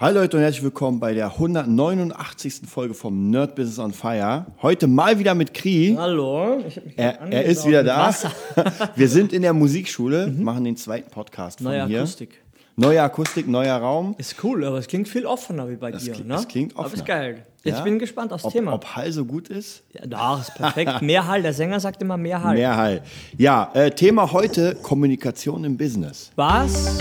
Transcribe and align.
Hi 0.00 0.12
Leute 0.12 0.36
und 0.36 0.44
herzlich 0.44 0.62
willkommen 0.62 1.00
bei 1.00 1.12
der 1.12 1.32
189. 1.32 2.60
Folge 2.68 2.94
vom 2.94 3.30
Nerd 3.30 3.56
Business 3.56 3.80
on 3.80 3.92
Fire. 3.92 4.46
Heute 4.62 4.86
mal 4.86 5.18
wieder 5.18 5.34
mit 5.34 5.52
Kri. 5.54 5.96
Hallo, 5.98 6.58
ich 6.66 6.80
Er, 6.96 7.20
er 7.22 7.44
ist 7.44 7.66
wieder 7.66 7.82
da. 7.82 8.14
Wir 8.94 9.08
sind 9.08 9.32
in 9.32 9.42
der 9.42 9.52
Musikschule, 9.52 10.28
machen 10.28 10.62
den 10.64 10.76
zweiten 10.76 11.10
Podcast 11.10 11.58
von 11.58 11.64
Neue 11.72 11.86
hier. 11.86 11.98
Akustik. 11.98 12.40
Neue 12.76 13.02
Akustik, 13.02 13.48
neuer 13.48 13.74
Raum. 13.76 14.14
Ist 14.18 14.36
cool, 14.44 14.64
aber 14.64 14.78
es 14.78 14.86
klingt 14.86 15.08
viel 15.08 15.26
offener 15.26 15.68
wie 15.68 15.74
bei 15.74 15.90
dir. 15.90 16.12
klingt- 16.12 16.28
ne? 16.28 16.34
es 16.36 16.46
klingt 16.46 16.72
Aber 16.76 16.86
offener. 16.86 16.94
ist 17.02 17.06
geil. 17.06 17.46
Jetzt 17.64 17.78
Ja? 17.78 17.82
bin 17.84 17.94
ich 17.94 18.00
gespannt 18.00 18.32
aufs 18.32 18.44
Ob, 18.44 18.52
Thema. 18.52 18.74
ob 18.74 18.84
Hall 18.94 19.10
so 19.10 19.24
gut 19.24 19.48
ist? 19.48 19.82
ja, 19.92 20.06
doch, 20.06 20.40
ist 20.40 20.54
perfekt. 20.54 21.02
mehr 21.02 21.26
Hall. 21.26 21.42
Der 21.42 21.52
Sänger 21.52 21.80
sagt 21.80 22.00
immer 22.02 22.16
mehr 22.16 22.40
Hall. 22.44 22.54
Mehr 22.54 22.76
Hall. 22.76 23.02
Ja, 23.36 23.72
äh, 23.74 23.90
Thema 23.90 24.30
heute 24.30 24.76
Kommunikation 24.76 25.64
im 25.64 25.76
Business. 25.76 26.30
Was? 26.36 26.98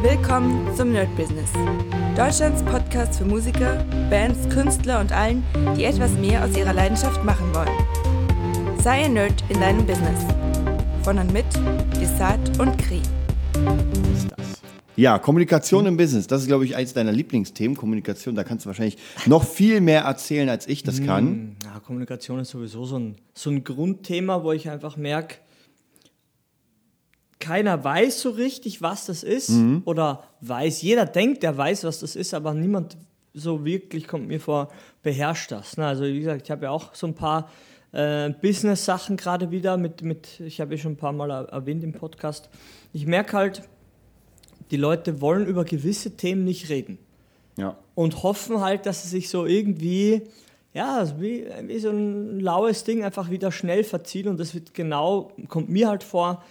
Willkommen 0.00 0.72
zum 0.76 0.92
Nerd 0.92 1.08
Business. 1.16 1.50
Deutschlands 2.16 2.62
Podcast 2.62 3.18
für 3.18 3.24
Musiker, 3.24 3.84
Bands, 4.08 4.48
Künstler 4.48 5.00
und 5.00 5.10
allen, 5.10 5.42
die 5.76 5.82
etwas 5.82 6.12
mehr 6.12 6.44
aus 6.44 6.56
ihrer 6.56 6.72
Leidenschaft 6.72 7.24
machen 7.24 7.52
wollen. 7.52 8.78
Sei 8.80 9.06
ein 9.06 9.14
Nerd 9.14 9.42
in 9.48 9.58
deinem 9.58 9.84
Business. 9.84 10.24
Von 11.02 11.18
und 11.18 11.32
mit 11.32 11.46
Desart 12.00 12.60
und 12.60 12.78
Kri. 12.78 13.02
Ja, 14.94 15.18
Kommunikation 15.18 15.84
im 15.86 15.96
Business. 15.96 16.28
Das 16.28 16.42
ist, 16.42 16.46
glaube 16.46 16.64
ich, 16.64 16.76
eines 16.76 16.92
deiner 16.92 17.10
Lieblingsthemen. 17.10 17.76
Kommunikation, 17.76 18.36
da 18.36 18.44
kannst 18.44 18.66
du 18.66 18.68
wahrscheinlich 18.68 18.98
noch 19.26 19.42
viel 19.42 19.80
mehr 19.80 20.02
erzählen, 20.02 20.48
als 20.48 20.68
ich 20.68 20.84
das 20.84 21.02
kann. 21.02 21.56
Ja, 21.64 21.80
Kommunikation 21.80 22.38
ist 22.38 22.50
sowieso 22.50 22.84
so 22.84 23.00
ein, 23.00 23.16
so 23.34 23.50
ein 23.50 23.64
Grundthema, 23.64 24.44
wo 24.44 24.52
ich 24.52 24.70
einfach 24.70 24.96
merke, 24.96 25.38
keiner 27.40 27.82
weiß 27.84 28.20
so 28.20 28.30
richtig, 28.30 28.82
was 28.82 29.06
das 29.06 29.22
ist. 29.22 29.50
Mhm. 29.50 29.82
Oder 29.84 30.24
weiß, 30.40 30.82
jeder 30.82 31.06
denkt, 31.06 31.44
er 31.44 31.56
weiß, 31.56 31.84
was 31.84 32.00
das 32.00 32.16
ist, 32.16 32.34
aber 32.34 32.54
niemand 32.54 32.96
so 33.34 33.64
wirklich, 33.64 34.08
kommt 34.08 34.26
mir 34.26 34.40
vor, 34.40 34.68
beherrscht 35.02 35.52
das. 35.52 35.76
Ne? 35.76 35.86
Also 35.86 36.04
wie 36.04 36.18
gesagt, 36.20 36.42
ich 36.44 36.50
habe 36.50 36.64
ja 36.64 36.70
auch 36.70 36.94
so 36.94 37.06
ein 37.06 37.14
paar 37.14 37.48
äh, 37.92 38.30
Business-Sachen 38.30 39.16
gerade 39.16 39.50
wieder 39.50 39.76
mit, 39.76 40.02
mit, 40.02 40.40
ich 40.40 40.60
habe 40.60 40.74
ja 40.74 40.80
schon 40.80 40.92
ein 40.92 40.96
paar 40.96 41.12
Mal 41.12 41.30
er- 41.30 41.48
erwähnt 41.50 41.84
im 41.84 41.92
Podcast. 41.92 42.48
Ich 42.92 43.06
merke 43.06 43.36
halt, 43.36 43.62
die 44.70 44.76
Leute 44.76 45.20
wollen 45.20 45.46
über 45.46 45.64
gewisse 45.64 46.16
Themen 46.16 46.44
nicht 46.44 46.68
reden 46.68 46.98
Ja. 47.56 47.76
und 47.94 48.22
hoffen 48.22 48.60
halt, 48.60 48.84
dass 48.86 49.04
es 49.04 49.10
sich 49.10 49.28
so 49.30 49.46
irgendwie, 49.46 50.22
ja, 50.74 51.06
wie, 51.20 51.46
wie 51.66 51.78
so 51.78 51.90
ein 51.90 52.40
laues 52.40 52.84
Ding 52.84 53.04
einfach 53.04 53.30
wieder 53.30 53.52
schnell 53.52 53.84
verzieht 53.84 54.26
und 54.26 54.38
das 54.38 54.54
wird 54.54 54.74
genau, 54.74 55.32
kommt 55.48 55.68
mir 55.70 55.88
halt 55.88 56.02
vor, 56.02 56.42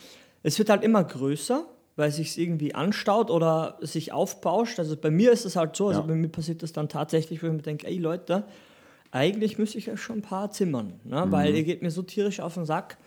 es 0.47 0.57
wird 0.59 0.69
halt 0.69 0.81
immer 0.83 1.03
größer, 1.03 1.65
weil 1.97 2.07
es 2.07 2.15
sich 2.15 2.37
irgendwie 2.37 2.73
anstaut 2.73 3.29
oder 3.29 3.77
sich 3.81 4.13
aufbauscht. 4.13 4.79
Also 4.79 4.95
bei 4.95 5.11
mir 5.11 5.33
ist 5.33 5.43
es 5.45 5.57
halt 5.57 5.75
so, 5.75 5.89
also 5.89 5.99
Ja. 5.99 6.07
bei 6.07 6.15
mir 6.15 6.29
passiert 6.29 6.63
das 6.63 6.71
dann 6.71 6.87
tatsächlich, 6.87 7.43
wo 7.43 7.47
ich 7.47 7.53
mir 7.53 7.61
denke, 7.61 7.85
ey 7.85 7.97
Leute, 7.97 8.45
eigentlich 9.11 9.57
müsste 9.57 9.77
ich 9.77 9.87
ja 9.87 9.97
schon 9.97 10.19
ein 10.19 10.21
paar 10.21 10.49
zimmern, 10.51 10.93
ne? 11.03 11.25
weil 11.31 11.53
ihr 11.53 11.63
geht 11.63 11.81
mir 11.81 11.91
so 11.91 12.01
tierisch 12.01 12.39
auf 12.39 12.53
den 12.53 12.65
Sack. 12.65 12.97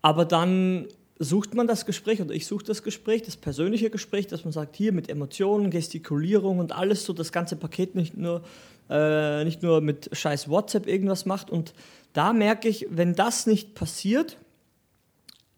Aber 0.00 0.24
dann 0.24 0.86
sucht 1.18 1.54
man 1.54 1.66
das 1.66 1.84
Gespräch 1.84 2.22
oder 2.22 2.32
ich 2.32 2.46
suche 2.46 2.64
das 2.64 2.82
Gespräch, 2.82 3.22
das 3.22 3.36
persönliche 3.36 3.90
Gespräch, 3.90 4.26
dass 4.26 4.44
man 4.44 4.52
sagt, 4.52 4.74
hier 4.74 4.92
mit 4.92 5.10
Emotionen, 5.10 5.70
Gestikulierung 5.70 6.58
und 6.58 6.72
alles 6.72 7.04
so, 7.04 7.12
das 7.12 7.32
ganze 7.32 7.56
Paket 7.56 7.94
nicht 7.94 8.16
nur, 8.16 8.42
äh, 8.88 9.44
nicht 9.44 9.62
nur 9.62 9.82
mit 9.82 10.08
scheiß 10.10 10.48
WhatsApp 10.48 10.86
irgendwas 10.86 11.26
macht. 11.26 11.50
Und 11.50 11.74
da 12.14 12.32
merke 12.32 12.68
ich, 12.68 12.86
wenn 12.88 13.14
das 13.14 13.46
nicht 13.46 13.74
passiert, 13.74 14.38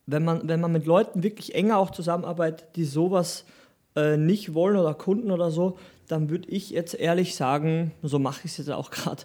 wenn 0.07 0.25
man, 0.25 0.47
wenn 0.49 0.61
man 0.61 0.73
mit 0.73 0.87
Leuten 0.87 1.23
wirklich 1.23 1.55
enger 1.55 1.79
auch 1.79 1.91
zusammenarbeitet, 1.91 2.69
die 2.77 2.85
sowas 2.85 3.45
äh, 3.97 4.17
nicht 4.17 4.55
wollen 4.55 4.77
oder 4.77 4.95
Kunden 4.95 5.31
oder 5.31 5.51
so, 5.51 5.79
dann 6.09 6.29
würde 6.29 6.49
ich 6.49 6.71
jetzt 6.71 6.95
ehrlich 6.95 7.35
sagen, 7.35 7.93
so 8.03 8.19
mache 8.19 8.41
ich 8.45 8.53
es 8.53 8.59
jetzt 8.59 8.71
auch 8.71 8.91
gerade, 8.91 9.23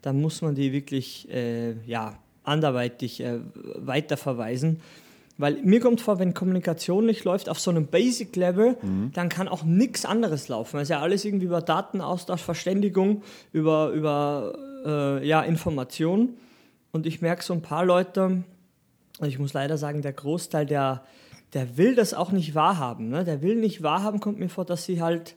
dann 0.00 0.20
muss 0.20 0.42
man 0.42 0.54
die 0.54 0.72
wirklich 0.72 1.30
äh, 1.30 1.74
ja, 1.86 2.18
anderweitig 2.44 3.20
äh, 3.20 3.40
weiterverweisen. 3.76 4.80
Weil 5.38 5.62
mir 5.62 5.80
kommt 5.80 6.00
vor, 6.00 6.18
wenn 6.18 6.34
Kommunikation 6.34 7.06
nicht 7.06 7.24
läuft 7.24 7.48
auf 7.48 7.58
so 7.58 7.70
einem 7.70 7.86
Basic-Level, 7.86 8.76
dann 9.12 9.28
kann 9.30 9.48
auch 9.48 9.64
nichts 9.64 10.04
anderes 10.04 10.48
laufen. 10.48 10.76
Es 10.76 10.84
ist 10.84 10.88
ja 10.90 11.00
alles 11.00 11.24
irgendwie 11.24 11.46
über 11.46 11.62
Datenaustausch, 11.62 12.42
Verständigung, 12.42 13.22
über, 13.50 13.90
über 13.90 14.52
äh, 14.84 15.26
ja, 15.26 15.40
Information. 15.40 16.34
Und 16.92 17.06
ich 17.06 17.22
merke 17.22 17.42
so 17.42 17.54
ein 17.54 17.62
paar 17.62 17.84
Leute, 17.84 18.44
ich 19.28 19.38
muss 19.38 19.52
leider 19.52 19.78
sagen, 19.78 20.02
der 20.02 20.12
Großteil, 20.12 20.66
der, 20.66 21.04
der 21.52 21.76
will 21.76 21.94
das 21.94 22.14
auch 22.14 22.32
nicht 22.32 22.54
wahrhaben. 22.54 23.08
Ne? 23.08 23.24
Der 23.24 23.42
will 23.42 23.56
nicht 23.56 23.82
wahrhaben, 23.82 24.20
kommt 24.20 24.38
mir 24.38 24.48
vor, 24.48 24.64
dass 24.64 24.84
sie 24.84 25.00
halt, 25.02 25.36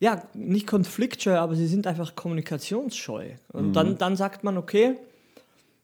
ja, 0.00 0.22
nicht 0.34 0.66
konfliktscheu, 0.66 1.36
aber 1.36 1.54
sie 1.54 1.66
sind 1.66 1.86
einfach 1.86 2.14
kommunikationsscheu. 2.14 3.30
Und 3.52 3.72
dann, 3.74 3.96
dann 3.96 4.16
sagt 4.16 4.44
man, 4.44 4.58
okay, 4.58 4.96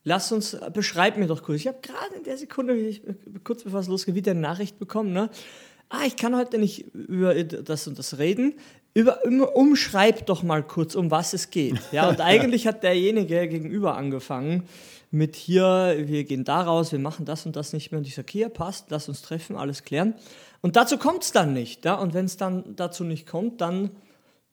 lass 0.03 0.31
uns, 0.31 0.57
beschreib 0.73 1.17
mir 1.17 1.27
doch 1.27 1.43
kurz. 1.43 1.61
Ich 1.61 1.67
habe 1.67 1.79
gerade 1.81 2.15
in 2.15 2.23
der 2.23 2.37
Sekunde, 2.37 2.75
ich, 2.75 3.01
kurz 3.43 3.63
bevor 3.63 3.79
es 3.79 3.87
losgeht, 3.87 4.15
wieder 4.15 4.31
eine 4.31 4.41
Nachricht 4.41 4.79
bekommen, 4.79 5.13
ne? 5.13 5.29
Ah, 5.89 6.05
ich 6.07 6.15
kann 6.15 6.37
heute 6.37 6.57
nicht 6.57 6.95
über 6.95 7.33
das 7.43 7.85
und 7.85 7.99
das 7.99 8.17
reden. 8.17 8.53
Über, 8.93 9.25
um, 9.25 9.41
umschreib 9.41 10.25
doch 10.25 10.41
mal 10.41 10.63
kurz, 10.63 10.95
um 10.95 11.11
was 11.11 11.33
es 11.33 11.49
geht. 11.49 11.81
Ja, 11.91 12.07
und 12.07 12.21
eigentlich 12.21 12.65
hat 12.65 12.83
derjenige 12.83 13.47
gegenüber 13.49 13.97
angefangen 13.97 14.63
mit 15.11 15.35
hier, 15.35 15.95
wir 15.97 16.23
gehen 16.23 16.45
da 16.45 16.61
raus, 16.61 16.93
wir 16.93 16.99
machen 16.99 17.25
das 17.25 17.45
und 17.45 17.55
das 17.55 17.73
nicht 17.73 17.91
mehr. 17.91 17.99
Und 17.99 18.07
ich 18.07 18.15
sage, 18.15 18.31
hier, 18.31 18.49
passt, 18.49 18.89
lass 18.89 19.09
uns 19.09 19.21
treffen, 19.21 19.57
alles 19.57 19.83
klären. 19.83 20.15
Und 20.61 20.77
dazu 20.77 20.97
kommt 20.97 21.23
es 21.23 21.33
dann 21.33 21.53
nicht. 21.53 21.83
Ja? 21.83 21.95
Und 21.95 22.13
wenn 22.13 22.25
es 22.25 22.37
dann 22.37 22.75
dazu 22.77 23.03
nicht 23.03 23.27
kommt, 23.27 23.59
dann 23.59 23.91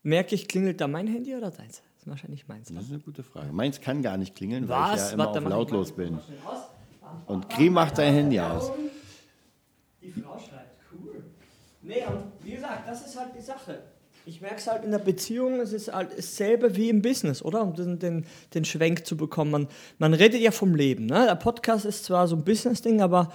merke 0.03 0.35
ich, 0.35 0.49
klingelt 0.49 0.81
da 0.81 0.89
mein 0.89 1.07
Handy 1.07 1.35
oder 1.37 1.51
deins? 1.53 1.83
Das 1.95 2.03
ist 2.03 2.09
wahrscheinlich 2.09 2.49
meins. 2.49 2.73
Das 2.73 2.85
ist 2.85 2.91
eine 2.91 3.01
gute 3.01 3.23
Frage. 3.23 3.53
Meins 3.53 3.81
kann 3.81 4.03
gar 4.03 4.17
nicht 4.17 4.35
klingeln, 4.35 4.69
weil 4.69 4.95
Was? 4.95 4.95
ich 4.95 5.07
ja 5.09 5.15
immer 5.15 5.27
Warte, 5.27 5.39
auf 5.39 5.49
lautlos 5.49 5.93
bin. 5.93 6.19
Und 7.27 7.49
Kri 7.49 7.71
macht 7.71 7.97
sein 7.97 8.13
Handy 8.13 8.41
aus. 8.41 8.73
Die 10.03 10.11
Frau 10.11 10.39
schreibt, 10.39 10.77
cool. 10.93 11.25
Nee, 11.83 12.05
und 12.07 12.45
wie 12.45 12.53
gesagt, 12.53 12.89
das 12.89 13.07
ist 13.07 13.19
halt 13.19 13.31
die 13.37 13.43
Sache. 13.43 13.83
Ich 14.29 14.43
merke 14.43 14.57
es 14.57 14.67
halt 14.67 14.85
in 14.85 14.91
der 14.91 14.99
Beziehung, 14.99 15.59
es 15.59 15.73
ist 15.73 15.91
halt 15.91 16.11
dasselbe 16.15 16.77
wie 16.77 16.91
im 16.91 17.01
Business, 17.01 17.43
oder? 17.43 17.63
Um 17.63 17.73
den, 17.73 17.99
den, 17.99 18.27
den 18.53 18.67
Schwenk 18.67 19.07
zu 19.07 19.17
bekommen. 19.17 19.51
Man, 19.51 19.69
man 19.97 20.13
redet 20.13 20.43
ja 20.43 20.51
vom 20.51 20.75
Leben. 20.75 21.07
Ne? 21.07 21.25
Der 21.27 21.35
Podcast 21.35 21.87
ist 21.87 22.05
zwar 22.05 22.29
so 22.29 22.37
ein 22.37 22.45
Business-Ding, 22.45 23.01
aber 23.01 23.33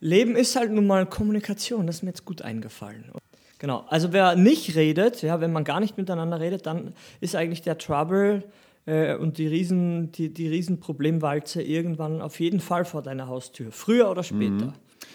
Leben 0.00 0.36
ist 0.36 0.54
halt 0.54 0.70
nun 0.70 0.86
mal 0.86 1.06
Kommunikation. 1.06 1.86
Das 1.86 1.96
ist 1.96 2.02
mir 2.02 2.10
jetzt 2.10 2.26
gut 2.26 2.42
eingefallen. 2.42 3.10
Genau. 3.58 3.86
Also 3.88 4.12
wer 4.12 4.36
nicht 4.36 4.74
redet, 4.74 5.22
ja, 5.22 5.40
wenn 5.40 5.50
man 5.50 5.64
gar 5.64 5.80
nicht 5.80 5.96
miteinander 5.96 6.40
redet, 6.40 6.66
dann 6.66 6.92
ist 7.22 7.34
eigentlich 7.34 7.62
der 7.62 7.78
Trouble 7.78 8.44
äh, 8.84 9.14
und 9.14 9.38
die 9.38 9.46
riesen, 9.46 10.12
die, 10.12 10.28
die 10.28 10.46
riesen 10.46 10.78
irgendwann 11.56 12.20
auf 12.20 12.38
jeden 12.38 12.60
Fall 12.60 12.84
vor 12.84 13.00
deiner 13.00 13.28
Haustür. 13.28 13.72
Früher 13.72 14.10
oder 14.10 14.24
später. 14.24 14.74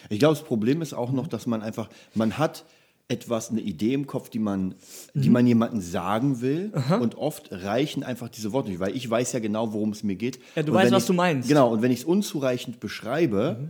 Ich 0.10 0.18
glaube, 0.18 0.36
das 0.36 0.44
Problem 0.44 0.82
ist 0.82 0.96
auch 0.96 1.12
noch, 1.12 1.28
dass 1.28 1.46
man 1.46 1.62
einfach, 1.62 1.88
man 2.16 2.40
hat 2.40 2.66
etwas, 3.10 3.50
eine 3.52 3.62
Idee 3.62 3.94
im 3.94 4.06
Kopf, 4.06 4.30
die 4.30 4.40
man, 4.40 4.76
die 5.14 5.30
man 5.30 5.48
jemandem 5.48 5.80
sagen 5.82 6.42
will. 6.42 6.72
Und 7.00 7.16
oft 7.16 7.50
reichen 7.52 8.04
einfach 8.04 8.28
diese 8.30 8.52
Worte 8.52 8.70
nicht, 8.70 8.80
weil 8.80 8.96
ich 8.96 9.10
weiß 9.10 9.32
ja 9.34 9.40
genau, 9.40 9.72
worum 9.74 9.92
es 9.92 10.04
mir 10.04 10.16
geht. 10.16 10.40
Ja, 10.56 10.64
du 10.64 10.72
Und 10.74 10.78
weißt, 10.78 10.92
was 10.92 11.04
ich- 11.04 11.08
du 11.08 11.14
meinst. 11.14 11.48
Genau, 11.48 11.72
und 11.72 11.82
wenn 11.82 11.92
ich 11.92 12.00
es 12.00 12.06
unzureichend 12.06 12.80
beschreibe, 12.82 13.70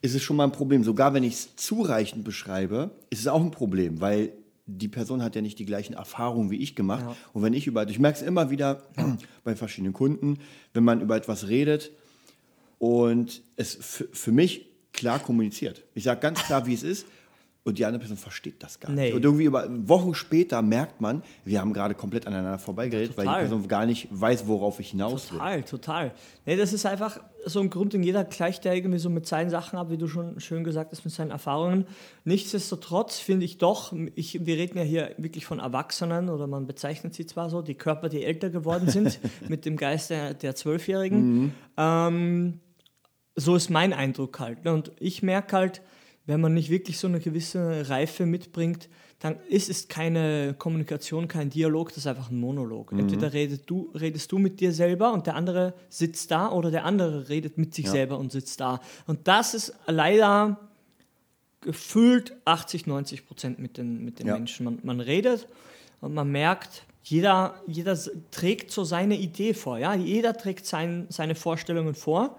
ist 0.00 0.14
es 0.14 0.22
schon 0.22 0.36
mal 0.36 0.44
ein 0.44 0.52
Problem. 0.52 0.82
Sogar 0.82 1.12
wenn 1.12 1.24
ich 1.24 1.34
es 1.34 1.56
zureichend 1.56 2.24
beschreibe, 2.24 2.90
ist 3.10 3.20
es 3.20 3.26
auch 3.26 3.42
ein 3.42 3.50
Problem, 3.50 4.00
weil 4.00 4.32
die 4.66 4.88
Person 4.88 5.22
hat 5.22 5.34
ja 5.36 5.42
nicht 5.42 5.58
die 5.58 5.66
gleichen 5.66 5.92
Erfahrungen 5.94 6.50
wie 6.50 6.56
ich 6.56 6.74
gemacht. 6.74 7.04
Und 7.34 7.42
wenn 7.42 7.52
ich 7.52 7.66
über, 7.66 7.86
ich 7.88 7.98
merke 7.98 8.16
es 8.18 8.22
immer 8.22 8.48
wieder 8.50 8.84
bei 9.44 9.54
verschiedenen 9.56 9.92
Kunden, 9.92 10.38
wenn 10.72 10.84
man 10.84 11.00
über 11.02 11.16
etwas 11.16 11.48
redet, 11.48 11.90
und 12.78 13.42
es 13.56 13.76
für 14.12 14.32
mich 14.32 14.66
klar 14.92 15.18
kommuniziert. 15.18 15.84
Ich 15.94 16.04
sage 16.04 16.20
ganz 16.20 16.42
klar, 16.44 16.64
wie 16.66 16.72
es 16.72 16.82
ist. 16.82 17.04
Und 17.62 17.78
die 17.78 17.84
andere 17.84 18.00
Person 18.00 18.16
versteht 18.16 18.62
das 18.62 18.80
gar 18.80 18.90
Nee. 18.90 19.06
nicht. 19.06 19.14
Und 19.14 19.22
irgendwie 19.22 19.44
über 19.44 19.66
Wochen 19.86 20.14
später 20.14 20.62
merkt 20.62 21.02
man, 21.02 21.22
wir 21.44 21.60
haben 21.60 21.74
gerade 21.74 21.94
komplett 21.94 22.26
aneinander 22.26 22.58
vorbeigeredet, 22.58 23.18
weil 23.18 23.24
die 23.24 23.28
Total. 23.28 23.40
Person 23.42 23.68
gar 23.68 23.84
nicht 23.84 24.08
weiß, 24.10 24.46
worauf 24.46 24.80
ich 24.80 24.90
hinaus 24.92 25.30
will. 25.30 25.38
Total, 25.38 25.62
total. 25.64 26.12
Nee, 26.46 26.56
das 26.56 26.72
ist 26.72 26.86
einfach 26.86 27.20
so 27.44 27.60
ein 27.60 27.68
Grund, 27.68 27.94
und 27.94 28.02
jeder 28.02 28.24
gleicht 28.24 28.64
ja 28.64 28.72
irgendwie 28.72 28.98
so 28.98 29.10
mit 29.10 29.26
seinen 29.26 29.50
Sachen 29.50 29.78
ab, 29.78 29.90
wie 29.90 29.98
du 29.98 30.08
schon 30.08 30.40
schön 30.40 30.64
gesagt 30.64 30.90
hast, 30.92 31.04
mit 31.04 31.12
seinen 31.12 31.30
Erfahrungen. 31.30 31.86
Nichtsdestotrotz 32.24 33.18
finde 33.18 33.44
ich 33.44 33.58
doch, 33.58 33.92
ich, 34.14 34.46
wir 34.46 34.56
reden 34.56 34.78
ja 34.78 34.84
hier 34.84 35.14
wirklich 35.18 35.44
von 35.44 35.58
Erwachsenen 35.58 36.30
oder 36.30 36.46
man 36.46 36.66
bezeichnet 36.66 37.12
sie 37.14 37.26
zwar 37.26 37.50
so, 37.50 37.60
die 37.60 37.74
Körper, 37.74 38.08
die 38.08 38.24
älter 38.24 38.48
geworden 38.48 38.88
sind, 38.88 39.20
mit 39.48 39.66
dem 39.66 39.76
Geist 39.76 40.08
der, 40.08 40.32
der 40.32 40.54
Zwölfjährigen. 40.54 41.52
Ähm, 41.76 42.60
so 43.36 43.54
ist 43.54 43.68
mein 43.68 43.92
Eindruck 43.92 44.40
halt. 44.40 44.64
ne? 44.64 44.72
Und 44.72 44.92
ich 44.98 45.22
merke 45.22 45.56
halt, 45.56 45.82
wenn 46.30 46.40
man 46.40 46.54
nicht 46.54 46.70
wirklich 46.70 46.98
so 46.98 47.08
eine 47.08 47.18
gewisse 47.18 47.88
Reife 47.88 48.24
mitbringt, 48.24 48.88
dann 49.18 49.36
ist 49.48 49.68
es 49.68 49.88
keine 49.88 50.54
Kommunikation, 50.56 51.28
kein 51.28 51.50
Dialog, 51.50 51.88
das 51.88 51.98
ist 51.98 52.06
einfach 52.06 52.30
ein 52.30 52.40
Monolog. 52.40 52.92
Entweder 52.92 53.32
redest 53.34 53.64
du, 53.66 53.90
redest 53.94 54.32
du 54.32 54.38
mit 54.38 54.60
dir 54.60 54.72
selber 54.72 55.12
und 55.12 55.26
der 55.26 55.34
andere 55.34 55.74
sitzt 55.90 56.30
da 56.30 56.50
oder 56.50 56.70
der 56.70 56.84
andere 56.86 57.28
redet 57.28 57.58
mit 57.58 57.74
sich 57.74 57.90
selber 57.90 58.18
und 58.18 58.32
sitzt 58.32 58.60
da. 58.60 58.80
Und 59.06 59.28
das 59.28 59.52
ist 59.52 59.74
leider 59.86 60.58
gefühlt 61.60 62.36
80, 62.46 62.86
90 62.86 63.26
Prozent 63.26 63.58
mit 63.58 63.76
den, 63.76 64.04
mit 64.04 64.20
den 64.20 64.28
Ja. 64.28 64.34
Menschen. 64.34 64.64
Man, 64.64 64.78
man 64.82 65.00
redet 65.00 65.46
Und 66.00 66.14
man 66.14 66.30
merkt, 66.30 66.84
jeder, 67.02 67.60
jeder 67.66 67.98
trägt 68.30 68.70
so 68.70 68.84
seine 68.84 69.18
Idee 69.18 69.52
vor. 69.52 69.78
Ja? 69.78 69.94
Jeder 69.94 70.34
trägt 70.36 70.64
sein, 70.64 71.06
seine 71.10 71.34
Vorstellungen 71.34 71.94
vor, 71.94 72.38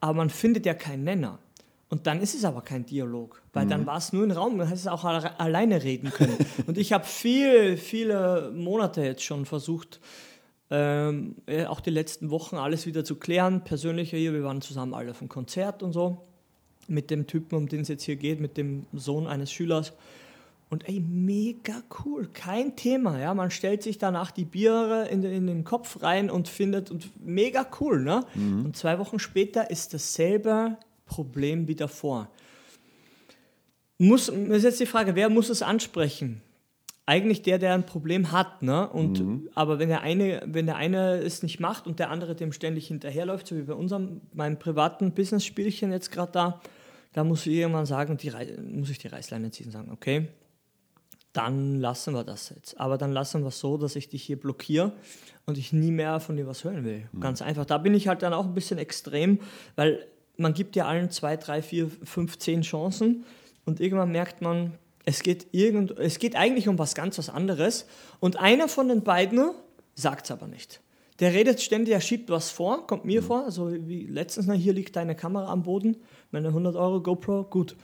aber 0.00 0.14
man 0.14 0.30
findet 0.30 0.64
ja 0.64 0.72
keinen 0.72 1.04
Nenner. 1.04 1.38
Und 1.90 2.06
dann 2.06 2.20
ist 2.20 2.34
es 2.34 2.44
aber 2.44 2.60
kein 2.60 2.84
Dialog, 2.84 3.42
weil 3.52 3.64
mhm. 3.64 3.70
dann 3.70 3.86
war 3.86 3.96
es 3.96 4.12
nur 4.12 4.24
ein 4.24 4.30
Raum, 4.30 4.58
man 4.58 4.66
hätte 4.66 4.78
es 4.78 4.86
auch 4.86 5.04
alleine 5.04 5.82
reden 5.82 6.10
können. 6.10 6.36
und 6.66 6.76
ich 6.76 6.92
habe 6.92 7.04
viel, 7.04 7.76
viele 7.76 8.52
Monate 8.54 9.02
jetzt 9.02 9.22
schon 9.22 9.46
versucht, 9.46 10.00
ähm, 10.70 11.36
auch 11.66 11.80
die 11.80 11.90
letzten 11.90 12.30
Wochen 12.30 12.56
alles 12.56 12.84
wieder 12.84 13.04
zu 13.04 13.16
klären. 13.16 13.64
Persönlicher 13.64 14.18
hier, 14.18 14.34
wir 14.34 14.44
waren 14.44 14.60
zusammen 14.60 14.92
alle 14.92 15.12
auf 15.12 15.18
dem 15.20 15.30
Konzert 15.30 15.82
und 15.82 15.94
so, 15.94 16.26
mit 16.88 17.10
dem 17.10 17.26
Typen, 17.26 17.56
um 17.56 17.68
den 17.68 17.80
es 17.80 17.88
jetzt 17.88 18.02
hier 18.02 18.16
geht, 18.16 18.38
mit 18.38 18.58
dem 18.58 18.84
Sohn 18.92 19.26
eines 19.26 19.50
Schülers. 19.50 19.94
Und 20.70 20.86
ey, 20.86 21.00
mega 21.00 21.82
cool, 22.04 22.28
kein 22.34 22.76
Thema, 22.76 23.18
ja. 23.18 23.32
Man 23.32 23.50
stellt 23.50 23.82
sich 23.82 23.96
danach 23.96 24.30
die 24.30 24.44
Biere 24.44 25.08
in 25.08 25.22
den, 25.22 25.32
in 25.32 25.46
den 25.46 25.64
Kopf 25.64 26.02
rein 26.02 26.30
und 26.30 26.48
findet, 26.48 26.90
und 26.90 27.10
mega 27.24 27.66
cool, 27.80 28.02
ne? 28.02 28.26
Mhm. 28.34 28.66
Und 28.66 28.76
zwei 28.76 28.98
Wochen 28.98 29.18
später 29.18 29.70
ist 29.70 29.94
dasselbe 29.94 30.76
Problem 31.08 31.66
wie 31.66 31.74
davor. 31.74 32.30
Muss, 33.98 34.28
ist 34.28 34.62
jetzt 34.62 34.78
die 34.78 34.86
Frage, 34.86 35.16
wer 35.16 35.28
muss 35.28 35.48
es 35.48 35.62
ansprechen? 35.62 36.40
Eigentlich 37.04 37.42
der, 37.42 37.58
der 37.58 37.74
ein 37.74 37.86
Problem 37.86 38.30
hat, 38.30 38.62
ne? 38.62 38.88
Und, 38.88 39.20
mhm. 39.20 39.48
Aber 39.54 39.78
wenn 39.78 39.88
der, 39.88 40.02
eine, 40.02 40.42
wenn 40.44 40.66
der 40.66 40.76
eine 40.76 41.18
es 41.18 41.42
nicht 41.42 41.58
macht 41.58 41.86
und 41.86 41.98
der 41.98 42.10
andere 42.10 42.36
dem 42.36 42.52
ständig 42.52 42.86
hinterherläuft, 42.86 43.48
so 43.48 43.56
wie 43.56 43.62
bei 43.62 43.72
unserem, 43.72 44.20
meinem 44.34 44.58
privaten 44.58 45.12
Business-Spielchen 45.12 45.90
jetzt 45.90 46.12
gerade 46.12 46.32
da, 46.32 46.60
da 47.14 47.24
muss 47.24 47.46
ich 47.46 47.54
irgendwann 47.54 47.86
sagen, 47.86 48.18
die, 48.18 48.30
muss 48.70 48.90
ich 48.90 48.98
die 48.98 49.08
Reißleine 49.08 49.50
ziehen 49.50 49.66
und 49.66 49.72
sagen, 49.72 49.90
okay, 49.90 50.28
dann 51.32 51.80
lassen 51.80 52.14
wir 52.14 52.24
das 52.24 52.50
jetzt. 52.50 52.78
Aber 52.80 52.98
dann 52.98 53.12
lassen 53.12 53.42
wir 53.42 53.48
es 53.48 53.60
so, 53.60 53.76
dass 53.76 53.96
ich 53.96 54.08
dich 54.08 54.22
hier 54.22 54.38
blockiere 54.38 54.92
und 55.46 55.58
ich 55.58 55.72
nie 55.72 55.90
mehr 55.90 56.20
von 56.20 56.36
dir 56.36 56.46
was 56.46 56.64
hören 56.64 56.84
will. 56.84 57.08
Mhm. 57.12 57.20
Ganz 57.20 57.42
einfach. 57.42 57.64
Da 57.64 57.78
bin 57.78 57.94
ich 57.94 58.08
halt 58.08 58.22
dann 58.22 58.32
auch 58.32 58.44
ein 58.44 58.54
bisschen 58.54 58.78
extrem, 58.78 59.40
weil 59.76 60.06
man 60.38 60.54
gibt 60.54 60.76
ja 60.76 60.86
allen 60.86 61.10
zwei, 61.10 61.36
drei, 61.36 61.60
vier, 61.60 61.90
fünf, 62.04 62.38
zehn 62.38 62.62
Chancen 62.62 63.24
und 63.66 63.80
irgendwann 63.80 64.10
merkt 64.10 64.40
man, 64.40 64.72
es 65.04 65.22
geht, 65.22 65.48
irgend, 65.52 65.98
es 65.98 66.18
geht 66.18 66.36
eigentlich 66.36 66.68
um 66.68 66.78
was 66.78 66.94
ganz 66.94 67.18
was 67.18 67.28
anderes 67.28 67.86
und 68.20 68.38
einer 68.38 68.68
von 68.68 68.88
den 68.88 69.02
beiden 69.02 69.50
sagt 69.94 70.26
es 70.26 70.30
aber 70.30 70.46
nicht. 70.46 70.80
Der 71.18 71.32
redet 71.32 71.60
ständig, 71.60 71.92
er 71.92 72.00
schiebt 72.00 72.30
was 72.30 72.50
vor, 72.50 72.86
kommt 72.86 73.04
mir 73.04 73.22
mhm. 73.22 73.26
vor, 73.26 73.44
also 73.44 73.72
wie 73.72 74.06
letztens, 74.06 74.46
na, 74.46 74.54
hier 74.54 74.72
liegt 74.72 74.94
deine 74.94 75.16
Kamera 75.16 75.50
am 75.50 75.64
Boden, 75.64 75.96
meine 76.30 76.48
100 76.48 76.76
Euro 76.76 77.02
GoPro, 77.02 77.44
gut. 77.44 77.76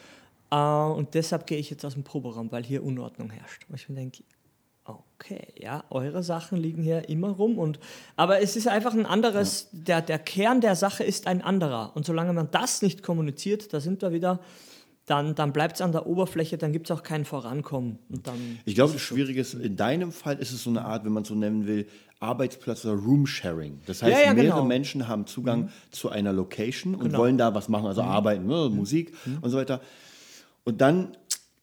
Uh, 0.52 0.94
und 0.96 1.14
deshalb 1.14 1.48
gehe 1.48 1.58
ich 1.58 1.70
jetzt 1.70 1.84
aus 1.84 1.94
dem 1.94 2.04
Proberaum, 2.04 2.52
weil 2.52 2.62
hier 2.62 2.84
Unordnung 2.84 3.30
herrscht. 3.30 3.66
Und 3.68 3.74
ich 3.74 3.88
mir 3.88 3.96
denke, 3.96 4.22
okay, 5.24 5.48
ja, 5.58 5.84
eure 5.90 6.22
Sachen 6.22 6.58
liegen 6.58 6.82
hier 6.82 7.08
immer 7.08 7.30
rum. 7.30 7.58
Und, 7.58 7.78
aber 8.16 8.40
es 8.42 8.56
ist 8.56 8.68
einfach 8.68 8.92
ein 8.92 9.06
anderes, 9.06 9.68
ja. 9.72 9.78
der, 9.82 10.02
der 10.02 10.18
Kern 10.18 10.60
der 10.60 10.76
Sache 10.76 11.04
ist 11.04 11.26
ein 11.26 11.42
anderer. 11.42 11.92
Und 11.94 12.04
solange 12.04 12.32
man 12.32 12.50
das 12.50 12.82
nicht 12.82 13.02
kommuniziert, 13.02 13.72
da 13.72 13.80
sind 13.80 14.02
wir 14.02 14.12
wieder, 14.12 14.40
dann, 15.06 15.34
dann 15.34 15.52
bleibt 15.52 15.76
es 15.76 15.80
an 15.80 15.92
der 15.92 16.06
Oberfläche, 16.06 16.56
dann 16.56 16.72
gibt 16.72 16.90
es 16.90 16.96
auch 16.96 17.02
kein 17.02 17.24
Vorankommen. 17.24 17.98
Und 18.08 18.26
dann 18.26 18.58
ich 18.64 18.74
glaube, 18.74 18.94
das 18.94 19.02
Schwierige 19.02 19.40
ist, 19.40 19.54
in 19.54 19.76
deinem 19.76 20.12
Fall 20.12 20.38
ist 20.38 20.52
es 20.52 20.62
so 20.62 20.70
eine 20.70 20.84
Art, 20.84 21.04
wenn 21.04 21.12
man 21.12 21.24
so 21.24 21.34
nennen 21.34 21.66
will, 21.66 21.86
Arbeitsplatz 22.20 22.84
oder 22.86 22.94
Room-Sharing. 22.94 23.80
Das 23.86 24.02
heißt, 24.02 24.12
ja, 24.12 24.26
ja, 24.26 24.34
mehrere 24.34 24.58
genau. 24.58 24.64
Menschen 24.64 25.08
haben 25.08 25.26
Zugang 25.26 25.64
mhm. 25.64 25.68
zu 25.90 26.08
einer 26.08 26.32
Location 26.32 26.94
und 26.94 27.08
genau. 27.08 27.18
wollen 27.18 27.36
da 27.36 27.54
was 27.54 27.68
machen, 27.68 27.86
also 27.86 28.02
mhm. 28.02 28.08
arbeiten, 28.08 28.46
ne, 28.46 28.70
Musik 28.70 29.12
mhm. 29.26 29.38
und 29.42 29.50
so 29.50 29.58
weiter. 29.58 29.80
Und 30.64 30.80
dann, 30.80 31.14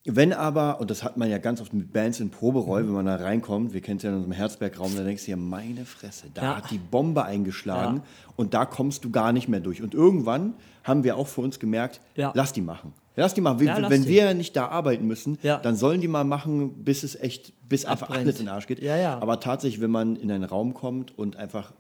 wenn 0.06 0.34
aber, 0.34 0.80
und 0.82 0.90
das 0.90 1.04
hat 1.04 1.18
man 1.18 1.30
ja 1.30 1.38
ganz 1.38 1.62
oft 1.62 1.74
mit 1.74 1.94
Bands 1.94 2.20
in 2.20 2.32
Proberoll, 2.32 2.86
wenn 2.86 2.94
man 2.94 3.06
da 3.06 3.18
reinkommt, 3.18 3.74
wir 3.74 3.82
kennen 3.82 3.98
es 3.98 4.04
ja 4.04 4.10
in 4.10 4.16
unserem 4.16 4.34
Herzbergraum, 4.34 4.96
da 4.96 5.04
denkst 5.04 5.26
du 5.26 5.32
ja, 5.32 5.38
meine 5.38 5.86
Fresse, 5.86 6.28
da 6.34 6.42
ja. 6.42 6.58
hat 6.58 6.72
die 6.72 6.80
Bombe 6.80 7.24
eingeschlagen 7.24 7.98
ja. 7.98 8.04
und 8.36 8.56
da 8.56 8.66
kommst 8.66 9.04
du 9.04 9.12
gar 9.12 9.32
nicht 9.32 9.48
mehr 9.48 9.60
durch. 9.60 9.82
Und 9.84 9.94
irgendwann 9.94 10.56
haben 10.84 11.04
wir 11.04 11.18
auch 11.18 11.28
für 11.28 11.42
uns 11.42 11.60
gemerkt, 11.60 12.02
ja. 12.16 12.32
lass 12.34 12.52
die 12.52 12.62
machen. 12.62 12.94
Lass 13.16 13.34
die 13.36 13.42
machen. 13.42 13.62
Ja, 13.64 13.90
wenn 13.90 14.08
wir 14.08 14.34
nicht 14.34 14.56
da 14.56 14.70
arbeiten 14.70 15.06
müssen, 15.06 15.38
dann 15.44 15.76
sollen 15.76 16.02
die 16.02 16.08
mal 16.08 16.24
machen, 16.24 16.84
bis 16.84 17.04
es 17.04 17.16
echt, 17.16 17.54
bis 17.68 17.86
einfach 17.86 18.10
alles 18.10 18.40
in 18.40 18.46
den 18.46 18.54
Arsch 18.54 18.68
geht. 18.68 18.82
Ja, 18.82 19.20
Aber 19.20 19.40
tatsächlich, 19.40 19.82
wenn 19.82 19.92
man 19.92 20.16
in 20.16 20.32
einen 20.32 20.46
Raum 20.46 20.74
kommt 20.74 21.18
und 21.18 21.36
einfach 21.36 21.74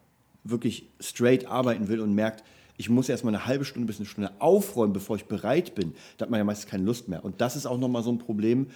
wirklich 0.43 0.89
straight 0.99 1.47
arbeiten 1.47 1.87
will 1.87 2.01
und 2.01 2.13
merkt, 2.13 2.43
ich 2.81 2.89
muss 2.89 3.09
erstmal 3.09 3.35
eine 3.35 3.45
halbe 3.45 3.63
Stunde 3.63 3.85
bis 3.85 3.97
eine 3.97 4.07
Stunde 4.07 4.31
aufräumen, 4.39 4.91
bevor 4.91 5.15
ich 5.15 5.25
bereit 5.25 5.75
bin, 5.75 5.93
da 6.17 6.23
hat 6.23 6.31
man 6.31 6.39
ja 6.39 6.43
meistens 6.43 6.67
keine 6.67 6.83
Lust 6.83 7.09
mehr. 7.09 7.23
Und 7.23 7.39
das 7.39 7.55
ist 7.55 7.67
auch 7.67 7.77
nochmal 7.77 8.01
so 8.01 8.11
ein 8.11 8.17
Problem. 8.17 8.71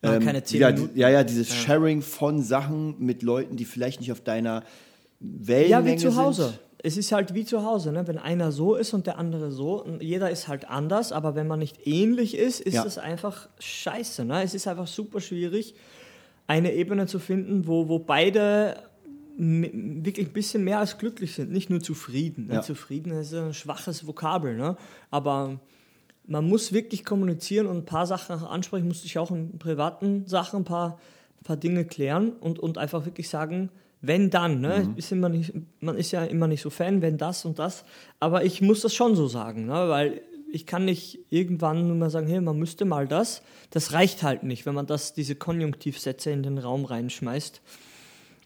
Ähm, 0.00 0.24
keine 0.24 0.44
zehn 0.44 0.60
ja, 0.60 0.70
Minuten. 0.70 0.96
ja, 0.96 1.08
ja, 1.08 1.24
dieses 1.24 1.48
ja. 1.48 1.54
Sharing 1.56 2.00
von 2.00 2.40
Sachen 2.40 2.94
mit 3.00 3.24
Leuten, 3.24 3.56
die 3.56 3.64
vielleicht 3.64 3.98
nicht 3.98 4.12
auf 4.12 4.20
deiner 4.20 4.62
Wellenlänge 5.18 5.98
sind. 5.98 6.02
Ja, 6.02 6.10
wie 6.10 6.14
zu 6.14 6.22
Hause. 6.22 6.44
Sind. 6.44 6.60
Es 6.84 6.96
ist 6.96 7.10
halt 7.10 7.34
wie 7.34 7.44
zu 7.44 7.64
Hause, 7.64 7.90
ne? 7.90 8.06
wenn 8.06 8.18
einer 8.18 8.52
so 8.52 8.76
ist 8.76 8.94
und 8.94 9.08
der 9.08 9.18
andere 9.18 9.50
so. 9.50 9.84
Jeder 9.98 10.30
ist 10.30 10.46
halt 10.46 10.70
anders, 10.70 11.10
aber 11.10 11.34
wenn 11.34 11.48
man 11.48 11.58
nicht 11.58 11.84
ähnlich 11.84 12.36
ist, 12.36 12.60
ist 12.60 12.74
ja. 12.74 12.84
es 12.84 12.96
einfach 12.96 13.48
scheiße. 13.58 14.24
Ne? 14.24 14.44
Es 14.44 14.54
ist 14.54 14.68
einfach 14.68 14.86
super 14.86 15.20
schwierig, 15.20 15.74
eine 16.46 16.72
Ebene 16.72 17.08
zu 17.08 17.18
finden, 17.18 17.66
wo, 17.66 17.88
wo 17.88 17.98
beide 17.98 18.76
wirklich 19.38 20.26
ein 20.26 20.32
bisschen 20.32 20.64
mehr 20.64 20.80
als 20.80 20.98
glücklich 20.98 21.34
sind, 21.34 21.52
nicht 21.52 21.70
nur 21.70 21.80
zufrieden. 21.80 22.48
Ja. 22.50 22.60
Zufrieden 22.60 23.12
ist 23.12 23.32
ein 23.32 23.54
schwaches 23.54 24.06
Vokabel, 24.06 24.56
ne? 24.56 24.76
aber 25.10 25.60
man 26.26 26.46
muss 26.46 26.72
wirklich 26.72 27.04
kommunizieren 27.04 27.66
und 27.66 27.78
ein 27.78 27.84
paar 27.84 28.06
Sachen 28.06 28.44
ansprechen, 28.44 28.88
musste 28.88 29.06
ich 29.06 29.18
auch 29.18 29.30
in 29.30 29.58
privaten 29.58 30.26
Sachen 30.26 30.60
ein 30.60 30.64
paar, 30.64 30.98
ein 31.40 31.44
paar 31.44 31.56
Dinge 31.56 31.84
klären 31.84 32.32
und, 32.32 32.58
und 32.58 32.78
einfach 32.78 33.06
wirklich 33.06 33.28
sagen, 33.28 33.70
wenn 34.00 34.30
dann, 34.30 34.60
ne? 34.60 34.86
Mhm. 34.86 34.96
Ist 34.96 35.10
immer 35.10 35.28
nicht, 35.28 35.52
man 35.80 35.96
ist 35.96 36.12
ja 36.12 36.24
immer 36.24 36.46
nicht 36.46 36.62
so 36.62 36.70
Fan, 36.70 37.02
wenn 37.02 37.16
das 37.16 37.44
und 37.44 37.58
das, 37.58 37.84
aber 38.20 38.44
ich 38.44 38.60
muss 38.60 38.82
das 38.82 38.94
schon 38.94 39.16
so 39.16 39.26
sagen, 39.26 39.66
ne? 39.66 39.88
weil 39.88 40.22
ich 40.50 40.66
kann 40.66 40.84
nicht 40.84 41.18
irgendwann 41.30 41.86
nur 41.86 41.96
mal 41.96 42.10
sagen, 42.10 42.26
hey, 42.26 42.40
man 42.40 42.58
müsste 42.58 42.84
mal 42.84 43.06
das. 43.06 43.42
Das 43.70 43.92
reicht 43.92 44.22
halt 44.22 44.42
nicht, 44.42 44.66
wenn 44.66 44.74
man 44.74 44.86
das, 44.86 45.12
diese 45.12 45.34
Konjunktivsätze 45.34 46.30
in 46.30 46.42
den 46.42 46.58
Raum 46.58 46.84
reinschmeißt. 46.84 47.60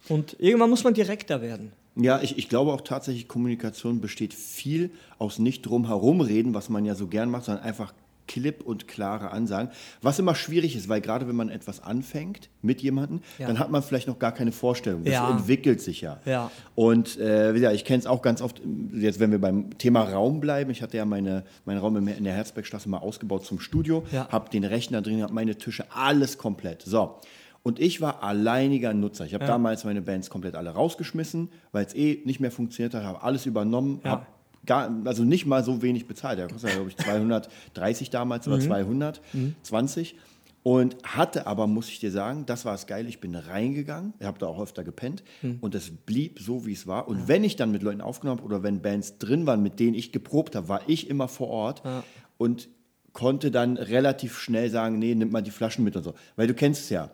Und 0.09 0.37
irgendwann 0.39 0.71
muss 0.71 0.85
man 0.85 0.95
direkter 0.95 1.43
werden. 1.43 1.73
Ja, 1.95 2.21
ich, 2.23 2.39
ich 2.39 2.49
glaube 2.49 2.73
auch 2.73 2.81
tatsächlich, 2.81 3.29
Kommunikation 3.29 4.01
besteht 4.01 4.33
viel 4.33 4.91
aus 5.19 5.39
nicht 5.39 5.63
drum 5.63 5.87
herum 5.87 6.21
reden, 6.21 6.55
was 6.55 6.69
man 6.69 6.85
ja 6.85 6.95
so 6.95 7.07
gern 7.07 7.31
macht, 7.31 7.45
sondern 7.45 7.65
einfach 7.65 7.93
klipp 8.27 8.63
und 8.63 8.89
klare 8.89 9.31
Ansagen. 9.31 9.71
Was 10.01 10.19
immer 10.19 10.35
schwierig 10.35 10.75
ist, 10.77 10.89
weil 10.89 11.01
gerade 11.01 11.29
wenn 11.29 11.37
man 11.37 11.51
etwas 11.51 11.83
anfängt 11.83 12.49
mit 12.63 12.81
jemandem, 12.81 13.21
ja. 13.39 13.47
dann 13.47 13.59
hat 13.59 13.71
man 13.71 13.83
vielleicht 13.83 14.09
noch 14.09 14.19
gar 14.19 14.33
keine 14.33 14.53
Vorstellung. 14.53 15.05
Das 15.05 15.15
ja. 15.15 15.31
entwickelt 15.31 15.81
sich 15.81 16.01
ja. 16.01 16.21
ja. 16.25 16.51
Und 16.75 17.19
äh, 17.19 17.55
ja, 17.56 17.73
ich 17.73 17.85
kenne 17.85 17.99
es 17.99 18.06
auch 18.06 18.23
ganz 18.23 18.41
oft, 18.41 18.63
jetzt 18.94 19.21
wenn 19.21 19.32
wir 19.32 19.41
beim 19.41 19.77
Thema 19.77 20.05
Raum 20.05 20.41
bleiben, 20.41 20.71
ich 20.71 20.82
hatte 20.82 20.97
ja 20.97 21.05
meine, 21.05 21.44
meinen 21.65 21.79
Raum 21.79 21.97
in 22.09 22.25
der 22.25 22.35
Herzbergstraße 22.35 22.89
mal 22.89 22.99
ausgebaut 22.99 23.44
zum 23.44 23.61
Studio, 23.61 24.05
habe 24.31 24.49
den 24.51 24.65
Rechner 24.65 25.03
drin, 25.03 25.23
habe 25.23 25.35
meine 25.35 25.56
Tische, 25.56 25.85
alles 25.91 26.39
komplett. 26.39 26.82
So, 26.82 27.19
und 27.63 27.79
ich 27.79 28.01
war 28.01 28.23
alleiniger 28.23 28.93
Nutzer. 28.93 29.25
Ich 29.25 29.35
habe 29.35 29.45
ja. 29.45 29.51
damals 29.51 29.85
meine 29.85 30.03
Bands 30.03 30.31
komplett 30.31 30.57
alle 30.57 30.71
rausgeschmissen, 30.71 31.49
weil 31.71 31.87
es 31.87 31.95
eh 31.95 32.21
nicht 32.25 32.41
mehr 32.41 32.51
funktioniert 32.51 32.95
hat, 32.95 33.05
habe 33.05 33.23
alles 33.23 33.47
übernommen, 33.47 34.01
ja. 34.05 34.11
habe 34.11 34.27
gar, 34.67 34.91
also 35.05 35.25
nicht 35.25 35.47
mal 35.47 35.65
so 35.65 35.81
wenig 35.81 36.07
bezahlt. 36.07 36.39
Der 36.39 36.49
kostete, 36.49 36.75
glaube 36.75 36.91
ich, 36.91 36.97
230 36.97 38.11
damals 38.11 38.47
mhm. 38.47 38.53
oder 38.53 38.63
220. 38.63 40.15
Mhm. 40.15 40.19
Und 40.65 40.97
hatte 41.03 41.49
aber, 41.49 41.67
muss 41.67 41.89
ich 41.89 41.99
dir 41.99 42.13
sagen, 42.13 42.47
das 42.47 42.65
war 42.65 42.77
es 42.77 42.87
geil, 42.87 43.09
ich 43.09 43.19
bin 43.19 43.35
reingegangen, 43.35 44.15
ich 44.21 44.27
habe 44.27 44.39
da 44.39 44.47
auch 44.47 44.61
öfter 44.61 44.85
gepennt 44.85 45.25
mhm. 45.43 45.59
und 45.61 45.75
es 45.75 45.91
blieb 45.91 46.39
so, 46.39 46.67
wie 46.67 46.73
es 46.73 46.87
war. 46.87 47.09
Und 47.09 47.19
ja. 47.19 47.29
wenn 47.29 47.43
ich 47.43 47.57
dann 47.57 47.73
mit 47.73 47.83
Leuten 47.83 48.01
aufgenommen 48.01 48.39
habe 48.39 48.47
oder 48.47 48.63
wenn 48.63 48.81
Bands 48.81 49.19
drin 49.19 49.45
waren, 49.45 49.61
mit 49.61 49.81
denen 49.81 49.95
ich 49.95 50.13
geprobt 50.13 50.55
habe, 50.55 50.69
war 50.69 50.83
ich 50.87 51.11
immer 51.11 51.27
vor 51.27 51.49
Ort 51.49 51.83
ja. 51.85 52.05
und 52.39 52.69
konnte 53.13 53.51
dann 53.51 53.77
relativ 53.77 54.39
schnell 54.39 54.71
sagen, 54.71 55.01
nee, 55.01 55.17
nimm 55.17 55.33
mal 55.33 55.43
die 55.43 55.51
Flaschen 55.51 55.83
mit 55.83 55.97
und 55.97 56.05
so. 56.05 56.15
Weil 56.37 56.47
du 56.47 56.55
kennst 56.55 56.85
es 56.85 56.91
ja 56.91 57.11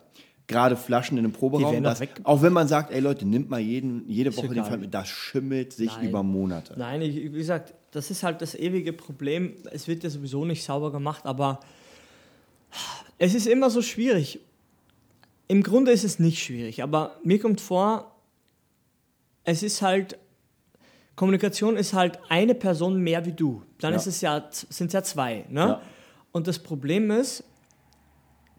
gerade 0.49 0.75
Flaschen 0.75 1.17
in 1.17 1.23
einem 1.23 1.31
Proberaum. 1.31 1.81
Das, 1.81 2.01
auch 2.23 2.41
wenn 2.41 2.51
man 2.51 2.67
sagt, 2.67 2.91
ey 2.91 2.99
Leute, 2.99 3.25
nimmt 3.25 3.49
mal 3.49 3.59
jeden, 3.59 4.09
jede 4.09 4.35
Woche 4.35 4.49
den 4.49 4.65
Fall 4.65 4.79
mit, 4.79 4.93
das 4.93 5.07
schimmelt 5.07 5.71
sich 5.71 5.95
Nein. 5.95 6.09
über 6.09 6.23
Monate. 6.23 6.73
Nein, 6.77 7.01
ich, 7.01 7.15
wie 7.15 7.29
gesagt, 7.29 7.73
das 7.91 8.11
ist 8.11 8.23
halt 8.23 8.41
das 8.41 8.55
ewige 8.55 8.91
Problem. 8.91 9.53
Es 9.71 9.87
wird 9.87 10.03
ja 10.03 10.09
sowieso 10.09 10.43
nicht 10.43 10.63
sauber 10.63 10.91
gemacht, 10.91 11.25
aber 11.25 11.59
es 13.17 13.35
ist 13.35 13.47
immer 13.47 13.69
so 13.69 13.81
schwierig. 13.81 14.39
Im 15.47 15.63
Grunde 15.63 15.91
ist 15.91 16.03
es 16.03 16.19
nicht 16.19 16.43
schwierig, 16.43 16.83
aber 16.83 17.15
mir 17.23 17.39
kommt 17.39 17.61
vor, 17.61 18.15
es 19.43 19.63
ist 19.63 19.81
halt, 19.81 20.17
Kommunikation 21.15 21.77
ist 21.77 21.93
halt 21.93 22.19
eine 22.29 22.55
Person 22.55 22.99
mehr 22.99 23.25
wie 23.25 23.33
du. 23.33 23.61
Dann 23.79 23.91
ja. 23.93 23.97
ist 23.97 24.07
es 24.07 24.21
ja, 24.21 24.49
sind 24.51 24.87
es 24.87 24.93
ja 24.93 25.03
zwei. 25.03 25.45
Ne? 25.49 25.59
Ja. 25.59 25.81
Und 26.31 26.47
das 26.47 26.59
Problem 26.59 27.11
ist, 27.11 27.43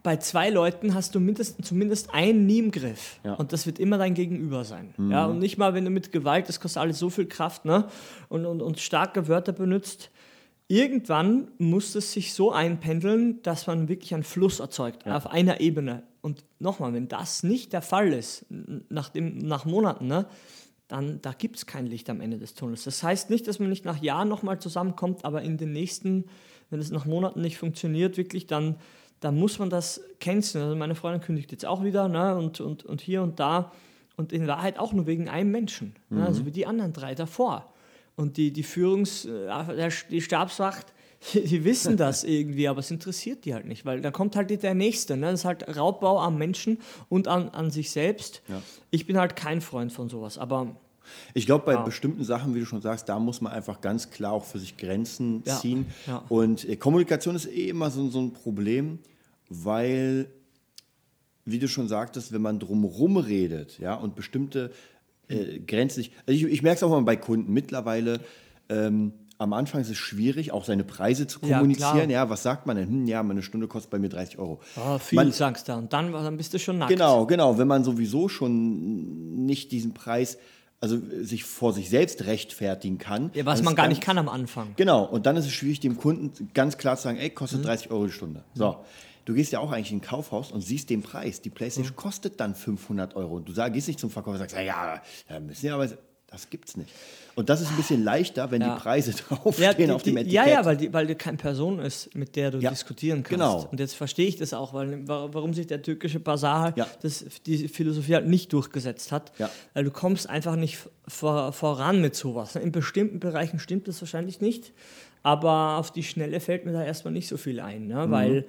bei 0.03 0.17
zwei 0.17 0.49
Leuten 0.49 0.93
hast 0.93 1.13
du 1.15 1.19
mindestens, 1.19 1.67
zumindest 1.67 2.13
einen 2.13 2.45
nie 2.45 2.59
im 2.59 2.71
Griff. 2.71 3.19
Ja. 3.23 3.33
Und 3.35 3.53
das 3.53 3.65
wird 3.65 3.79
immer 3.79 3.97
dein 3.97 4.13
Gegenüber 4.13 4.63
sein. 4.63 4.93
Mhm. 4.97 5.11
Ja, 5.11 5.25
und 5.25 5.39
nicht 5.39 5.57
mal, 5.57 5.73
wenn 5.73 5.85
du 5.85 5.91
mit 5.91 6.11
Gewalt, 6.11 6.49
das 6.49 6.59
kostet 6.59 6.81
alles 6.81 6.99
so 6.99 7.09
viel 7.09 7.27
Kraft, 7.27 7.65
ne? 7.65 7.87
Und, 8.29 8.45
und, 8.45 8.61
und 8.61 8.79
starke 8.79 9.27
Wörter 9.27 9.51
benutzt. 9.53 10.09
irgendwann 10.71 11.49
muss 11.57 11.95
es 11.95 12.13
sich 12.13 12.33
so 12.33 12.51
einpendeln, 12.53 13.41
dass 13.43 13.67
man 13.67 13.89
wirklich 13.89 14.13
einen 14.13 14.23
Fluss 14.23 14.61
erzeugt 14.61 15.05
auf 15.05 15.27
einer 15.27 15.59
Ebene. 15.59 16.03
Und 16.21 16.45
nochmal, 16.59 16.93
wenn 16.93 17.09
das 17.09 17.43
nicht 17.43 17.73
der 17.73 17.81
Fall 17.81 18.13
ist, 18.13 18.45
nach, 18.89 19.09
dem, 19.09 19.39
nach 19.39 19.65
Monaten, 19.65 20.07
ne, 20.07 20.27
dann 20.87 21.21
da 21.21 21.33
gibt 21.33 21.57
es 21.57 21.65
kein 21.65 21.87
Licht 21.87 22.09
am 22.09 22.21
Ende 22.21 22.37
des 22.37 22.53
Tunnels. 22.53 22.85
Das 22.85 23.03
heißt 23.03 23.29
nicht, 23.29 23.47
dass 23.47 23.59
man 23.59 23.69
nicht 23.69 23.83
nach 23.83 24.01
Jahren 24.01 24.29
nochmal 24.29 24.59
zusammenkommt, 24.59 25.25
aber 25.25 25.41
in 25.41 25.57
den 25.57 25.73
nächsten, 25.73 26.25
wenn 26.69 26.79
es 26.79 26.91
nach 26.91 27.05
Monaten 27.05 27.41
nicht 27.41 27.57
funktioniert, 27.57 28.15
wirklich, 28.15 28.45
dann, 28.47 28.77
dann 29.21 29.37
muss 29.37 29.57
man 29.59 29.69
das 29.69 30.01
canceln. 30.19 30.65
Also 30.65 30.75
meine 30.75 30.95
Freundin 30.95 31.21
kündigt 31.21 31.51
jetzt 31.51 31.65
auch 31.65 31.83
wieder 31.83 32.09
ne, 32.09 32.35
und, 32.35 32.59
und, 32.59 32.83
und 32.83 32.99
hier 33.01 33.21
und 33.21 33.39
da. 33.39 33.71
Und 34.17 34.33
in 34.33 34.45
Wahrheit 34.45 34.77
auch 34.77 34.91
nur 34.93 35.07
wegen 35.07 35.29
einem 35.29 35.51
Menschen, 35.51 35.95
ne, 36.09 36.25
also 36.25 36.45
wie 36.45 36.51
die 36.51 36.65
anderen 36.65 36.91
drei 36.91 37.15
davor. 37.15 37.71
Und 38.17 38.35
die, 38.37 38.51
die 38.51 38.63
Führungs-, 38.63 39.25
äh, 39.27 39.89
die 40.09 40.21
Stabswacht, 40.21 40.93
die, 41.33 41.43
die 41.43 41.63
wissen 41.63 41.97
das 41.97 42.23
irgendwie, 42.37 42.67
aber 42.67 42.79
es 42.79 42.91
interessiert 42.91 43.45
die 43.45 43.53
halt 43.53 43.65
nicht, 43.65 43.85
weil 43.85 44.01
da 44.01 44.11
kommt 44.11 44.35
halt 44.35 44.49
der 44.63 44.73
Nächste. 44.73 45.15
Ne? 45.17 45.27
Das 45.27 45.41
ist 45.41 45.45
halt 45.45 45.75
Raubbau 45.77 46.19
am 46.19 46.37
Menschen 46.37 46.79
und 47.09 47.27
an, 47.27 47.49
an 47.49 47.71
sich 47.71 47.89
selbst. 47.91 48.41
Ich 48.89 49.05
bin 49.07 49.17
halt 49.17 49.35
kein 49.35 49.61
Freund 49.61 49.93
von 49.93 50.09
sowas, 50.09 50.37
aber 50.37 50.75
Ich 51.33 51.45
glaube, 51.45 51.65
bei 51.65 51.77
bestimmten 51.77 52.23
Sachen, 52.23 52.53
wie 52.53 52.59
du 52.59 52.65
schon 52.65 52.81
sagst, 52.81 53.07
da 53.09 53.17
muss 53.17 53.41
man 53.41 53.53
einfach 53.53 53.81
ganz 53.81 54.09
klar 54.11 54.33
auch 54.33 54.45
für 54.45 54.59
sich 54.59 54.77
Grenzen 54.77 55.41
Ja, 55.45 55.57
ziehen. 55.57 55.85
ja. 56.05 56.23
Und 56.29 56.67
äh, 56.67 56.75
Kommunikation 56.75 57.35
ist 57.35 57.47
eh 57.47 57.69
immer 57.69 57.89
so, 57.89 58.09
so 58.09 58.19
ein 58.19 58.33
Problem, 58.33 58.99
weil, 59.53 60.27
wie 61.45 61.59
du 61.59 61.67
schon 61.67 61.87
sagtest, 61.89 62.31
wenn 62.31 62.41
man 62.41 62.59
drumherum 62.59 63.17
redet 63.17 63.77
ja, 63.79 63.95
und 63.95 64.15
bestimmte 64.15 64.71
äh, 65.27 65.59
Grenzen. 65.59 66.05
Also 66.25 66.45
ich, 66.47 66.51
ich 66.53 66.61
merke 66.63 66.77
es 66.77 66.83
auch 66.83 66.89
mal 66.89 67.01
bei 67.01 67.17
Kunden. 67.17 67.51
Mittlerweile. 67.53 68.21
Ähm, 68.69 69.13
am 69.37 69.53
Anfang 69.53 69.81
ist 69.81 69.89
es 69.89 69.97
schwierig, 69.97 70.51
auch 70.51 70.63
seine 70.65 70.83
Preise 70.83 71.25
zu 71.25 71.39
Ja, 71.43 71.57
kommunizieren. 71.57 71.93
klar. 71.93 72.09
Ja, 72.09 72.29
was 72.29 72.43
sagt 72.43 72.67
man 72.67 72.77
denn? 72.77 72.87
Hm, 72.87 73.07
ja, 73.07 73.23
meine 73.23 73.41
Stunde 73.41 73.67
kostet 73.67 73.89
bei 73.89 73.97
mir 73.97 74.07
30 74.07 74.37
Euro. 74.37 74.59
oh, 74.77 74.99
viel 74.99 75.15
Man- 75.15 75.31
sagst 75.31 75.67
du. 75.67 75.73
Und 75.73 75.91
dann, 75.93 76.11
dann 76.13 76.37
bist 76.37 76.53
du 76.53 76.59
schon 76.59 76.77
nackt. 76.77 76.91
Genau, 76.91 77.25
genau. 77.25 77.57
Wenn 77.57 77.67
man 77.67 77.83
sowieso 77.83 78.29
schon 78.29 79.45
nicht 79.47 79.71
diesen 79.71 79.93
Preis, 79.95 80.37
also 80.81 80.99
sich 81.21 81.43
vor 81.43 81.71
sich 81.73 81.89
selbst 81.89 82.25
rechtfertigen 82.25 82.97
kann. 82.97 83.31
Ja, 83.33 83.45
was 83.45 83.61
man 83.63 83.75
gar 83.75 83.85
ganz- 83.85 83.97
nicht 83.97 84.03
kann 84.05 84.17
am 84.17 84.27
Anfang. 84.27 84.73
Genau, 84.75 85.03
und 85.05 85.25
dann 85.27 85.37
ist 85.37 85.45
es 85.45 85.51
schwierig, 85.53 85.79
dem 85.79 85.95
Kunden 85.95 86.49
ganz 86.53 86.77
klar 86.77 86.97
zu 86.97 87.03
sagen, 87.03 87.17
ey, 87.19 87.29
Mhm. 87.29 87.35
kostet 87.35 87.63
30 87.65 87.91
Euro 87.91 88.07
die 88.07 88.11
Stunde. 88.11 88.43
So, 88.55 88.77
du 89.25 89.33
gehst 89.35 89.51
ja 89.51 89.59
auch 89.59 89.71
eigentlich 89.71 89.91
in 89.91 89.99
ein 89.99 90.01
Kaufhaus 90.01 90.51
und 90.51 90.61
siehst 90.61 90.89
den 90.89 91.03
Preis. 91.03 91.39
Die 91.41 91.49
Mhm. 91.49 91.53
Playstation 91.53 91.95
kostet 91.95 92.39
dann 92.39 92.55
500 92.55 93.15
Euro. 93.15 93.35
Und 93.35 93.47
du 93.47 93.53
sag, 93.53 93.73
gehst 93.73 93.87
nicht 93.87 93.99
zum 93.99 94.09
Verkäufer 94.09 94.33
und 94.33 94.39
sagst, 94.39 94.55
ja, 94.55 94.61
ja, 94.63 95.01
da 95.29 95.39
müssen 95.39 95.65
ja 95.67 95.75
aber... 95.75 95.87
Das 96.31 96.49
gibt's 96.49 96.77
nicht. 96.77 96.89
Und 97.35 97.49
das 97.49 97.59
ist 97.61 97.69
ein 97.71 97.75
bisschen 97.75 98.03
leichter, 98.05 98.51
wenn 98.51 98.61
Ja. 98.61 98.75
die 98.75 98.81
Preise 98.81 99.11
draufstehen 99.11 99.69
Ja, 99.69 99.73
die, 99.73 99.91
auf 99.91 100.03
dem 100.03 100.15
Etikett. 100.17 100.33
ja, 100.33 100.47
ja, 100.47 100.65
weil, 100.65 100.77
die, 100.77 100.93
weil 100.93 101.05
du 101.05 101.15
keine 101.15 101.35
Person 101.37 101.79
ist, 101.79 102.15
mit 102.15 102.35
der 102.37 102.51
du 102.51 102.59
Ja, 102.59 102.69
diskutieren 102.69 103.19
kannst. 103.23 103.29
genau. 103.31 103.67
Und 103.69 103.79
jetzt 103.81 103.95
verstehe 103.95 104.27
ich 104.27 104.37
das 104.37 104.53
auch, 104.53 104.73
weil, 104.73 105.05
wa- 105.07 105.27
warum 105.31 105.53
sich 105.53 105.67
der 105.67 105.81
türkische 105.81 106.19
Basar 106.21 106.73
Ja. 106.77 106.87
das, 107.01 107.25
die 107.45 107.67
Philosophie 107.67 108.15
halt 108.15 108.27
nicht 108.27 108.53
durchgesetzt 108.53 109.11
hat. 109.11 109.33
Ja. 109.39 109.49
Weil 109.73 109.83
du 109.83 109.91
kommst 109.91 110.29
einfach 110.29 110.55
nicht 110.55 110.77
vor, 111.07 111.51
voran 111.51 111.99
mit 111.99 112.15
sowas. 112.15 112.55
In 112.55 112.71
bestimmten 112.71 113.19
Bereichen 113.19 113.59
stimmt 113.59 113.89
das 113.89 114.01
wahrscheinlich 114.01 114.39
nicht, 114.39 114.71
aber 115.23 115.77
auf 115.77 115.91
die 115.91 116.03
Schnelle 116.03 116.39
fällt 116.39 116.65
mir 116.65 116.71
da 116.71 116.83
erstmal 116.83 117.13
nicht 117.13 117.27
so 117.27 117.35
viel 117.37 117.59
ein, 117.59 117.87
ne? 117.87 118.07
Mhm. 118.07 118.11
weil 118.11 118.45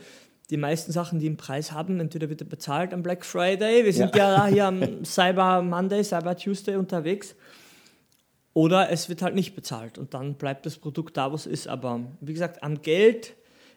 die 0.51 0.57
meisten 0.57 0.93
Sachen, 0.93 1.19
die 1.19 1.27
einen 1.27 1.37
Preis 1.37 1.73
haben, 1.73 1.99
entweder 1.99 2.29
wird 2.29 2.43
er 2.43 2.47
bezahlt 2.47 2.93
am 2.93 3.03
Black 3.03 3.25
Friday, 3.25 3.85
wir 3.85 3.93
sind 3.93 4.15
ja, 4.15 4.47
hier 4.49 4.67
am 4.67 5.05
Cyber 5.05 5.63
Monday, 5.63 6.05
Cyber 6.05 6.37
Tuesday 6.37 6.77
unterwegs, 6.77 7.35
oder 8.55 8.91
es 8.91 9.09
wird 9.09 9.23
halt 9.23 9.35
nicht 9.35 9.55
bezahlt 9.55 9.99
und 9.99 10.15
dann 10.15 10.35
bleibt 10.35 10.67
das 10.67 10.77
Produkt 10.77 11.17
da, 11.17 11.31
wo 11.31 11.35
es 11.37 11.47
ist. 11.47 11.69
Aber 11.69 12.01
wie 12.21 12.33
gesagt, 12.33 12.63
am 12.63 12.83
Geld 12.83 13.35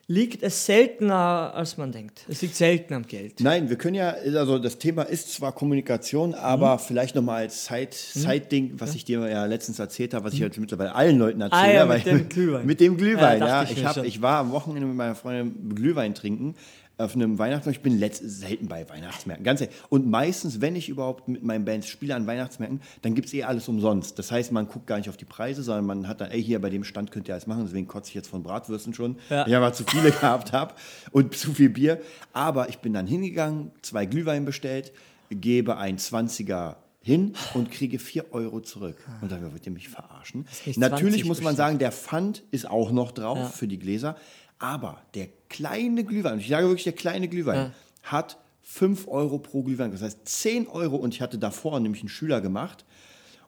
liegt 0.08 0.42
es 0.44 0.66
seltener, 0.66 1.52
als 1.54 1.78
man 1.78 1.90
denkt. 1.90 2.24
Es 2.28 2.40
liegt 2.40 2.54
selten 2.54 2.94
am 2.94 3.06
Geld. 3.08 3.40
Nein, 3.40 3.68
wir 3.68 3.76
können 3.76 3.96
ja, 3.96 4.10
also 4.10 4.58
das 4.60 4.78
Thema 4.78 5.02
ist 5.02 5.32
zwar 5.32 5.50
Kommunikation, 5.52 6.32
aber 6.34 6.78
vielleicht 6.78 7.16
nochmal 7.16 7.42
als 7.42 7.66
Side- 7.66 7.88
Side-Ding, 7.92 8.74
was 8.78 8.94
ich 8.94 9.04
dir 9.04 9.26
ja 9.28 9.46
letztens 9.46 9.80
erzählt 9.80 10.14
habe, 10.14 10.26
was 10.26 10.34
ich 10.34 10.42
heute 10.44 10.60
mittlerweile 10.60 10.94
allen 10.94 11.18
Leuten 11.18 11.40
erzähle. 11.40 11.60
Ah 11.60 11.72
ja, 11.72 11.86
mit 11.86 12.06
dem 12.06 12.28
Glühwein. 12.28 12.66
Mit 12.66 12.78
dem 12.80 12.96
Glühwein, 12.96 13.40
Ja, 13.40 13.64
ja. 13.64 13.70
ich 13.70 13.84
hab, 13.84 13.96
ich 14.04 14.22
war 14.22 14.38
am 14.38 14.52
Wochenende 14.52 14.86
mit 14.86 14.96
meiner 14.96 15.16
Freundin 15.16 15.74
Glühwein 15.74 16.14
trinken 16.14 16.54
auf 16.98 17.14
einem 17.14 17.38
Weihnachtsmarkt. 17.38 17.76
Ich 17.78 17.82
bin 17.82 17.98
letzt, 17.98 18.22
selten 18.22 18.68
bei 18.68 18.88
Weihnachtsmärkten, 18.88 19.44
ganz. 19.44 19.62
Und 19.90 20.08
meistens, 20.08 20.60
wenn 20.60 20.76
ich 20.76 20.88
überhaupt 20.88 21.28
mit 21.28 21.42
meinen 21.42 21.64
Bands 21.64 21.88
spiele 21.88 22.14
an 22.14 22.26
Weihnachtsmärkten, 22.26 22.80
dann 23.02 23.14
gibt 23.14 23.28
es 23.28 23.34
eh 23.34 23.42
alles 23.44 23.68
umsonst. 23.68 24.18
Das 24.18 24.30
heißt, 24.32 24.50
man 24.52 24.66
guckt 24.66 24.86
gar 24.86 24.96
nicht 24.96 25.08
auf 25.10 25.16
die 25.18 25.26
Preise, 25.26 25.62
sondern 25.62 25.84
man 25.84 26.08
hat 26.08 26.20
dann, 26.22 26.30
ey, 26.30 26.42
hier 26.42 26.60
bei 26.60 26.70
dem 26.70 26.84
Stand 26.84 27.10
könnt 27.10 27.28
ihr 27.28 27.34
alles 27.34 27.46
machen. 27.46 27.64
Deswegen 27.66 27.86
kotze 27.86 28.08
ich 28.08 28.14
jetzt 28.14 28.28
von 28.28 28.42
Bratwürsten 28.42 28.94
schon. 28.94 29.16
Ja. 29.28 29.46
Ich 29.46 29.54
aber 29.54 29.72
zu 29.74 29.84
viele 29.84 30.10
gehabt 30.10 30.52
habe 30.52 30.74
und 31.12 31.36
zu 31.36 31.52
viel 31.52 31.68
Bier. 31.68 32.00
Aber 32.32 32.68
ich 32.70 32.78
bin 32.78 32.94
dann 32.94 33.06
hingegangen, 33.06 33.72
zwei 33.82 34.06
Glühwein 34.06 34.44
bestellt, 34.46 34.92
gebe 35.28 35.76
ein 35.76 35.98
20er 35.98 36.76
hin 37.02 37.34
und 37.54 37.70
kriege 37.70 37.98
4 38.00 38.32
Euro 38.32 38.60
zurück. 38.60 38.96
Und 39.20 39.30
dann 39.30 39.52
wird 39.52 39.64
ihr 39.64 39.70
mich 39.70 39.88
verarschen. 39.88 40.44
Natürlich 40.76 41.16
20 41.22 41.24
muss 41.26 41.40
man 41.40 41.54
sagen, 41.54 41.78
der 41.78 41.92
Pfand 41.92 42.42
ist 42.50 42.68
auch 42.68 42.90
noch 42.90 43.12
drauf 43.12 43.38
Ja. 43.38 43.44
für 43.46 43.68
die 43.68 43.78
Gläser. 43.78 44.16
Aber 44.58 45.02
der 45.14 45.28
kleine 45.48 46.04
Glühwein, 46.04 46.38
ich 46.38 46.48
sage 46.48 46.66
wirklich 46.66 46.84
der 46.84 46.92
kleine 46.94 47.28
Glühwein, 47.28 47.72
hat 48.02 48.38
5 48.62 49.06
Euro 49.08 49.38
pro 49.38 49.62
Glühwein. 49.62 49.92
Das 49.92 50.02
heißt 50.02 50.20
10 50.24 50.66
Euro 50.68 50.96
und 50.96 51.14
ich 51.14 51.20
hatte 51.20 51.38
davor 51.38 51.78
nämlich 51.80 52.02
einen 52.02 52.08
Schüler 52.08 52.40
gemacht 52.40 52.84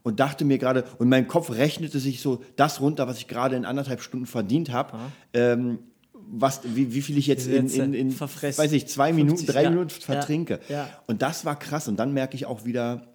und 0.02 0.20
dachte 0.20 0.44
mir 0.44 0.58
gerade, 0.58 0.84
und 0.98 1.06
in 1.06 1.08
meinem 1.08 1.28
Kopf 1.28 1.50
rechnete 1.50 1.98
sich 1.98 2.20
so 2.20 2.42
das 2.56 2.80
runter, 2.80 3.06
was 3.08 3.18
ich 3.18 3.26
gerade 3.28 3.56
in 3.56 3.64
anderthalb 3.64 4.00
Stunden 4.00 4.26
verdient 4.26 4.70
habe. 4.70 4.98
Ähm, 5.32 5.80
was, 6.30 6.60
wie, 6.64 6.92
wie 6.94 7.00
viel 7.00 7.16
ich 7.16 7.26
jetzt 7.26 7.46
in, 7.46 7.68
in, 7.68 7.94
in 7.94 8.20
weiß 8.20 8.72
ich, 8.72 8.86
zwei 8.86 9.12
Minuten, 9.12 9.38
50, 9.38 9.54
drei 9.54 9.62
ja. 9.62 9.70
Minuten 9.70 9.90
Ja. 9.90 10.04
vertrinke. 10.04 10.60
Ja. 10.68 10.88
Und 11.06 11.22
das 11.22 11.44
war 11.44 11.58
krass. 11.58 11.88
Und 11.88 11.96
dann 11.96 12.12
merke 12.12 12.36
ich 12.36 12.44
auch 12.44 12.64
wieder, 12.64 13.14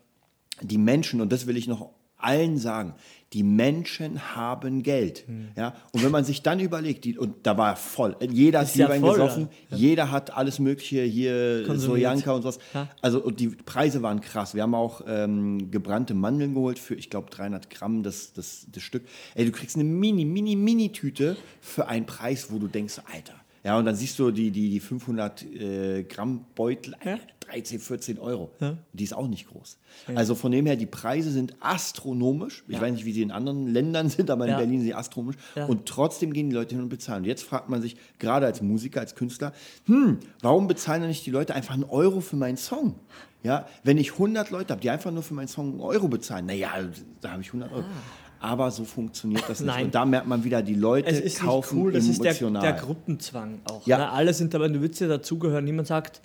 die 0.61 0.77
Menschen, 0.77 1.21
und 1.21 1.31
das 1.31 1.45
will 1.45 1.57
ich 1.57 1.67
noch 1.67 1.91
allen 2.23 2.57
sagen, 2.57 2.95
die 3.33 3.43
Menschen 3.43 4.35
haben 4.35 4.83
Geld. 4.83 5.23
Hm. 5.27 5.49
Ja? 5.57 5.73
Und 5.91 6.03
wenn 6.03 6.11
man 6.11 6.23
sich 6.23 6.43
dann 6.43 6.59
überlegt, 6.59 7.03
die, 7.03 7.17
und 7.17 7.45
da 7.45 7.57
war 7.57 7.75
voll, 7.75 8.15
jeder 8.29 8.59
hat 8.59 8.67
Ist 8.67 8.75
ja 8.75 8.85
Glühwein 8.85 9.01
voll, 9.01 9.13
gesoffen, 9.13 9.49
ja. 9.71 9.77
jeder 9.77 10.11
hat 10.11 10.37
alles 10.37 10.59
Mögliche 10.59 11.01
hier, 11.01 11.63
Konsumiert. 11.65 12.03
Sojanka 12.03 12.31
und 12.31 12.43
sowas. 12.43 12.59
Ja. 12.73 12.87
Also 13.01 13.21
und 13.21 13.39
die 13.39 13.47
Preise 13.47 14.03
waren 14.03 14.21
krass. 14.21 14.53
Wir 14.53 14.61
haben 14.61 14.75
auch 14.75 15.01
ähm, 15.07 15.71
gebrannte 15.71 16.13
Mandeln 16.13 16.53
geholt 16.53 16.77
für, 16.77 16.93
ich 16.93 17.09
glaube, 17.09 17.31
300 17.31 17.69
Gramm 17.71 18.03
das, 18.03 18.33
das, 18.33 18.67
das 18.71 18.83
Stück. 18.83 19.03
Ey, 19.33 19.45
du 19.45 19.51
kriegst 19.51 19.75
eine 19.75 19.85
mini, 19.85 20.25
mini, 20.25 20.55
mini 20.55 20.91
Tüte 20.91 21.35
für 21.59 21.87
einen 21.87 22.05
Preis, 22.05 22.51
wo 22.51 22.59
du 22.59 22.67
denkst, 22.67 23.01
Alter. 23.11 23.33
Ja, 23.63 23.77
und 23.77 23.85
dann 23.85 23.95
siehst 23.95 24.19
du 24.19 24.29
die, 24.31 24.51
die, 24.51 24.69
die 24.69 24.79
500 24.79 25.43
äh, 25.43 26.03
Gramm 26.03 26.45
Beutel, 26.53 26.95
Alter, 26.95 27.19
13, 27.49 27.79
14 27.79 28.19
Euro. 28.19 28.51
Die 28.93 29.03
ist 29.03 29.13
auch 29.13 29.27
nicht 29.27 29.47
groß. 29.47 29.77
Also 30.15 30.35
von 30.35 30.51
dem 30.51 30.65
her, 30.65 30.75
die 30.75 30.85
Preise 30.85 31.31
sind 31.31 31.55
astronomisch. 31.59 32.63
Ich 32.67 32.79
weiß 32.79 32.91
nicht, 32.93 33.05
wie 33.05 33.11
sie 33.13 33.21
in 33.21 33.31
anderen 33.31 33.67
Ländern 33.67 34.09
sind, 34.09 34.29
aber 34.29 34.45
in 34.45 34.51
Ja. 34.51 34.57
Berlin 34.57 34.79
sind 34.79 34.87
sie 34.87 34.93
astronomisch. 34.93 35.37
Ja. 35.55 35.65
Und 35.65 35.85
trotzdem 35.85 36.33
gehen 36.33 36.49
die 36.49 36.55
Leute 36.55 36.75
hin 36.75 36.83
und 36.83 36.89
bezahlen. 36.89 37.23
Und 37.23 37.27
jetzt 37.27 37.43
fragt 37.43 37.69
man 37.69 37.81
sich, 37.81 37.95
gerade 38.19 38.45
als 38.45 38.61
Musiker, 38.61 38.99
als 39.01 39.15
Künstler, 39.15 39.53
hm, 39.85 40.19
warum 40.41 40.67
bezahlen 40.67 41.01
denn 41.01 41.09
nicht 41.09 41.25
die 41.25 41.31
Leute 41.31 41.53
einfach 41.55 41.73
einen 41.73 41.83
Euro 41.85 42.21
für 42.21 42.35
meinen 42.35 42.57
Song? 42.57 42.95
Ja, 43.43 43.67
wenn 43.83 43.97
ich 43.97 44.13
100 44.13 44.51
Leute 44.51 44.71
habe, 44.71 44.81
die 44.81 44.89
einfach 44.89 45.11
nur 45.11 45.21
für 45.21 45.33
meinen 45.33 45.49
Song 45.49 45.71
einen 45.71 45.81
Euro 45.81 46.07
bezahlen, 46.07 46.45
naja, 46.45 46.69
da 47.19 47.31
habe 47.31 47.41
ich 47.41 47.47
100 47.49 47.71
Euro. 47.73 47.83
Aber 48.43 48.71
so 48.71 48.83
funktioniert 48.83 49.45
das 49.47 49.61
nicht. 49.61 49.67
Nein. 49.67 49.85
Und 49.85 49.95
da 49.95 50.03
merkt 50.03 50.27
man 50.27 50.43
wieder, 50.43 50.61
die 50.61 50.75
Leute 50.75 51.07
Es 51.09 51.21
ist 51.21 51.39
kaufen 51.39 51.81
cool, 51.81 51.93
das 51.93 52.03
ist 52.03 52.21
der, 52.21 52.31
emotional. 52.31 52.61
der 52.61 52.73
Gruppenzwang 52.73 53.61
auch. 53.63 53.87
Ja. 53.87 53.97
Ne? 53.99 54.09
Alle 54.11 54.33
sind 54.33 54.53
dabei, 54.53 54.67
du 54.67 54.81
willst 54.81 54.99
ja 54.99 55.07
dazugehören. 55.07 55.63
Niemand 55.63 55.87
sagt, 55.87 56.19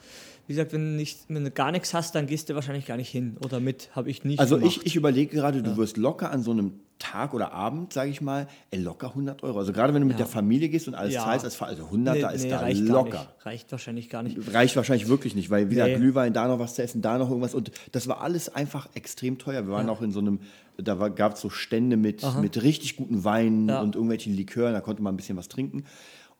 wie 0.48 0.54
gesagt, 0.54 0.72
wenn 0.72 0.80
du, 0.92 0.96
nicht, 0.96 1.20
wenn 1.28 1.44
du 1.44 1.50
gar 1.50 1.70
nichts 1.70 1.94
hast, 1.94 2.14
dann 2.14 2.26
gehst 2.26 2.48
du 2.48 2.54
wahrscheinlich 2.54 2.86
gar 2.86 2.96
nicht 2.96 3.10
hin. 3.10 3.36
Oder 3.44 3.60
mit, 3.60 3.90
habe 3.94 4.08
ich 4.10 4.24
nicht 4.24 4.40
Also 4.40 4.56
gemacht. 4.58 4.78
ich, 4.80 4.86
ich 4.86 4.96
überlege 4.96 5.36
gerade, 5.36 5.62
du 5.62 5.76
wirst 5.76 5.96
locker 5.98 6.30
an 6.30 6.42
so 6.42 6.50
einem 6.52 6.72
Tag 6.98 7.32
oder 7.34 7.52
Abend, 7.52 7.92
sage 7.92 8.10
ich 8.10 8.20
mal, 8.20 8.48
ey, 8.72 8.80
locker 8.80 9.10
100 9.10 9.42
Euro. 9.44 9.58
Also 9.60 9.72
gerade 9.72 9.94
wenn 9.94 10.00
du 10.00 10.08
mit 10.08 10.18
der 10.18 10.26
Familie 10.26 10.68
gehst 10.68 10.88
und 10.88 10.94
alles 10.94 11.14
Ja. 11.14 11.22
zahlst, 11.24 11.44
also 11.62 11.84
100er 11.84 12.14
Nee, 12.30 12.34
ist 12.34 12.42
nee, 12.44 12.48
da 12.50 12.66
locker. 12.92 13.28
Reicht 13.44 13.70
wahrscheinlich 13.70 14.08
gar 14.08 14.22
nicht. 14.24 14.36
Reicht 14.52 14.74
wahrscheinlich 14.74 15.06
wirklich 15.06 15.36
nicht, 15.36 15.48
weil 15.50 15.70
wieder 15.70 15.86
Nee. 15.86 15.94
Glühwein, 15.96 16.32
da 16.32 16.48
noch 16.48 16.58
was 16.58 16.74
zu 16.74 16.82
essen, 16.82 17.02
da 17.02 17.18
noch 17.18 17.28
irgendwas. 17.28 17.54
Und 17.54 17.70
das 17.92 18.08
war 18.08 18.20
alles 18.22 18.48
einfach 18.52 18.88
extrem 18.94 19.38
teuer. 19.38 19.66
Wir 19.66 19.72
waren 19.74 19.88
auch 19.90 20.02
in 20.02 20.10
so 20.10 20.18
einem, 20.18 20.40
da 20.78 20.94
gab 21.08 21.34
es 21.34 21.40
so 21.40 21.50
Stände 21.50 21.96
mit, 21.96 22.22
mit 22.40 22.60
richtig 22.62 22.96
guten 22.96 23.22
Weinen 23.22 23.68
Ja. 23.68 23.80
und 23.80 23.94
irgendwelchen 23.94 24.34
Likören, 24.34 24.72
da 24.72 24.80
konnte 24.80 25.02
man 25.02 25.12
ein 25.14 25.16
bisschen 25.18 25.36
was 25.36 25.48
trinken. 25.48 25.84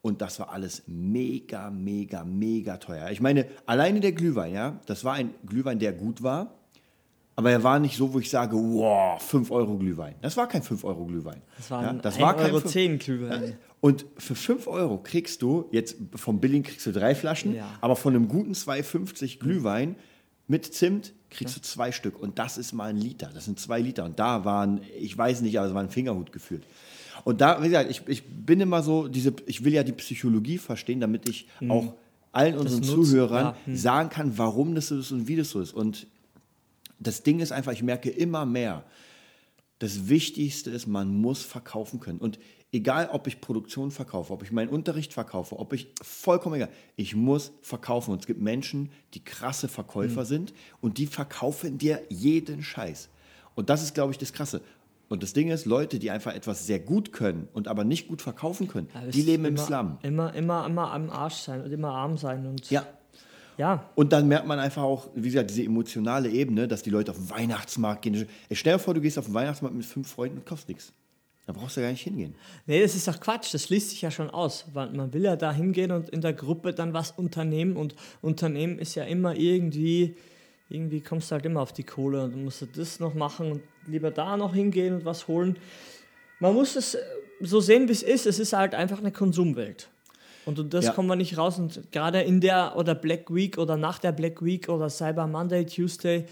Und 0.00 0.20
das 0.22 0.38
war 0.38 0.50
alles 0.50 0.82
mega, 0.86 1.70
mega, 1.70 2.24
mega 2.24 2.76
teuer. 2.76 3.10
Ich 3.10 3.20
meine, 3.20 3.46
alleine 3.66 4.00
der 4.00 4.12
Glühwein, 4.12 4.52
ja, 4.54 4.78
das 4.86 5.04
war 5.04 5.14
ein 5.14 5.34
Glühwein, 5.44 5.78
der 5.78 5.92
gut 5.92 6.22
war. 6.22 6.54
Aber 7.34 7.52
er 7.52 7.62
war 7.62 7.78
nicht 7.78 7.96
so, 7.96 8.12
wo 8.12 8.18
ich 8.18 8.30
sage, 8.30 8.56
wow, 8.56 9.20
5 9.22 9.50
Euro 9.52 9.76
Glühwein. 9.78 10.16
Das 10.22 10.36
war 10.36 10.48
kein 10.48 10.62
5 10.62 10.82
Euro 10.82 11.04
Glühwein. 11.06 11.40
Das 11.56 11.70
war 11.70 11.82
ja, 11.84 11.92
das 11.92 12.16
1,10 12.16 12.20
war 12.22 12.36
kein 12.36 12.46
Euro 12.50 12.60
fünf- 12.60 12.72
10 12.72 12.98
Glühwein. 12.98 13.56
und 13.80 14.06
für 14.16 14.34
5 14.34 14.66
Euro 14.66 14.98
kriegst 14.98 15.42
du, 15.42 15.66
jetzt 15.70 15.96
vom 16.16 16.40
Billing 16.40 16.64
kriegst 16.64 16.84
du 16.86 16.90
drei 16.92 17.14
Flaschen, 17.14 17.54
Ja. 17.54 17.66
aber 17.80 17.94
von 17.94 18.14
einem 18.14 18.26
guten 18.26 18.54
2,50 18.54 19.38
Glühwein 19.38 19.94
mit 20.48 20.64
Zimt 20.74 21.12
kriegst 21.30 21.54
du 21.56 21.60
zwei 21.60 21.92
Stück. 21.92 22.18
Und 22.18 22.38
das 22.40 22.56
ist 22.58 22.72
mal 22.72 22.86
ein 22.90 22.96
Liter. 22.96 23.30
Das 23.32 23.44
sind 23.44 23.60
zwei 23.60 23.80
Liter. 23.80 24.04
Und 24.04 24.18
da 24.18 24.44
waren, 24.44 24.80
ich 24.98 25.16
weiß 25.16 25.42
nicht, 25.42 25.58
aber 25.58 25.68
es 25.68 25.74
war 25.74 25.82
ein 25.82 25.90
Fingerhut 25.90 26.32
gefühlt. 26.32 26.64
Und 27.24 27.40
da, 27.40 27.62
wie 27.62 27.68
gesagt, 27.68 27.90
ich, 27.90 28.02
ich 28.06 28.24
bin 28.24 28.60
immer 28.60 28.82
so, 28.82 29.08
diese, 29.08 29.34
ich 29.46 29.64
will 29.64 29.72
ja 29.72 29.82
die 29.82 29.92
Psychologie 29.92 30.58
verstehen, 30.58 31.00
damit 31.00 31.28
ich 31.28 31.48
Mhm. 31.60 31.70
auch 31.70 31.94
allen 32.32 32.56
unseren 32.56 32.80
nutzt, 32.80 32.92
Zuhörern 32.92 33.44
ja, 33.46 33.56
hm. 33.64 33.76
sagen 33.76 34.08
kann, 34.10 34.38
warum 34.38 34.74
das 34.74 34.88
so 34.88 34.98
ist 34.98 35.12
und 35.12 35.28
wie 35.28 35.36
das 35.36 35.50
so 35.50 35.60
ist. 35.60 35.72
Und 35.72 36.06
das 36.98 37.22
Ding 37.22 37.40
ist 37.40 37.52
einfach, 37.52 37.72
ich 37.72 37.82
merke 37.82 38.10
immer 38.10 38.46
mehr, 38.46 38.84
das 39.78 40.08
Wichtigste 40.08 40.70
ist, 40.70 40.86
man 40.86 41.08
muss 41.08 41.42
verkaufen 41.42 42.00
können. 42.00 42.18
Und 42.18 42.38
egal, 42.72 43.08
ob 43.12 43.26
ich 43.26 43.40
Produktion 43.40 43.90
verkaufe, 43.90 44.32
ob 44.32 44.42
ich 44.42 44.50
meinen 44.50 44.68
Unterricht 44.68 45.12
verkaufe, 45.12 45.58
ob 45.58 45.72
ich, 45.72 45.88
vollkommen 46.02 46.56
egal, 46.56 46.70
ich 46.96 47.14
muss 47.14 47.52
verkaufen. 47.62 48.12
Und 48.12 48.20
es 48.20 48.26
gibt 48.26 48.40
Menschen, 48.40 48.90
die 49.14 49.24
krasse 49.24 49.68
Verkäufer 49.68 50.24
sind 50.24 50.52
und 50.80 50.98
die 50.98 51.06
verkaufen 51.06 51.78
dir 51.78 52.02
jeden 52.08 52.62
Scheiß. 52.62 53.08
Und 53.54 53.70
das 53.70 53.82
ist, 53.82 53.94
glaube 53.94 54.12
ich, 54.12 54.18
das 54.18 54.32
Krasse. 54.32 54.60
Und 55.08 55.22
das 55.22 55.32
Ding 55.32 55.48
ist, 55.48 55.64
Leute, 55.64 55.98
die 55.98 56.10
einfach 56.10 56.34
etwas 56.34 56.66
sehr 56.66 56.78
gut 56.80 57.12
können 57.12 57.48
und 57.54 57.66
aber 57.66 57.84
nicht 57.84 58.08
gut 58.08 58.20
verkaufen 58.20 58.68
können, 58.68 58.88
Ja, 58.94 59.10
die 59.10 59.22
leben 59.22 59.44
ist 59.44 59.48
im 59.48 59.56
immer, 59.56 59.66
Slum. 59.66 59.98
Immer, 60.02 60.34
immer, 60.34 60.66
immer 60.66 60.92
am 60.92 61.10
Arsch 61.10 61.36
sein 61.36 61.62
und 61.62 61.72
immer 61.72 61.90
arm 61.92 62.18
sein. 62.18 62.46
Und 62.46 62.68
Ja, 62.70 62.86
ja, 63.56 63.90
Und 63.96 64.12
dann 64.12 64.28
merkt 64.28 64.46
man 64.46 64.60
einfach 64.60 64.82
auch, 64.82 65.08
wie 65.14 65.28
gesagt, 65.28 65.50
diese 65.50 65.64
emotionale 65.64 66.28
Ebene, 66.30 66.68
dass 66.68 66.82
die 66.82 66.90
Leute 66.90 67.10
auf 67.10 67.16
den 67.16 67.28
Weihnachtsmarkt 67.28 68.02
gehen. 68.02 68.28
Stell 68.52 68.74
dir 68.74 68.78
vor, 68.78 68.94
du 68.94 69.00
gehst 69.00 69.18
auf 69.18 69.24
den 69.24 69.34
Weihnachtsmarkt 69.34 69.76
mit 69.76 69.84
fünf 69.84 70.08
Freunden 70.08 70.38
und 70.38 70.46
kaufst 70.46 70.68
nichts. 70.68 70.92
Da 71.44 71.54
brauchst 71.54 71.76
du 71.76 71.80
gar 71.80 71.90
nicht 71.90 72.02
hingehen. 72.02 72.34
Nee, 72.66 72.82
das 72.82 72.94
ist 72.94 73.08
doch 73.08 73.18
Quatsch, 73.18 73.52
das 73.54 73.64
schließt 73.64 73.90
sich 73.90 74.02
ja 74.02 74.10
schon 74.10 74.30
aus. 74.30 74.66
Weil 74.74 74.90
man 74.90 75.12
will 75.12 75.22
ja 75.24 75.34
da 75.34 75.50
hingehen 75.50 75.90
und 75.90 76.08
in 76.10 76.20
der 76.20 76.34
Gruppe 76.34 76.72
dann 76.72 76.92
was 76.92 77.10
unternehmen 77.10 77.74
und 77.76 77.96
Unternehmen 78.20 78.78
ist 78.78 78.94
ja 78.94 79.04
immer 79.04 79.34
irgendwie, 79.34 80.14
irgendwie 80.68 81.00
kommst 81.00 81.30
du 81.30 81.34
halt 81.34 81.46
immer 81.46 81.60
auf 81.60 81.72
die 81.72 81.84
Kohle 81.84 82.24
und 82.24 82.44
musst 82.44 82.60
du 82.62 82.66
das 82.66 83.00
noch 83.00 83.14
machen 83.14 83.52
und 83.52 83.62
lieber 83.86 84.10
da 84.10 84.36
noch 84.36 84.54
hingehen 84.54 84.94
und 84.96 85.04
was 85.04 85.28
holen. 85.28 85.56
Man 86.40 86.54
muss 86.54 86.76
es 86.76 86.94
äh, 86.94 86.98
so 87.40 87.60
sehen, 87.60 87.88
wie 87.88 87.92
es 87.92 88.02
ist. 88.02 88.26
Es 88.26 88.38
ist 88.38 88.52
halt 88.52 88.74
einfach 88.74 88.98
eine 88.98 89.12
Konsumwelt. 89.12 89.88
Und 90.46 90.72
das 90.72 90.86
Ja. 90.86 90.92
kommen 90.92 91.08
wir 91.08 91.16
nicht 91.16 91.36
raus. 91.36 91.58
Und 91.58 91.90
gerade 91.92 92.20
in 92.22 92.40
der 92.40 92.74
oder 92.76 92.94
Black 92.94 93.34
Week 93.34 93.58
oder 93.58 93.76
nach 93.76 93.98
der 93.98 94.12
Black 94.12 94.42
Week 94.44 94.68
oder 94.68 94.88
Cyber 94.88 95.26
Monday, 95.26 95.64
Tuesday 95.66 96.26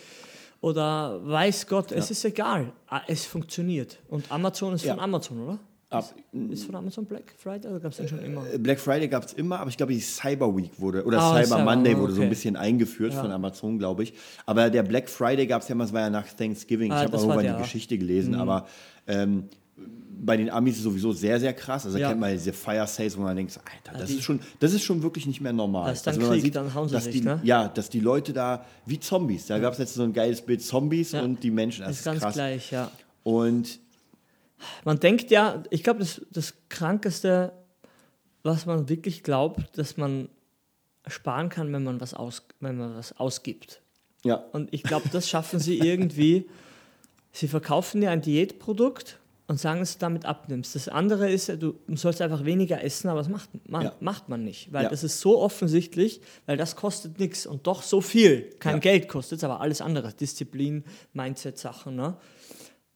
oder 0.60 1.20
weiß 1.26 1.66
Gott, 1.66 1.92
es 1.92 2.10
ist 2.10 2.24
egal. 2.24 2.72
Ah, 2.88 3.02
Es 3.06 3.26
funktioniert. 3.26 3.98
Und 4.08 4.30
Amazon 4.32 4.74
ist 4.74 4.84
Ja. 4.84 4.94
von 4.94 5.02
Amazon, 5.02 5.42
oder? 5.44 5.58
Ab, 5.88 6.12
Ist 6.50 6.64
von 6.64 6.74
Amazon 6.74 7.04
Black 7.04 7.32
Friday 7.38 7.70
oder 7.70 7.78
gab 7.78 7.92
es 7.92 7.98
den 7.98 8.08
schon 8.08 8.18
immer? 8.18 8.42
Äh, 8.52 8.58
Black 8.58 8.80
Friday 8.80 9.06
gab 9.06 9.24
es 9.24 9.34
immer, 9.34 9.60
aber 9.60 9.70
ich 9.70 9.76
glaube, 9.76 9.92
die 9.92 10.00
Cyber 10.00 10.54
Week 10.56 10.72
wurde, 10.80 11.04
oder 11.04 11.18
Ah, 11.20 11.34
Cyber 11.34 11.58
Cyber, 11.58 11.64
Monday 11.64 11.96
wurde 11.96 12.12
so 12.12 12.20
ein 12.22 12.26
okay. 12.26 12.30
bisschen 12.30 12.56
eingeführt 12.56 13.14
von 13.14 13.30
Amazon, 13.30 13.78
glaube 13.78 14.02
ich. 14.02 14.12
Aber 14.46 14.68
der 14.68 14.82
Black 14.82 15.08
Friday 15.08 15.46
gab 15.46 15.62
es 15.62 15.68
ja 15.68 15.74
immer, 15.76 15.84
es 15.84 15.92
war 15.92 16.00
ja 16.00 16.10
nach 16.10 16.26
Thanksgiving. 16.32 16.90
Ah, 16.90 17.02
ich 17.02 17.06
habe 17.06 17.16
auch 17.16 17.22
irgendwann 17.28 17.56
die 17.56 17.62
Geschichte 17.62 17.96
gelesen, 17.98 18.34
aber 18.34 18.66
ähm, 19.06 19.44
bei 20.18 20.36
den 20.36 20.50
Amis 20.50 20.72
ist 20.74 20.78
es 20.78 20.84
sowieso 20.84 21.12
sehr, 21.12 21.38
sehr 21.38 21.52
krass. 21.52 21.84
Also 21.84 21.98
da 21.98 22.02
Ja. 22.02 22.08
kennt 22.08 22.20
man 22.20 22.32
diese 22.32 22.52
Fire 22.52 22.86
Sales, 22.88 23.16
wo 23.16 23.22
man 23.22 23.36
denkt, 23.36 23.56
Alter, 23.86 23.96
das 24.00 24.08
die- 24.08 24.16
ist 24.16 24.24
schon, 24.24 24.40
das 24.58 24.72
ist 24.72 24.82
schon 24.82 25.04
wirklich 25.04 25.26
nicht 25.26 25.40
mehr 25.40 25.52
normal. 25.52 25.90
Also 25.90 26.04
Das 26.04 26.16
ist 26.16 26.20
dann 26.22 26.30
man 26.30 26.40
Krieg, 26.40 26.52
dann 26.52 26.74
hauen 26.74 26.88
sie 26.88 26.94
dass 26.94 27.04
sich, 27.04 27.12
die, 27.12 27.20
ne? 27.20 27.38
Ja, 27.44 27.68
dass 27.68 27.90
die 27.90 28.00
Leute 28.00 28.32
da, 28.32 28.64
wie 28.86 28.98
Zombies, 28.98 29.46
da 29.46 29.60
gab 29.60 29.74
es 29.74 29.78
jetzt 29.78 29.94
so 29.94 30.02
ein 30.02 30.12
geiles 30.12 30.40
Bild, 30.42 30.62
Zombies 30.62 31.12
Ja. 31.12 31.22
und 31.22 31.44
die 31.44 31.52
Menschen, 31.52 31.82
das 31.82 31.92
ist 31.92 31.98
ist, 31.98 32.04
ganz 32.06 32.20
krass. 32.22 32.34
gleich, 32.34 32.72
ja. 32.72 32.90
Und 33.22 33.78
Man 34.84 34.98
denkt 35.00 35.30
ja, 35.30 35.62
ich 35.70 35.82
glaube, 35.82 36.00
das, 36.00 36.22
das 36.30 36.54
Krankeste, 36.68 37.52
was 38.42 38.66
man 38.66 38.88
wirklich 38.88 39.22
glaubt, 39.22 39.76
dass 39.78 39.96
man 39.96 40.28
sparen 41.06 41.48
kann, 41.48 41.72
wenn 41.72 41.84
man 41.84 42.00
was, 42.00 42.14
aus, 42.14 42.42
wenn 42.60 42.76
man 42.78 42.96
was 42.96 43.16
ausgibt. 43.18 43.80
ja, 44.24 44.36
Und 44.52 44.72
ich 44.72 44.82
glaube, 44.82 45.08
das 45.10 45.28
schaffen 45.28 45.60
sie 45.60 45.78
irgendwie. 45.78 46.48
Sie 47.32 47.48
verkaufen 47.48 48.00
dir 48.00 48.10
ein 48.10 48.22
Diätprodukt 48.22 49.18
und 49.46 49.60
sagen, 49.60 49.78
dass 49.80 49.92
du 49.92 49.98
damit 50.00 50.24
abnimmst. 50.24 50.74
Das 50.74 50.88
andere 50.88 51.30
ist, 51.30 51.46
ja, 51.46 51.54
du 51.56 51.78
sollst 51.94 52.20
einfach 52.22 52.44
weniger 52.44 52.82
essen, 52.82 53.08
aber 53.08 53.20
das 53.20 53.28
macht 53.28 53.50
man, 53.68 53.84
Ja. 53.84 53.94
macht 54.00 54.28
man 54.28 54.42
nicht. 54.42 54.72
Weil 54.72 54.84
Ja. 54.84 54.88
das 54.90 55.04
ist 55.04 55.20
so 55.20 55.38
offensichtlich, 55.40 56.20
weil 56.46 56.56
das 56.56 56.74
kostet 56.74 57.20
nichts 57.20 57.46
und 57.46 57.66
doch 57.68 57.82
so 57.82 58.00
viel. 58.00 58.50
Kein 58.58 58.76
Ja. 58.76 58.80
Geld 58.80 59.08
kostet 59.08 59.38
es, 59.38 59.44
aber 59.44 59.60
alles 59.60 59.80
andere. 59.80 60.12
Disziplin, 60.12 60.82
Mindset-Sachen. 61.12 61.94
Ne? 61.94 62.16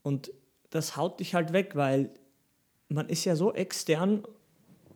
Und 0.02 0.32
das 0.70 0.96
haut 0.96 1.20
dich 1.20 1.34
halt 1.34 1.52
weg, 1.52 1.72
weil 1.74 2.10
man 2.88 3.08
ist 3.08 3.24
ja 3.24 3.36
so 3.36 3.52
extern, 3.52 4.24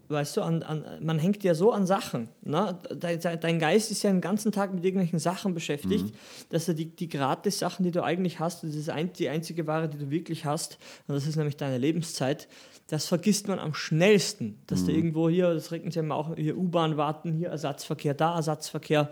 weißt 0.09 0.37
du, 0.37 0.43
an, 0.43 0.63
an, 0.63 0.85
man 1.01 1.19
hängt 1.19 1.43
ja 1.45 1.55
so 1.55 1.73
an 1.73 1.87
Sachen. 1.87 2.29
Ne? 2.43 2.79
Dein, 2.97 3.21
dein 3.21 3.59
Geist 3.59 3.91
ist 3.91 4.03
ja 4.03 4.11
den 4.11 4.21
ganzen 4.21 4.53
Tag 4.53 4.75
mit 4.75 4.85
irgendwelchen 4.85 5.19
Sachen 5.19 5.55
beschäftigt, 5.55 6.15
dass 6.51 6.69
er 6.69 6.75
die, 6.75 6.87
die 6.87 7.09
Gratis-Sachen, 7.09 7.85
die 7.85 7.91
du 7.91 8.03
eigentlich 8.03 8.41
hast, 8.41 8.65
das 8.65 8.75
ist 8.75 8.91
ein, 8.91 9.13
die 9.13 9.29
einzige 9.29 9.67
Ware, 9.67 9.89
die 9.89 9.99
du 9.99 10.11
wirklich 10.11 10.45
hast, 10.45 10.79
und 11.07 11.15
das 11.15 11.27
ist 11.27 11.37
nämlich 11.37 11.57
deine 11.57 11.79
Lebenszeit, 11.79 12.49
das 12.89 13.07
vergisst 13.07 13.49
man 13.49 13.59
am 13.59 13.75
schnellsten. 13.75 14.59
Dass 14.67 14.85
du 14.85 14.93
irgendwo 14.93 15.29
hier, 15.29 15.55
das 15.55 15.73
regnet 15.73 15.95
ja 15.95 16.03
immer 16.03 16.17
auch, 16.17 16.37
hier 16.37 16.57
U-Bahn 16.57 16.97
warten, 16.97 17.33
hier 17.33 17.49
Ersatzverkehr, 17.49 18.15
da 18.15 18.37
Ersatzverkehr. 18.37 19.11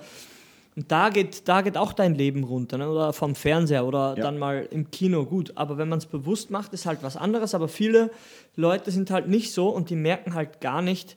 Und 0.74 0.90
da 0.90 1.10
geht, 1.10 1.48
da 1.48 1.60
geht 1.60 1.76
auch 1.76 1.92
dein 1.92 2.14
Leben 2.14 2.44
runter, 2.44 2.78
ne? 2.78 2.88
oder 2.88 3.12
vom 3.12 3.34
Fernseher 3.34 3.84
oder 3.84 4.14
Ja. 4.16 4.22
dann 4.24 4.38
mal 4.38 4.66
im 4.70 4.90
Kino. 4.90 5.26
Gut, 5.26 5.52
aber 5.54 5.76
wenn 5.76 5.88
man 5.88 5.98
es 5.98 6.06
bewusst 6.06 6.50
macht, 6.50 6.72
ist 6.72 6.86
halt 6.86 7.02
was 7.02 7.16
anderes. 7.16 7.54
Aber 7.54 7.68
viele 7.68 8.10
Leute 8.56 8.90
sind 8.90 9.10
halt 9.10 9.28
nicht 9.28 9.52
so 9.52 9.68
und 9.68 9.90
die 9.90 9.96
merken 9.96 10.34
halt 10.34 10.60
gar 10.62 10.80
nicht, 10.80 11.16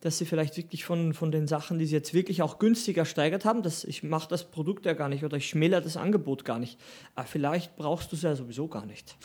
dass 0.00 0.18
sie 0.18 0.24
vielleicht 0.26 0.56
wirklich 0.56 0.84
von, 0.84 1.14
von 1.14 1.30
den 1.30 1.46
Sachen, 1.46 1.78
die 1.78 1.86
sie 1.86 1.94
jetzt 1.94 2.14
wirklich 2.14 2.42
auch 2.42 2.58
günstiger 2.58 3.04
steigert 3.04 3.44
haben, 3.44 3.62
dass 3.62 3.84
ich 3.84 4.02
mache 4.02 4.28
das 4.28 4.44
Produkt 4.44 4.86
ja 4.86 4.92
gar 4.92 5.08
nicht 5.08 5.24
oder 5.24 5.36
ich 5.36 5.48
schmäler 5.48 5.80
das 5.80 5.96
Angebot 5.96 6.44
gar 6.44 6.58
nicht. 6.58 6.78
Aber 7.14 7.26
vielleicht 7.26 7.76
brauchst 7.76 8.10
du 8.12 8.16
es 8.16 8.22
ja 8.22 8.34
sowieso 8.34 8.68
gar 8.68 8.86
nicht. 8.86 9.16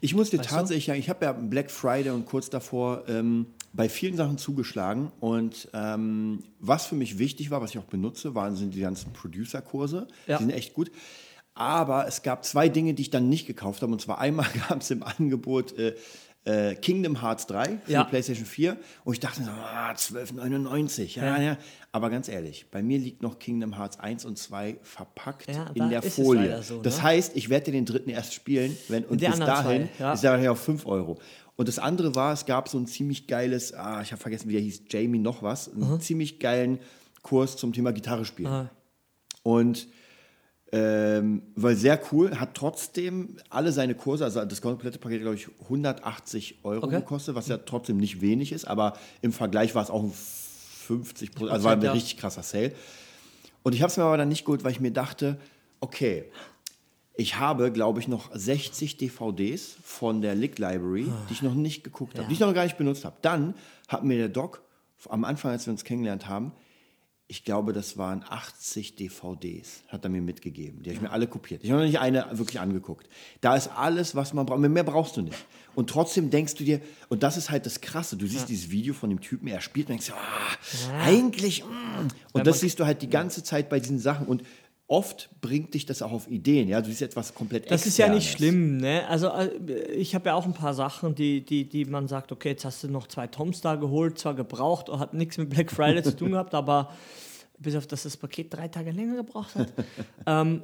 Ich 0.00 0.14
muss 0.14 0.30
dir 0.30 0.38
Weißt 0.38 0.48
tatsächlich 0.50 0.86
sagen, 0.86 0.98
ich 0.98 1.08
habe 1.10 1.24
ja 1.24 1.32
Black 1.32 1.70
Friday 1.70 2.10
und 2.10 2.24
kurz 2.26 2.50
davor 2.50 3.04
ähm, 3.08 3.46
bei 3.72 3.88
vielen 3.88 4.16
Sachen 4.16 4.38
zugeschlagen. 4.38 5.12
Und 5.20 5.68
ähm, 5.72 6.44
was 6.60 6.86
für 6.86 6.94
mich 6.94 7.18
wichtig 7.18 7.50
war, 7.50 7.60
was 7.62 7.70
ich 7.70 7.78
auch 7.78 7.84
benutze, 7.84 8.34
waren 8.34 8.56
sind 8.56 8.74
die 8.74 8.80
ganzen 8.80 9.12
Producer-Kurse. 9.12 10.08
Ja. 10.26 10.38
Die 10.38 10.44
sind 10.44 10.52
echt 10.52 10.74
gut. 10.74 10.90
Aber 11.54 12.06
es 12.06 12.22
gab 12.22 12.44
zwei 12.44 12.68
Dinge, 12.68 12.94
die 12.94 13.02
ich 13.02 13.10
dann 13.10 13.28
nicht 13.28 13.46
gekauft 13.46 13.82
habe. 13.82 13.92
Und 13.92 14.00
zwar 14.00 14.18
einmal 14.18 14.46
gab 14.68 14.80
es 14.80 14.90
im 14.90 15.02
Angebot 15.02 15.76
äh, 15.78 15.94
äh, 16.44 16.74
Kingdom 16.74 17.20
Hearts 17.22 17.46
3 17.46 17.78
für 17.84 17.92
Ja. 17.92 18.04
die 18.04 18.10
PlayStation 18.10 18.46
4. 18.46 18.76
Und 19.04 19.12
ich 19.14 19.20
dachte 19.20 19.42
ah, 19.48 19.92
12,99. 19.92 21.16
Ja, 21.16 21.40
ja. 21.40 21.56
Aber 21.92 22.10
ganz 22.10 22.28
ehrlich, 22.28 22.66
bei 22.70 22.82
mir 22.82 22.98
liegt 22.98 23.22
noch 23.22 23.38
Kingdom 23.38 23.76
Hearts 23.76 24.00
1 24.00 24.24
und 24.24 24.38
2 24.38 24.78
verpackt 24.82 25.48
Ja, 25.54 25.70
in 25.74 25.90
der 25.90 26.02
Folie. 26.02 26.62
so, 26.62 26.80
das 26.82 26.96
ne? 26.96 27.02
heißt, 27.04 27.36
ich 27.36 27.48
werde 27.48 27.70
den 27.70 27.84
dritten 27.84 28.10
erst 28.10 28.34
spielen, 28.34 28.76
wenn 28.88 29.04
und 29.04 29.20
bis 29.20 29.38
dahin 29.38 29.88
zwei, 29.98 30.02
ja. 30.02 30.12
ist 30.14 30.24
ja 30.24 30.50
auf 30.50 30.60
5 30.60 30.86
Euro. 30.86 31.20
Und 31.62 31.68
das 31.68 31.78
andere 31.78 32.16
war, 32.16 32.32
es 32.32 32.44
gab 32.44 32.68
so 32.68 32.76
ein 32.76 32.88
ziemlich 32.88 33.28
geiles, 33.28 33.72
ah, 33.72 34.02
ich 34.02 34.10
habe 34.10 34.20
vergessen, 34.20 34.48
wie 34.48 34.54
der 34.54 34.62
hieß, 34.62 34.82
Jamie 34.90 35.20
noch 35.20 35.44
was, 35.44 35.72
einen 35.72 36.00
ziemlich 36.00 36.40
geilen 36.40 36.80
Kurs 37.22 37.56
zum 37.56 37.72
Thema 37.72 37.92
Gitarre 37.92 38.24
spielen. 38.24 38.48
Aha. 38.48 38.70
Und 39.44 39.86
ähm, 40.72 41.42
war 41.54 41.76
sehr 41.76 42.00
cool, 42.10 42.36
hat 42.40 42.56
trotzdem 42.56 43.36
alle 43.48 43.70
seine 43.70 43.94
Kurse, 43.94 44.24
also 44.24 44.44
das 44.44 44.60
komplette 44.60 44.98
Paket, 44.98 45.20
glaube 45.20 45.36
ich, 45.36 45.46
180 45.60 46.64
Euro 46.64 46.84
Okay. 46.86 46.96
gekostet, 46.96 47.36
was 47.36 47.46
ja 47.46 47.58
trotzdem 47.58 47.98
nicht 47.98 48.20
wenig 48.20 48.50
ist, 48.50 48.64
aber 48.64 48.94
im 49.20 49.32
Vergleich 49.32 49.76
war 49.76 49.84
es 49.84 49.90
auch 49.90 50.02
ein 50.02 50.12
50 50.12 51.30
Prozent, 51.30 51.52
also 51.52 51.64
war 51.64 51.76
ein 51.76 51.82
ja. 51.82 51.92
richtig 51.92 52.16
krasser 52.16 52.42
Sale. 52.42 52.72
Und 53.62 53.76
ich 53.76 53.82
habe 53.82 53.90
es 53.92 53.96
mir 53.96 54.02
aber 54.02 54.16
dann 54.16 54.30
nicht 54.30 54.44
geholt, 54.44 54.64
weil 54.64 54.72
ich 54.72 54.80
mir 54.80 54.90
dachte, 54.90 55.38
okay, 55.78 56.24
ich 57.14 57.36
habe, 57.36 57.72
glaube 57.72 58.00
ich, 58.00 58.08
noch 58.08 58.30
60 58.34 58.96
DVDs 58.96 59.76
von 59.82 60.22
der 60.22 60.34
Lick 60.34 60.58
Library, 60.58 61.06
die 61.28 61.32
ich 61.32 61.42
noch 61.42 61.54
nicht 61.54 61.84
geguckt 61.84 62.18
habe, 62.18 62.28
die 62.28 62.34
ich 62.34 62.40
noch 62.40 62.54
gar 62.54 62.64
nicht 62.64 62.78
benutzt 62.78 63.04
habe. 63.04 63.16
Dann 63.22 63.54
hat 63.88 64.04
mir 64.04 64.16
der 64.16 64.28
Doc 64.28 64.62
am 65.08 65.24
Anfang, 65.24 65.50
als 65.50 65.66
wir 65.66 65.72
uns 65.72 65.84
kennengelernt 65.84 66.28
haben, 66.28 66.52
ich 67.32 67.44
glaube, 67.44 67.72
das 67.72 67.96
waren 67.96 68.22
80 68.28 68.94
DVDs, 68.96 69.84
hat 69.88 70.04
er 70.04 70.10
mir 70.10 70.20
mitgegeben. 70.20 70.82
Die 70.82 70.90
habe 70.90 70.96
ich 70.96 71.00
mir 71.00 71.10
alle 71.10 71.26
kopiert. 71.26 71.64
Ich 71.64 71.70
habe 71.70 71.80
noch 71.80 71.86
nicht 71.86 71.98
eine 71.98 72.26
wirklich 72.32 72.60
angeguckt. 72.60 73.08
Da 73.40 73.56
ist 73.56 73.68
alles, 73.68 74.14
was 74.14 74.34
man 74.34 74.44
braucht. 74.44 74.60
Mehr 74.60 74.84
brauchst 74.84 75.16
du 75.16 75.22
nicht. 75.22 75.38
Und 75.74 75.88
trotzdem 75.88 76.28
denkst 76.28 76.56
du 76.56 76.64
dir, 76.64 76.82
und 77.08 77.22
das 77.22 77.38
ist 77.38 77.50
halt 77.50 77.64
das 77.64 77.80
Krasse, 77.80 78.18
du 78.18 78.26
siehst 78.26 78.50
dieses 78.50 78.70
Video 78.70 78.92
von 78.92 79.08
dem 79.08 79.22
Typen, 79.22 79.48
er 79.48 79.62
spielt 79.62 79.86
und 79.86 79.92
denkst, 79.92 80.10
ah, 80.10 81.00
eigentlich, 81.00 81.64
mm. 81.64 82.08
und 82.34 82.46
das 82.46 82.60
siehst 82.60 82.78
du 82.80 82.84
halt 82.84 83.00
die 83.00 83.08
ganze 83.08 83.42
Zeit 83.42 83.70
bei 83.70 83.80
diesen 83.80 83.98
Sachen. 83.98 84.26
Und 84.26 84.42
oft 84.92 85.30
bringt 85.40 85.72
dich 85.72 85.86
das 85.86 86.02
auch 86.02 86.12
auf 86.12 86.28
Ideen. 86.30 86.68
Ja, 86.68 86.82
du 86.82 86.88
siehst 86.88 87.00
etwas 87.00 87.34
komplett 87.34 87.70
Das 87.70 87.86
ist 87.86 87.96
ja 87.96 88.08
nicht 88.08 88.28
Externes. 88.28 88.36
schlimm, 88.36 88.76
ne? 88.76 89.08
Also 89.08 89.28
äh, 89.28 89.48
ich 89.92 90.14
habe 90.14 90.26
ja 90.26 90.34
auch 90.34 90.44
ein 90.44 90.52
paar 90.52 90.74
Sachen, 90.74 91.14
die, 91.14 91.40
die, 91.40 91.66
die 91.66 91.86
man 91.86 92.08
sagt, 92.08 92.30
okay, 92.30 92.50
jetzt 92.50 92.66
hast 92.66 92.84
du 92.84 92.88
noch 92.88 93.06
zwei 93.06 93.26
Toms 93.26 93.62
da 93.62 93.76
geholt, 93.76 94.18
zwar 94.18 94.34
gebraucht, 94.34 94.90
hat 94.90 95.14
nichts 95.14 95.38
mit 95.38 95.48
Black 95.48 95.72
Friday 95.72 96.02
zu 96.02 96.14
tun 96.14 96.32
gehabt, 96.32 96.54
aber 96.54 96.92
bis 97.58 97.74
auf 97.74 97.86
dass 97.86 98.02
das 98.02 98.18
Paket 98.18 98.52
drei 98.52 98.68
Tage 98.68 98.90
länger 98.90 99.16
gebraucht 99.16 99.54
hat. 99.54 99.72
ähm, 100.26 100.62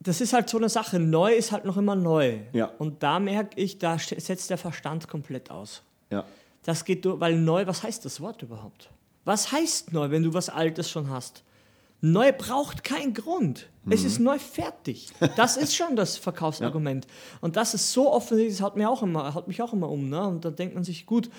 das 0.00 0.22
ist 0.22 0.32
halt 0.32 0.48
so 0.48 0.56
eine 0.56 0.70
Sache. 0.70 0.98
Neu 0.98 1.34
ist 1.34 1.52
halt 1.52 1.66
noch 1.66 1.76
immer 1.76 1.94
neu. 1.94 2.38
Ja. 2.54 2.70
Und 2.78 3.02
da 3.02 3.20
merke 3.20 3.60
ich, 3.60 3.78
da 3.78 3.98
setzt 3.98 4.48
der 4.48 4.58
Verstand 4.58 5.08
komplett 5.08 5.50
aus. 5.50 5.82
Ja. 6.10 6.24
Das 6.64 6.86
geht 6.86 7.04
durch, 7.04 7.20
weil 7.20 7.36
neu, 7.36 7.66
was 7.66 7.82
heißt 7.82 8.04
das 8.06 8.20
Wort 8.22 8.42
überhaupt? 8.42 8.90
Was 9.26 9.52
heißt 9.52 9.92
neu, 9.92 10.10
wenn 10.10 10.22
du 10.22 10.32
was 10.32 10.48
Altes 10.48 10.90
schon 10.90 11.10
hast? 11.10 11.44
Neu 12.04 12.32
braucht 12.32 12.82
keinen 12.84 13.14
Grund. 13.14 13.68
Es 13.88 14.00
Mhm. 14.00 14.06
ist 14.06 14.18
neu 14.18 14.38
fertig. 14.38 15.08
Das 15.36 15.56
ist 15.56 15.74
schon 15.74 15.96
das 15.96 16.16
Verkaufsargument. 16.18 17.06
Und 17.40 17.56
das 17.56 17.74
ist 17.74 17.92
so 17.92 18.12
offensichtlich, 18.12 18.58
das 18.58 18.62
haut, 18.66 18.76
mir 18.76 18.90
auch 18.90 19.02
immer, 19.02 19.32
haut 19.34 19.46
mich 19.48 19.62
auch 19.62 19.72
immer 19.72 19.88
um. 19.88 20.08
Ne? 20.08 20.26
Und 20.26 20.44
da 20.44 20.50
denkt 20.50 20.74
man 20.74 20.82
sich, 20.84 21.06
gut, 21.06 21.30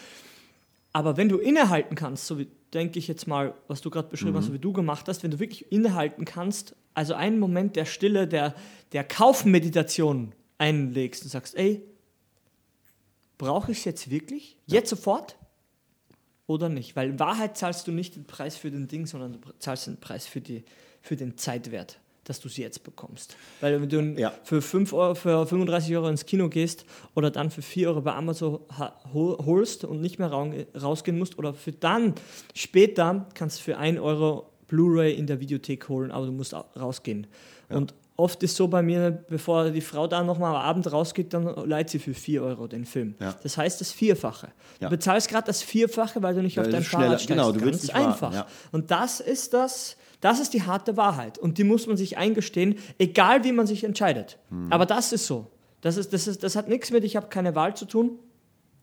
aber 0.93 1.17
wenn 1.17 1.27
du 1.29 1.37
innehalten 1.37 1.95
kannst, 1.95 2.27
so 2.27 2.39
wie 2.39 2.47
denke 2.73 2.97
ich 2.97 3.07
jetzt 3.07 3.27
mal, 3.27 3.53
was 3.67 3.81
du 3.81 3.89
gerade 3.89 4.07
beschrieben 4.07 4.35
hast, 4.37 4.45
so 4.47 4.53
wie 4.53 4.59
du 4.59 4.73
gemacht 4.73 5.07
hast, 5.07 5.21
wenn 5.21 5.31
du 5.31 5.39
wirklich 5.39 5.71
innehalten 5.71 6.25
kannst, 6.25 6.75
also 6.93 7.13
einen 7.13 7.39
Moment 7.39 7.75
der 7.75 7.85
Stille, 7.85 8.27
der, 8.27 8.55
der 8.93 9.03
Kaufmeditation 9.03 10.33
einlegst 10.57 11.23
und 11.23 11.29
sagst, 11.29 11.55
ey, 11.55 11.83
brauche 13.37 13.71
ich 13.71 13.79
es 13.79 13.85
jetzt 13.85 14.09
wirklich? 14.09 14.57
Jetzt 14.65 14.89
sofort? 14.89 15.35
Oder 16.47 16.69
nicht? 16.69 16.95
Weil 16.95 17.09
in 17.09 17.19
Wahrheit 17.19 17.57
zahlst 17.57 17.87
du 17.87 17.91
nicht 17.91 18.15
den 18.15 18.25
Preis 18.25 18.55
für 18.57 18.69
den 18.69 18.87
Ding, 18.87 19.05
sondern 19.05 19.33
du 19.33 19.39
zahlst 19.59 19.87
den 19.87 19.97
Preis 19.97 20.27
für, 20.27 20.41
die, 20.41 20.63
für 21.01 21.15
den 21.15 21.37
Zeitwert, 21.37 21.99
dass 22.25 22.39
du 22.41 22.47
es 22.49 22.57
jetzt 22.57 22.83
bekommst. 22.83 23.35
Weil 23.61 23.81
wenn 23.81 23.87
du 23.89 24.19
Ja. 24.19 24.33
für, 24.43 24.61
5 24.61 24.91
Euro, 24.93 25.15
für 25.15 25.45
35 25.47 25.95
Euro 25.95 26.09
ins 26.09 26.25
Kino 26.25 26.49
gehst 26.49 26.85
oder 27.15 27.31
dann 27.31 27.49
für 27.49 27.61
4 27.61 27.89
Euro 27.89 28.01
bei 28.01 28.13
Amazon 28.13 28.59
holst 29.13 29.85
und 29.85 30.01
nicht 30.01 30.19
mehr 30.19 30.29
rausgehen 30.29 31.17
musst 31.17 31.37
oder 31.37 31.53
für 31.53 31.71
dann 31.71 32.13
später 32.53 33.27
kannst 33.35 33.59
du 33.59 33.63
für 33.63 33.77
1 33.77 33.99
Euro 33.99 34.49
Blu-ray 34.67 35.13
in 35.13 35.27
der 35.27 35.39
Videothek 35.39 35.87
holen, 35.89 36.11
aber 36.11 36.25
du 36.25 36.31
musst 36.31 36.53
au- 36.55 36.65
rausgehen. 36.77 37.27
Und 37.69 37.93
oft 38.15 38.43
ist 38.43 38.55
so 38.55 38.67
bei 38.67 38.81
mir, 38.81 39.11
bevor 39.11 39.69
die 39.71 39.81
Frau 39.81 40.07
dann 40.07 40.25
nochmal 40.25 40.55
am 40.55 40.61
Abend 40.61 40.91
rausgeht, 40.91 41.33
dann 41.33 41.45
leiht 41.67 41.89
sie 41.89 41.99
für 41.99 42.13
4 42.13 42.43
Euro 42.43 42.67
den 42.67 42.85
Film. 42.85 43.15
Ja. 43.19 43.35
Das 43.43 43.57
heißt 43.57 43.81
das 43.81 43.91
Vierfache. 43.91 44.49
Ja. 44.79 44.87
Du 44.89 44.95
bezahlst 44.95 45.29
gerade 45.29 45.45
das 45.47 45.61
Vierfache, 45.63 46.21
weil 46.21 46.35
du 46.35 46.41
nicht 46.43 46.57
Weil 46.57 46.63
auf 46.65 46.67
du 46.67 46.71
dein 46.73 46.83
schneller- 46.83 47.03
Fahrrad 47.05 47.21
steigst. 47.21 47.27
genau, 47.27 47.51
du 47.51 47.59
Ganz 47.59 47.65
willst 47.71 47.83
nicht 47.83 47.95
einfach. 47.95 48.33
ja. 48.33 48.47
Und 48.71 48.91
das 48.91 49.19
ist 49.19 49.53
das, 49.53 49.97
das 50.21 50.39
ist 50.39 50.53
die 50.53 50.61
harte 50.63 50.95
Wahrheit. 50.95 51.37
Und 51.39 51.57
die 51.57 51.63
muss 51.63 51.87
man 51.87 51.97
sich 51.97 52.17
eingestehen, 52.17 52.75
egal 52.99 53.43
wie 53.43 53.51
man 53.51 53.65
sich 53.67 53.83
entscheidet. 53.83 54.37
Hm. 54.49 54.71
Aber 54.71 54.85
das 54.85 55.11
ist 55.11 55.25
so. 55.25 55.47
Das, 55.81 55.97
ist, 55.97 56.13
das, 56.13 56.27
ist, 56.27 56.43
das 56.43 56.55
hat 56.55 56.69
nichts 56.69 56.91
mit, 56.91 57.03
ich 57.03 57.15
habe 57.15 57.27
keine 57.27 57.55
Wahl 57.55 57.75
zu 57.75 57.85
tun. 57.85 58.19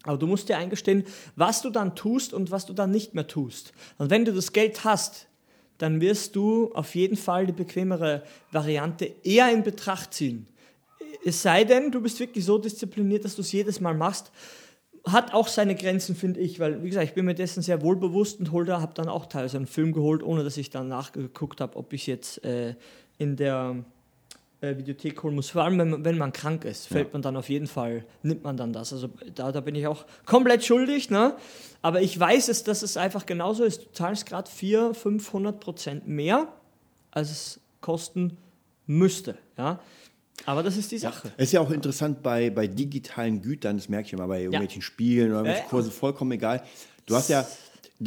Aber 0.03 0.17
du 0.19 0.27
musst 0.27 0.49
dir 0.49 0.57
eingestehen, 0.59 1.05
was 1.37 1.63
du 1.63 1.71
dann 1.71 1.95
tust 1.95 2.33
und 2.35 2.51
was 2.51 2.67
du 2.67 2.73
dann 2.73 2.91
nicht 2.91 3.15
mehr 3.15 3.27
tust. 3.27 3.73
Und 3.99 4.11
wenn 4.11 4.25
du 4.25 4.33
das 4.33 4.53
Geld 4.53 4.83
hast, 4.85 5.29
dann 5.81 6.01
wirst 6.01 6.37
du 6.37 6.73
auf 6.75 6.95
jeden 6.95 7.17
Fall 7.17 7.47
die 7.47 7.53
bequemere 7.53 8.23
Variante 8.53 9.11
eher 9.25 9.51
in 9.51 9.63
Betracht 9.63 10.13
ziehen. 10.13 10.47
Es 11.25 11.43
sei 11.43 11.65
denn, 11.65 11.91
du 11.91 12.01
bist 12.01 12.21
wirklich 12.21 12.45
so 12.45 12.59
diszipliniert, 12.59 13.25
dass 13.25 13.35
du 13.35 13.43
es 13.43 13.51
jedes 13.53 13.81
Mal 13.81 13.95
machst. 13.95 14.31
Hat 15.05 15.33
auch 15.33 15.49
seine 15.49 15.75
Grenzen, 15.75 16.15
finde 16.15 16.41
ich, 16.41 16.61
weil, 16.61 16.83
wie 16.83 16.89
gesagt, 16.89 17.09
ich 17.09 17.15
bin 17.15 17.25
mir 17.25 17.35
dessen 17.35 17.63
sehr 17.63 17.81
wohlbewusst 17.81 18.41
und 18.41 18.53
hol 18.53 18.67
da, 18.67 18.83
habe 18.83 18.93
dann 18.95 19.09
auch 19.09 19.25
teilweise 19.27 19.57
einen 19.57 19.67
Film 19.67 19.93
geholt, 19.93 20.23
ohne 20.23 20.45
dass 20.45 20.59
ich 20.59 20.69
dann 20.69 20.89
nachgeguckt 20.89 21.63
habe, 21.63 21.77
ob 21.77 21.95
ich 21.95 22.07
jetzt 22.07 22.45
äh, 22.45 22.75
in 23.17 23.37
der 23.37 23.83
äh, 24.61 24.77
Videothek 24.77 25.23
holen 25.23 25.35
muss. 25.35 25.51
Vor 25.51 25.63
allem, 25.63 25.79
wenn 25.79 25.91
man, 25.91 26.05
wenn 26.05 26.19
man 26.19 26.33
krank 26.33 26.65
ist, 26.65 26.87
fällt 26.89 27.13
man 27.13 27.23
dann 27.23 27.37
auf 27.37 27.49
jeden 27.49 27.67
Fall, 27.67 28.05
nimmt 28.23 28.45
man 28.45 28.57
dann 28.57 28.73
das. 28.73 28.93
Also 28.93 29.09
da, 29.35 29.53
da 29.53 29.61
bin 29.61 29.75
ich 29.75 29.87
auch 29.87 30.05
komplett 30.27 30.65
schuldig, 30.65 31.11
ne? 31.11 31.37
Aber 31.83 32.03
ich 32.03 32.19
weiß 32.19 32.49
es, 32.49 32.63
dass 32.65 32.83
es 32.83 32.97
einfach 32.97 33.27
genauso 33.27 33.65
ist. 33.65 33.83
Du 33.83 33.93
zahlst 33.93 34.27
gerade 34.27 34.51
400, 34.51 34.97
500 34.97 35.61
Prozent 35.61 36.09
mehr, 36.09 36.49
als 37.11 37.31
es 37.31 37.61
kosten 37.81 38.37
müsste, 38.87 39.37
ja? 39.57 39.81
Aber 40.47 40.63
das 40.63 40.77
ist 40.77 40.91
die 40.91 40.99
Sache. 40.99 41.31
Es 41.37 41.49
ist 41.49 41.53
ja 41.53 41.61
auch 41.61 41.71
interessant 41.71 42.23
bei, 42.23 42.49
bei 42.51 42.67
digitalen 42.67 43.43
Gütern, 43.43 43.77
das 43.77 43.89
merke 43.89 44.07
ich 44.07 44.13
immer 44.15 44.27
bei 44.27 44.41
irgendwelchen 44.41 44.81
Spielen 44.83 45.29
oder 45.29 45.41
irgendwelchen 45.41 45.65
Ja. 45.65 45.71
Kursen, 45.71 45.93
vollkommen 45.93 46.33
egal. 46.33 46.63
Du 47.05 47.15
hast 47.15 47.29
ja, 47.29 47.47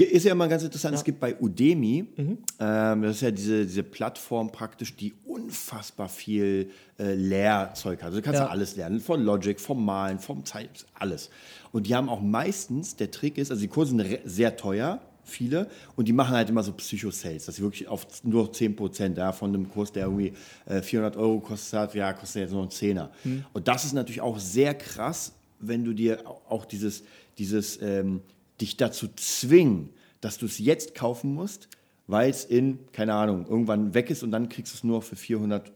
ist 0.01 0.23
ja 0.25 0.31
immer 0.31 0.47
ganz 0.47 0.63
interessant, 0.63 0.95
es 0.95 1.03
gibt 1.03 1.19
bei 1.19 1.35
Udemy, 1.39 2.05
Mhm. 2.17 2.37
ähm, 2.59 3.01
das 3.03 3.17
ist 3.17 3.21
ja 3.21 3.31
diese, 3.31 3.63
diese 3.65 3.83
Plattform 3.83 4.51
praktisch, 4.51 4.95
die 4.95 5.13
unfassbar 5.25 6.09
viel 6.09 6.69
äh, 6.97 7.13
Lehrzeug 7.13 7.99
hat. 8.01 8.07
Also 8.07 8.17
du 8.17 8.23
kannst 8.23 8.39
ja. 8.39 8.45
Ja. 8.45 8.51
alles 8.51 8.75
lernen, 8.75 8.99
von 8.99 9.21
Logic, 9.23 9.59
vom 9.59 9.85
Malen, 9.85 10.17
vom 10.19 10.45
Zeit, 10.45 10.85
alles. 10.95 11.29
Und 11.71 11.87
die 11.87 11.95
haben 11.95 12.09
auch 12.09 12.21
meistens, 12.21 12.95
der 12.95 13.11
Trick 13.11 13.37
ist, 13.37 13.51
also 13.51 13.61
die 13.61 13.67
Kurse 13.67 13.91
sind 13.95 14.19
sehr 14.25 14.55
teuer, 14.57 14.99
viele, 15.25 15.67
und 15.95 16.07
die 16.07 16.13
machen 16.13 16.35
halt 16.35 16.49
immer 16.49 16.63
so 16.63 16.73
Psycho-Sales, 16.73 17.45
dass 17.45 17.55
sie 17.55 17.61
wirklich 17.61 17.87
auf 17.87 18.05
nur 18.23 18.51
10% 18.51 19.15
ja, 19.17 19.31
von 19.31 19.53
einem 19.53 19.69
Kurs, 19.69 19.91
der 19.91 20.05
irgendwie 20.07 20.33
äh, 20.65 20.81
400 20.81 21.15
Euro 21.17 21.39
kostet 21.39 21.79
hat, 21.79 21.95
ja, 21.95 22.11
kostet 22.13 22.41
jetzt 22.41 22.51
nur 22.51 22.61
einen 22.61 22.71
Zehner. 22.71 23.09
Und 23.53 23.67
das 23.67 23.85
ist 23.85 23.93
natürlich 23.93 24.21
auch 24.21 24.37
sehr 24.39 24.73
krass, 24.73 25.33
wenn 25.59 25.85
du 25.85 25.93
dir 25.93 26.27
au- 26.27 26.41
auch 26.49 26.65
dieses, 26.65 27.03
dieses 27.37 27.79
ähm, 27.81 28.21
dich 28.61 28.77
dazu 28.77 29.07
zwingen, 29.15 29.89
dass 30.21 30.37
du 30.37 30.45
es 30.45 30.59
jetzt 30.59 30.95
kaufen 30.95 31.33
musst, 31.33 31.67
weil 32.07 32.29
es 32.29 32.45
in, 32.45 32.79
keine 32.91 33.13
Ahnung, 33.13 33.45
irgendwann 33.47 33.93
weg 33.93 34.09
ist 34.09 34.23
und 34.23 34.31
dann 34.31 34.49
kriegst 34.49 34.73
du 34.73 34.77
es 34.77 34.83
nur 34.83 35.01
für 35.01 35.15
400 35.15 35.71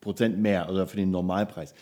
Prozent 0.00 0.38
mehr 0.38 0.68
oder 0.70 0.86
für 0.86 0.96
den 0.96 1.10
Normalpreis. 1.10 1.74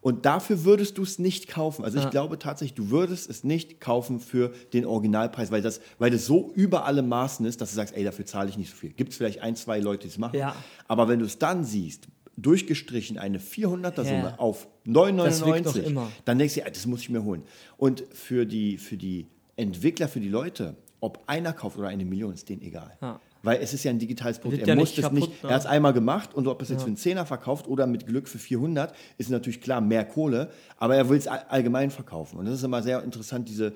Und 0.00 0.26
dafür 0.26 0.64
würdest 0.64 0.96
du 0.96 1.02
es 1.02 1.18
nicht 1.18 1.48
kaufen. 1.48 1.84
Also 1.84 1.98
ich 1.98 2.08
glaube 2.10 2.38
tatsächlich, 2.38 2.74
du 2.74 2.90
würdest 2.90 3.28
es 3.28 3.42
nicht 3.42 3.80
kaufen 3.80 4.20
für 4.20 4.52
den 4.72 4.86
Originalpreis, 4.86 5.50
weil 5.50 5.60
das, 5.60 5.80
weil 5.98 6.10
das 6.12 6.24
so 6.24 6.52
über 6.54 6.84
alle 6.84 7.02
Maßen 7.02 7.44
ist, 7.44 7.60
dass 7.60 7.70
du 7.70 7.76
sagst, 7.76 7.96
ey, 7.96 8.04
dafür 8.04 8.24
zahle 8.24 8.48
ich 8.48 8.56
nicht 8.56 8.70
so 8.70 8.76
viel. 8.76 8.90
Gibt 8.90 9.10
es 9.10 9.18
vielleicht 9.18 9.40
ein, 9.42 9.56
zwei 9.56 9.80
Leute, 9.80 10.02
die 10.02 10.08
es 10.08 10.18
machen. 10.18 10.36
Ja. 10.38 10.54
Aber 10.86 11.08
wenn 11.08 11.18
du 11.18 11.24
es 11.24 11.38
dann 11.38 11.64
siehst, 11.64 12.06
durchgestrichen 12.36 13.18
eine 13.18 13.38
400er 13.40 13.96
Summe 14.04 14.22
Ja. 14.22 14.34
auf 14.38 14.68
Das 14.84 15.44
wirkt 15.44 15.66
doch 15.66 15.74
9,99, 15.74 15.82
immer. 15.82 16.12
dann 16.24 16.38
denkst 16.38 16.54
du, 16.54 16.60
ja, 16.60 16.70
das 16.70 16.86
muss 16.86 17.00
ich 17.00 17.10
mir 17.10 17.24
holen. 17.24 17.42
Und 17.76 18.04
für 18.12 18.46
die, 18.46 18.78
für 18.78 18.96
die 18.96 19.26
Entwickler, 19.58 20.08
für 20.08 20.20
die 20.20 20.28
Leute, 20.28 20.76
ob 21.00 21.22
einer 21.26 21.52
kauft 21.52 21.78
oder 21.78 21.88
eine 21.88 22.04
Million, 22.04 22.32
ist 22.34 22.48
denen 22.48 22.62
egal. 22.62 22.96
Ja. 23.00 23.20
Weil 23.42 23.60
es 23.62 23.72
ist 23.72 23.84
ja 23.84 23.90
ein 23.90 23.98
digitales 24.00 24.40
Produkt. 24.40 24.62
Er 24.62 24.68
ja 24.68 24.74
muss 24.74 24.90
nicht 24.90 25.02
kaputt, 25.02 25.20
nicht, 25.20 25.42
ne? 25.44 25.50
er 25.50 25.54
hat 25.54 25.60
es 25.62 25.66
einmal 25.66 25.92
gemacht 25.92 26.34
und 26.34 26.48
ob 26.48 26.60
es 26.60 26.70
jetzt 26.70 26.82
für 26.82 26.88
einen 26.88 26.96
Zehner 26.96 27.24
verkauft 27.24 27.68
oder 27.68 27.86
mit 27.86 28.06
Glück 28.06 28.26
für 28.28 28.38
400, 28.38 28.92
ist 29.16 29.30
natürlich 29.30 29.60
klar 29.60 29.80
mehr 29.80 30.04
Kohle, 30.04 30.50
aber 30.76 30.96
er 30.96 31.08
will 31.08 31.18
es 31.18 31.28
all- 31.28 31.44
allgemein 31.48 31.90
verkaufen. 31.90 32.38
Und 32.38 32.46
das 32.46 32.54
ist 32.54 32.64
immer 32.64 32.82
sehr 32.82 33.02
interessant, 33.04 33.48
diese, 33.48 33.74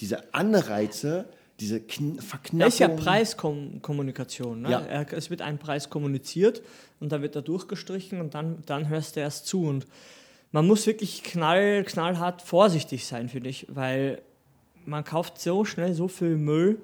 diese 0.00 0.32
Anreize, 0.32 1.26
diese 1.60 1.80
Kn 1.80 2.18
Verknappung. 2.18 2.58
Das 2.60 2.74
ist 2.74 2.80
ja 2.80 2.88
Preiskommunikation. 2.88 4.62
Ne? 4.62 4.70
Ja. 4.70 5.02
Es 5.12 5.30
wird 5.30 5.42
ein 5.42 5.58
Preis 5.58 5.90
kommuniziert 5.90 6.62
und 6.98 7.12
dann 7.12 7.22
wird 7.22 7.36
er 7.36 7.42
durchgestrichen 7.42 8.20
und 8.20 8.34
dann, 8.34 8.62
dann 8.66 8.88
hörst 8.88 9.16
du 9.16 9.20
erst 9.20 9.46
zu. 9.46 9.66
Und 9.66 9.86
man 10.50 10.66
muss 10.66 10.86
wirklich 10.86 11.22
knall, 11.22 11.84
knallhart 11.84 12.42
vorsichtig 12.42 13.06
sein, 13.06 13.28
finde 13.28 13.50
ich, 13.50 13.66
weil 13.68 14.22
man 14.86 15.04
kauft 15.04 15.40
so 15.40 15.64
schnell 15.64 15.94
so 15.94 16.08
viel 16.08 16.36
Müll 16.36 16.78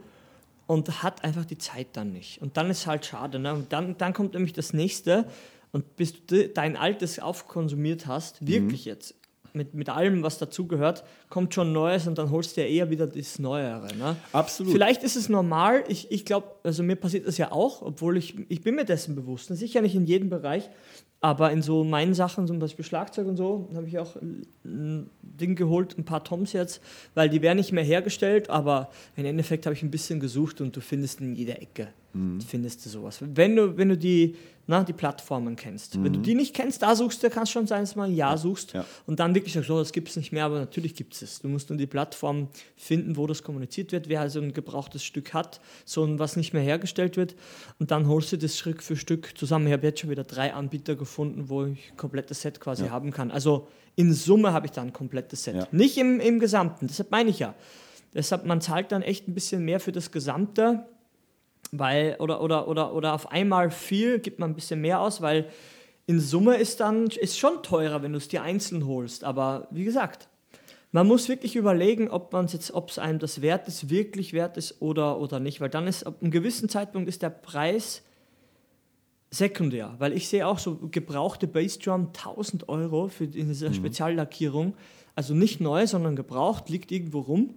und 0.66 1.02
hat 1.02 1.24
einfach 1.24 1.44
die 1.44 1.58
Zeit 1.58 1.88
dann 1.94 2.12
nicht. 2.12 2.40
Und 2.40 2.56
dann 2.56 2.70
ist 2.70 2.86
halt 2.86 3.04
schade. 3.06 3.38
Ne? 3.38 3.52
Und 3.54 3.72
dann, 3.72 3.96
dann 3.98 4.12
kommt 4.12 4.34
nämlich 4.34 4.52
das 4.52 4.72
nächste. 4.72 5.26
Und 5.72 5.96
bis 5.96 6.12
du 6.12 6.20
de- 6.36 6.52
dein 6.52 6.76
altes 6.76 7.18
aufkonsumiert 7.18 8.06
hast, 8.06 8.46
wirklich 8.46 8.84
jetzt, 8.84 9.14
mit, 9.52 9.74
mit 9.74 9.88
allem, 9.88 10.22
was 10.22 10.38
dazugehört, 10.38 11.04
kommt 11.28 11.54
schon 11.54 11.72
Neues 11.72 12.06
und 12.06 12.18
dann 12.18 12.30
holst 12.30 12.56
du 12.56 12.60
ja 12.60 12.66
eher 12.68 12.90
wieder 12.90 13.06
das 13.08 13.38
Neuere. 13.40 13.88
Ne? 13.96 14.16
Absolut. 14.32 14.72
Vielleicht 14.72 15.02
ist 15.02 15.16
es 15.16 15.28
normal. 15.28 15.82
Ich, 15.88 16.10
ich 16.12 16.24
glaube, 16.24 16.48
also 16.62 16.82
mir 16.84 16.94
passiert 16.96 17.26
das 17.26 17.36
ja 17.36 17.50
auch, 17.50 17.82
obwohl 17.82 18.16
ich, 18.16 18.36
ich 18.48 18.62
bin 18.62 18.76
mir 18.76 18.84
dessen 18.84 19.16
bewusst. 19.16 19.48
Sicher 19.48 19.80
nicht 19.82 19.94
in 19.96 20.06
jedem 20.06 20.28
Bereich, 20.30 20.70
aber 21.20 21.50
in 21.50 21.61
so 21.61 21.85
meinen 21.85 22.14
Sachen, 22.14 22.46
zum 22.46 22.59
Beispiel 22.59 22.85
Schlagzeug 22.85 23.26
und 23.26 23.37
so, 23.37 23.68
habe 23.74 23.87
ich 23.87 23.98
auch 23.98 24.16
ein 24.16 25.11
Ding 25.22 25.54
geholt, 25.54 25.96
ein 25.98 26.04
paar 26.04 26.24
Toms 26.24 26.52
jetzt, 26.52 26.80
weil 27.14 27.28
die 27.28 27.42
werden 27.42 27.59
nicht 27.59 27.72
mehr 27.72 27.85
hergestellt, 27.85 28.48
aber 28.48 28.90
im 29.16 29.26
Endeffekt 29.26 29.66
habe 29.66 29.74
ich 29.74 29.83
ein 29.83 29.90
bisschen 29.90 30.20
gesucht 30.20 30.61
und 30.61 30.74
du 30.76 30.80
findest 30.80 31.20
in 31.20 31.35
jeder 31.35 31.61
Ecke, 31.61 31.88
findest 32.46 32.85
du 32.85 32.90
sowas. 32.90 33.18
Wenn 33.20 33.57
du, 33.57 33.77
wenn 33.77 33.88
du 33.88 33.96
die, 33.96 34.35
na, 34.66 34.85
die 34.85 34.92
Plattformen 34.92 35.57
kennst. 35.57 36.01
Wenn 36.03 36.12
du 36.12 36.20
die 36.20 36.35
nicht 36.37 36.55
kennst, 36.55 36.83
da 36.83 36.94
suchst 36.94 37.23
du, 37.25 37.31
kann 37.31 37.42
es 37.42 37.51
schon 37.51 37.66
sein, 37.66 37.83
dass 37.83 37.94
du 37.94 37.99
mal 37.99 38.09
ein 38.09 38.14
Jahr 38.14 38.38
suchst 38.38 38.73
Ja. 38.73 38.85
und 39.07 39.18
dann 39.18 39.35
wirklich 39.35 39.55
sagst, 39.55 39.66
so, 39.68 39.79
das 39.79 39.90
gibt 39.90 40.09
es 40.09 40.16
nicht 40.16 40.31
mehr, 40.31 40.44
aber 40.44 40.61
natürlich 40.61 40.94
gibt 40.94 41.14
es 41.14 41.23
es. 41.23 41.40
Du 41.40 41.49
musst 41.49 41.70
nur 41.70 41.77
die 41.79 41.87
Plattform 41.88 42.49
finden, 42.77 43.16
wo 43.16 43.27
das 43.27 43.42
kommuniziert 43.42 43.90
wird, 43.90 44.09
wer 44.09 44.20
also 44.20 44.40
ein 44.40 44.53
gebrauchtes 44.53 45.03
Stück 45.03 45.35
hat, 45.35 45.61
so 45.85 46.05
ein, 46.05 46.20
was 46.20 46.37
nicht 46.37 46.53
mehr 46.53 46.62
hergestellt 46.62 47.16
wird 47.16 47.35
und 47.81 47.90
dann 47.90 48.07
holst 48.07 48.31
du 48.33 48.38
das 48.38 48.57
Stück 48.57 48.83
für 48.83 48.94
Stück 48.96 49.37
zusammen. 49.37 49.66
Ich 49.66 49.73
habe 49.73 49.87
jetzt 49.87 50.01
schon 50.01 50.11
wieder 50.11 50.25
drei 50.25 50.53
Anbieter 50.55 50.94
gefunden, 50.94 51.49
wo 51.49 51.64
ich 51.64 51.90
ein 51.90 51.96
komplettes 51.96 52.42
Set 52.42 52.61
quasi 52.61 52.85
Ja. 52.85 52.90
haben 52.90 53.11
kann. 53.11 53.31
Also 53.33 53.66
in 53.96 54.12
Summe 54.12 54.53
habe 54.53 54.66
ich 54.66 54.73
dann 54.73 54.88
ein 54.88 54.92
komplettes 54.92 55.42
Set. 55.44 55.57
Ja. 55.57 55.66
Nicht 55.73 55.96
im, 55.99 56.20
im 56.20 56.38
Gesamten, 56.38 56.87
deshalb 56.87 57.11
meine 57.11 57.31
ich 57.31 57.40
ja. 57.40 57.55
Deshalb, 58.14 58.44
man 58.44 58.61
zahlt 58.61 58.92
dann 58.92 59.03
echt 59.03 59.27
ein 59.29 59.35
bisschen 59.35 59.64
mehr 59.64 59.81
für 59.81 59.92
das 59.92 60.11
Gesamte, 60.12 60.85
weil, 61.72 62.16
oder, 62.18 62.40
oder, 62.40 62.68
oder, 62.68 62.94
oder 62.94 63.14
auf 63.14 63.30
einmal 63.30 63.70
viel, 63.70 64.18
gibt 64.18 64.38
man 64.38 64.50
ein 64.50 64.54
bisschen 64.54 64.80
mehr 64.80 65.00
aus, 65.00 65.22
weil 65.22 65.48
in 66.06 66.20
Summe 66.20 66.56
ist 66.56 66.80
dann, 66.80 67.06
ist 67.06 67.38
schon 67.38 67.62
teurer, 67.62 68.02
wenn 68.02 68.12
du 68.12 68.18
es 68.18 68.28
dir 68.28 68.42
einzeln 68.42 68.87
holst. 68.87 69.22
Aber 69.22 69.68
wie 69.70 69.85
gesagt, 69.85 70.28
man 70.92 71.06
muss 71.06 71.28
wirklich 71.28 71.54
überlegen, 71.54 72.11
ob 72.11 72.33
man 72.33 72.48
jetzt, 72.48 72.72
ob 72.72 72.90
es 72.90 72.98
einem 72.98 73.20
das 73.20 73.42
wert 73.42 73.68
ist, 73.68 73.90
wirklich 73.90 74.33
wert 74.33 74.56
ist 74.56 74.83
oder, 74.83 75.20
oder 75.20 75.38
nicht. 75.38 75.61
Weil 75.61 75.68
dann 75.68 75.87
ist, 75.87 76.04
ab 76.04 76.16
einem 76.20 76.33
gewissen 76.33 76.68
Zeitpunkt 76.68 77.09
ist 77.09 77.22
der 77.22 77.30
Preis 77.30 78.02
sekundär. 79.30 79.94
Weil 79.98 80.12
ich 80.12 80.28
sehe 80.28 80.48
auch 80.48 80.59
so 80.59 80.76
gebrauchte 80.90 81.46
Bassdrum 81.46 82.09
1000 82.09 82.68
Euro 82.68 83.06
für 83.06 83.24
in 83.24 83.46
dieser 83.46 83.72
Speziallackierung. 83.72 84.74
Also 85.14 85.35
nicht 85.35 85.61
neu, 85.61 85.87
sondern 85.87 86.16
gebraucht, 86.16 86.68
liegt 86.68 86.90
irgendwo 86.90 87.20
rum. 87.20 87.54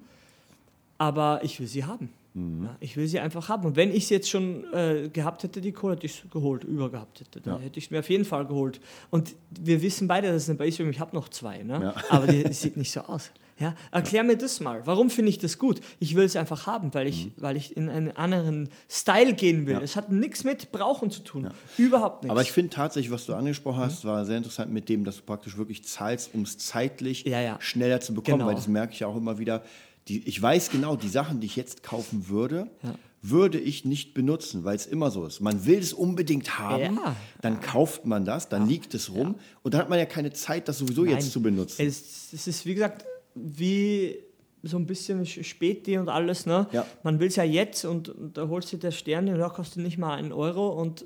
Aber 0.99 1.43
ich 1.43 1.59
will 1.59 1.67
sie 1.67 1.85
haben. 1.85 2.11
Mhm. 2.35 2.63
Ja, 2.63 2.75
ich 2.79 2.97
will 2.97 3.07
sie 3.07 3.19
einfach 3.19 3.47
haben. 3.49 3.65
Und 3.65 3.75
wenn 3.75 3.93
ich 3.93 4.07
sie 4.07 4.15
jetzt 4.15 4.29
schon 4.29 4.65
äh, 4.73 5.09
gehabt 5.09 5.43
hätte, 5.43 5.61
die 5.61 5.71
Kohle, 5.71 5.95
hätte 5.95 6.05
ich 6.07 6.23
es 6.23 6.31
geholt, 6.31 6.63
übergehabt 6.63 7.19
hätte, 7.19 7.41
dann 7.41 7.55
ja. 7.57 7.61
hätte 7.61 7.77
ich 7.77 7.85
es 7.85 7.91
mir 7.91 7.99
auf 7.99 8.09
jeden 8.09 8.25
Fall 8.25 8.47
geholt. 8.47 8.79
Und 9.11 9.35
wir 9.51 9.81
wissen 9.81 10.07
beide, 10.07 10.27
dass 10.27 10.43
es 10.43 10.49
eine 10.49 10.57
Base 10.57 10.81
Ich 10.83 10.99
habe 10.99 11.15
noch 11.15 11.29
zwei, 11.29 11.61
ne? 11.61 11.93
Ja. 11.95 11.95
aber 12.09 12.27
die, 12.27 12.43
die, 12.43 12.53
sieht 12.53 12.75
nicht 12.75 12.91
so 12.91 13.01
aus. 13.01 13.31
Ja? 13.59 13.75
Erklär 13.91 14.23
mir 14.23 14.35
das 14.35 14.59
mal. 14.61 14.81
Warum 14.85 15.11
finde 15.11 15.29
ich 15.29 15.37
das 15.37 15.59
gut? 15.59 15.79
Ich 15.99 16.15
will 16.15 16.25
es 16.25 16.35
einfach 16.35 16.65
haben, 16.65 16.91
weil 16.95 17.05
ich, 17.05 17.27
mhm. 17.27 17.33
weil 17.37 17.55
ich 17.55 17.77
in 17.77 17.87
einen 17.87 18.11
anderen 18.11 18.69
Style 18.89 19.33
gehen 19.33 19.67
will. 19.67 19.79
Es 19.83 19.95
hat 19.95 20.11
nichts 20.11 20.43
mit 20.43 20.71
Brauchen 20.71 21.11
zu 21.11 21.21
tun. 21.23 21.49
Überhaupt 21.77 22.23
nichts. 22.23 22.31
Aber 22.31 22.41
ich 22.41 22.51
finde 22.51 22.71
tatsächlich, 22.71 23.11
was 23.11 23.27
du 23.27 23.35
angesprochen 23.35 23.79
hast, 23.79 24.03
mhm. 24.03 24.09
war 24.09 24.25
sehr 24.25 24.37
interessant 24.37 24.71
mit 24.71 24.89
dem, 24.89 25.03
dass 25.03 25.17
du 25.17 25.21
praktisch 25.21 25.55
wirklich 25.55 25.83
zahlst, 25.83 26.33
um 26.33 26.41
es 26.41 26.57
zeitlich 26.57 27.25
schneller 27.59 28.01
zu 28.01 28.15
bekommen, 28.15 28.39
genau. 28.39 28.47
weil 28.47 28.55
das 28.55 28.67
merke 28.67 28.93
ich 28.93 29.05
auch 29.05 29.15
immer 29.15 29.37
wieder 29.37 29.63
die, 30.07 30.27
ich 30.27 30.41
weiß 30.41 30.69
genau, 30.69 30.95
die 30.95 31.07
Sachen, 31.07 31.39
die 31.39 31.47
ich 31.47 31.55
jetzt 31.55 31.83
kaufen 31.83 32.27
würde, 32.27 32.67
ja. 32.83 32.95
würde 33.21 33.59
ich 33.59 33.85
nicht 33.85 34.13
benutzen, 34.13 34.63
weil 34.63 34.75
es 34.75 34.85
immer 34.85 35.11
so 35.11 35.25
ist. 35.25 35.39
Man 35.39 35.65
will 35.65 35.79
es 35.79 35.93
unbedingt 35.93 36.59
haben, 36.59 36.95
ja. 36.97 37.15
dann 37.41 37.61
kauft 37.61 38.05
man 38.05 38.25
das, 38.25 38.49
dann 38.49 38.67
liegt 38.67 38.93
es 38.93 39.13
rum 39.13 39.35
und 39.61 39.73
dann 39.73 39.81
hat 39.81 39.89
man 39.89 39.99
ja 39.99 40.05
keine 40.05 40.33
Zeit, 40.33 40.67
das 40.67 40.79
sowieso 40.79 41.03
Nein. 41.03 41.15
jetzt 41.15 41.31
zu 41.31 41.41
benutzen. 41.41 41.85
Es, 41.85 42.33
es, 42.33 42.47
ist, 42.47 42.65
wie 42.65 42.73
gesagt, 42.73 43.05
wie 43.35 44.17
so 44.63 44.77
ein 44.77 44.85
bisschen 44.85 45.25
Späti 45.25 45.97
und 45.97 46.07
alles. 46.07 46.45
Ne? 46.45 46.67
Man 47.03 47.19
will 47.19 47.27
es 47.27 47.35
ja 47.35 47.43
jetzt 47.43 47.83
und, 47.83 48.09
und 48.09 48.37
da 48.37 48.47
holst 48.47 48.71
du 48.71 48.77
der 48.77 48.91
Sterne 48.91 49.33
und 49.33 49.39
da 49.39 49.49
kostet 49.49 49.83
nicht 49.83 49.97
mal 49.97 50.15
einen 50.15 50.31
Euro 50.31 50.69
und 50.69 51.05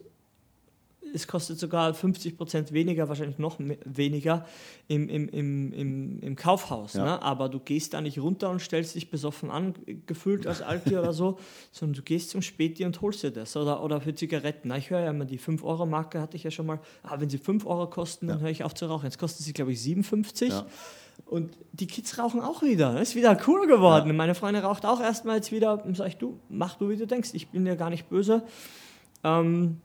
es 1.14 1.28
kostet 1.28 1.60
sogar 1.60 1.94
50 1.94 2.38
Prozent 2.38 2.72
weniger, 2.72 3.10
wahrscheinlich 3.10 3.38
noch 3.38 3.58
weniger 3.60 4.46
im, 4.88 5.10
im, 5.10 5.30
im, 5.30 5.74
im, 5.74 6.20
im 6.20 6.36
Kaufhaus. 6.36 6.94
Ja. 6.94 7.04
Ne? 7.04 7.22
Aber 7.22 7.50
du 7.50 7.60
gehst 7.60 7.94
da 7.94 8.02
nicht 8.02 8.20
runter 8.20 8.50
und 8.50 8.62
stellst 8.62 8.96
dich 8.96 9.10
besoffen 9.10 9.52
an, 9.52 9.74
gefühlt 10.06 10.48
als 10.48 10.62
Alki 10.62 10.98
oder 10.98 11.14
so, 11.14 11.40
sondern 11.72 11.96
du 11.96 12.02
gehst 12.02 12.30
zum 12.30 12.42
Späti 12.42 12.86
und 12.86 13.02
holst 13.02 13.24
dir 13.24 13.32
das. 13.32 13.56
Oder, 13.56 13.84
oder 13.84 14.02
für 14.02 14.14
Zigaretten. 14.14 14.72
ich 14.72 14.90
höre 14.90 15.02
ja 15.02 15.10
immer, 15.10 15.26
die 15.26 15.40
5-Euro-Marke 15.40 16.22
hatte 16.22 16.38
ich 16.38 16.44
ja 16.44 16.52
schon 16.52 16.66
mal. 16.66 16.80
Ah, 17.04 17.20
wenn 17.20 17.30
sie 17.30 17.38
5 17.38 17.66
Euro 17.66 17.90
kosten, 17.90 18.28
dann 18.28 18.42
höre 18.42 18.50
ich 18.50 18.64
auf 18.64 18.74
zu 18.74 18.86
rauchen. 18.86 19.06
Jetzt 19.06 19.20
kosten 19.20 19.44
sie, 19.44 19.54
glaube 19.54 19.72
ich, 19.72 19.82
57. 19.82 20.50
Ja. 20.50 20.66
Und 21.26 21.58
die 21.74 21.88
Kids 21.88 22.18
rauchen 22.20 22.42
auch 22.42 22.62
wieder. 22.62 22.94
Das 22.94 23.10
ist 23.10 23.16
wieder 23.16 23.38
cool 23.48 23.68
geworden. 23.68 24.08
Ja. 24.08 24.14
Meine 24.14 24.36
Freundin 24.36 24.64
raucht 24.64 24.86
auch 24.86 25.02
erstmal 25.02 25.38
jetzt 25.38 25.52
wieder. 25.52 25.84
Und 25.84 25.98
sage 25.98 26.10
ich, 26.10 26.18
du, 26.18 26.40
mach 26.50 26.76
du, 26.76 26.90
wie 26.90 26.98
du 26.98 27.08
denkst. 27.08 27.32
Ich 27.34 27.50
bin 27.50 27.66
dir 27.66 27.76
gar 27.76 27.90
nicht 27.90 28.10
böse. 28.10 28.44
Ähm, 29.24 29.82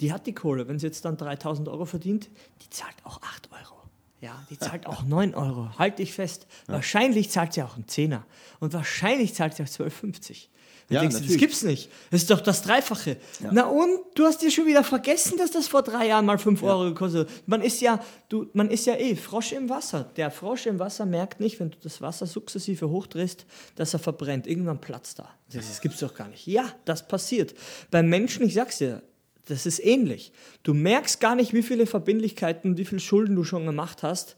die 0.00 0.12
hat 0.12 0.26
die 0.26 0.34
Kohle. 0.34 0.68
Wenn 0.68 0.78
sie 0.78 0.86
jetzt 0.86 1.04
dann 1.04 1.16
3000 1.16 1.68
Euro 1.68 1.84
verdient, 1.84 2.30
die 2.62 2.70
zahlt 2.70 2.96
auch 3.04 3.20
8 3.22 3.50
Euro. 3.52 3.74
Ja, 4.20 4.42
die 4.48 4.58
zahlt 4.58 4.86
auch 4.86 5.02
9 5.02 5.34
Euro. 5.34 5.68
Halt 5.78 5.98
dich 5.98 6.14
fest. 6.14 6.46
Ja. 6.66 6.74
Wahrscheinlich 6.74 7.30
zahlt 7.30 7.52
sie 7.52 7.62
auch 7.62 7.74
einen 7.74 7.88
Zehner. 7.88 8.24
Und 8.58 8.72
wahrscheinlich 8.72 9.34
zahlt 9.34 9.54
sie 9.54 9.62
auch 9.62 9.68
12,50. 9.68 10.48
Ja, 10.90 11.00
denkst 11.00 11.16
du, 11.16 11.26
das 11.26 11.36
gibt's 11.36 11.62
nicht. 11.62 11.90
Das 12.10 12.22
ist 12.22 12.30
doch 12.30 12.40
das 12.40 12.62
Dreifache. 12.62 13.16
Ja. 13.40 13.50
Na 13.52 13.66
und 13.66 14.00
du 14.14 14.24
hast 14.24 14.42
dir 14.42 14.50
schon 14.50 14.66
wieder 14.66 14.84
vergessen, 14.84 15.38
dass 15.38 15.50
das 15.50 15.66
vor 15.66 15.82
drei 15.82 16.08
Jahren 16.08 16.26
mal 16.26 16.38
5 16.38 16.62
Euro 16.62 16.84
gekostet 16.84 17.28
hat. 17.28 17.48
Man 17.48 17.62
ist 17.62 17.80
ja, 17.80 18.02
du, 18.28 18.46
man 18.52 18.70
ist 18.70 18.86
ja 18.86 18.94
eh 18.96 19.16
Frosch 19.16 19.52
im 19.52 19.68
Wasser. 19.68 20.10
Der 20.16 20.30
Frosch 20.30 20.66
im 20.66 20.78
Wasser 20.78 21.06
merkt 21.06 21.40
nicht, 21.40 21.58
wenn 21.58 21.70
du 21.70 21.78
das 21.82 22.00
Wasser 22.02 22.26
sukzessive 22.26 22.88
hochdrehst, 22.90 23.46
dass 23.76 23.94
er 23.94 23.98
verbrennt. 23.98 24.46
Irgendwann 24.46 24.80
platzt 24.80 25.18
da. 25.18 25.28
Das, 25.52 25.68
das 25.68 25.80
gibt's 25.80 26.00
doch 26.00 26.14
gar 26.14 26.28
nicht. 26.28 26.46
Ja, 26.46 26.64
das 26.84 27.08
passiert. 27.08 27.54
Beim 27.90 28.08
Menschen, 28.08 28.46
ich 28.46 28.54
sag's 28.54 28.78
dir, 28.78 29.02
das 29.46 29.66
ist 29.66 29.84
ähnlich. 29.84 30.32
Du 30.62 30.74
merkst 30.74 31.20
gar 31.20 31.34
nicht, 31.34 31.52
wie 31.52 31.62
viele 31.62 31.86
Verbindlichkeiten, 31.86 32.76
wie 32.76 32.84
viele 32.84 33.00
Schulden 33.00 33.36
du 33.36 33.44
schon 33.44 33.66
gemacht 33.66 34.02
hast, 34.02 34.36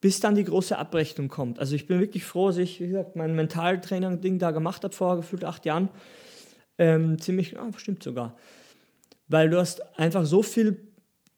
bis 0.00 0.20
dann 0.20 0.34
die 0.34 0.44
große 0.44 0.78
Abrechnung 0.78 1.28
kommt. 1.28 1.58
Also 1.58 1.74
ich 1.74 1.86
bin 1.86 2.00
wirklich 2.00 2.24
froh, 2.24 2.48
dass 2.48 2.58
ich, 2.58 2.80
wie 2.80 2.88
gesagt, 2.88 3.16
mein 3.16 3.34
Mentaltraining-Ding 3.34 4.38
da 4.38 4.52
gemacht 4.52 4.84
habe 4.84 4.94
vor 4.94 5.16
gefühlt 5.16 5.44
acht 5.44 5.66
Jahren. 5.66 5.88
Ähm, 6.78 7.20
ziemlich, 7.20 7.58
ah, 7.58 7.70
stimmt 7.76 8.02
sogar. 8.02 8.36
Weil 9.26 9.50
du 9.50 9.58
hast 9.58 9.98
einfach 9.98 10.24
so 10.24 10.42
viel, 10.42 10.80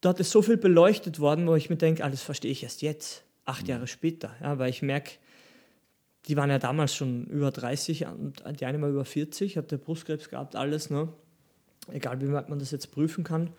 dort 0.01 0.19
ist 0.19 0.31
so 0.31 0.41
viel 0.41 0.57
beleuchtet 0.57 1.19
worden, 1.19 1.47
wo 1.47 1.55
ich 1.55 1.69
mir 1.69 1.77
denke, 1.77 2.03
alles 2.03 2.21
verstehe 2.21 2.51
ich 2.51 2.63
erst 2.63 2.81
jetzt, 2.83 3.23
acht 3.45 3.67
Jahre 3.67 3.87
später. 3.87 4.35
Ja, 4.41 4.59
weil 4.59 4.69
ich 4.69 4.83
merke, 4.83 5.13
die 6.27 6.37
waren 6.37 6.51
ja 6.51 6.59
damals 6.59 6.95
schon 6.95 7.25
über 7.25 7.49
30 7.49 8.05
und 8.05 8.43
die 8.59 8.65
eine 8.65 8.77
mal 8.77 8.91
über 8.91 9.05
40, 9.05 9.57
hatte 9.57 9.79
Brustkrebs 9.79 10.29
gehabt, 10.29 10.55
alles, 10.55 10.89
ne? 10.91 11.11
Egal 11.91 12.21
wie 12.21 12.31
weit 12.31 12.49
man 12.49 12.59
das 12.59 12.71
jetzt 12.71 12.91
prüfen 12.91 13.23
kann. 13.23 13.49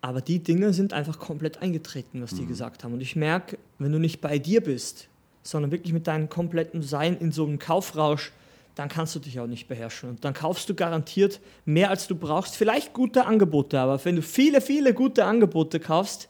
Aber 0.00 0.20
die 0.20 0.38
Dinge 0.38 0.72
sind 0.72 0.92
einfach 0.92 1.18
komplett 1.18 1.60
eingetreten, 1.60 2.22
was 2.22 2.34
die 2.34 2.42
mhm. 2.42 2.48
gesagt 2.48 2.84
haben. 2.84 2.92
Und 2.92 3.00
ich 3.00 3.16
merke, 3.16 3.58
wenn 3.78 3.90
du 3.90 3.98
nicht 3.98 4.20
bei 4.20 4.38
dir 4.38 4.62
bist, 4.62 5.08
sondern 5.42 5.70
wirklich 5.72 5.92
mit 5.92 6.06
deinem 6.06 6.28
kompletten 6.28 6.82
Sein 6.82 7.16
in 7.18 7.32
so 7.32 7.44
einem 7.44 7.58
Kaufrausch, 7.58 8.32
dann 8.74 8.88
kannst 8.88 9.16
du 9.16 9.18
dich 9.18 9.40
auch 9.40 9.48
nicht 9.48 9.66
beherrschen. 9.66 10.10
Und 10.10 10.24
dann 10.24 10.34
kaufst 10.34 10.68
du 10.68 10.74
garantiert 10.74 11.40
mehr, 11.64 11.90
als 11.90 12.06
du 12.06 12.14
brauchst. 12.14 12.54
Vielleicht 12.54 12.92
gute 12.92 13.26
Angebote, 13.26 13.80
aber 13.80 14.04
wenn 14.04 14.14
du 14.14 14.22
viele, 14.22 14.60
viele 14.60 14.94
gute 14.94 15.24
Angebote 15.24 15.80
kaufst, 15.80 16.28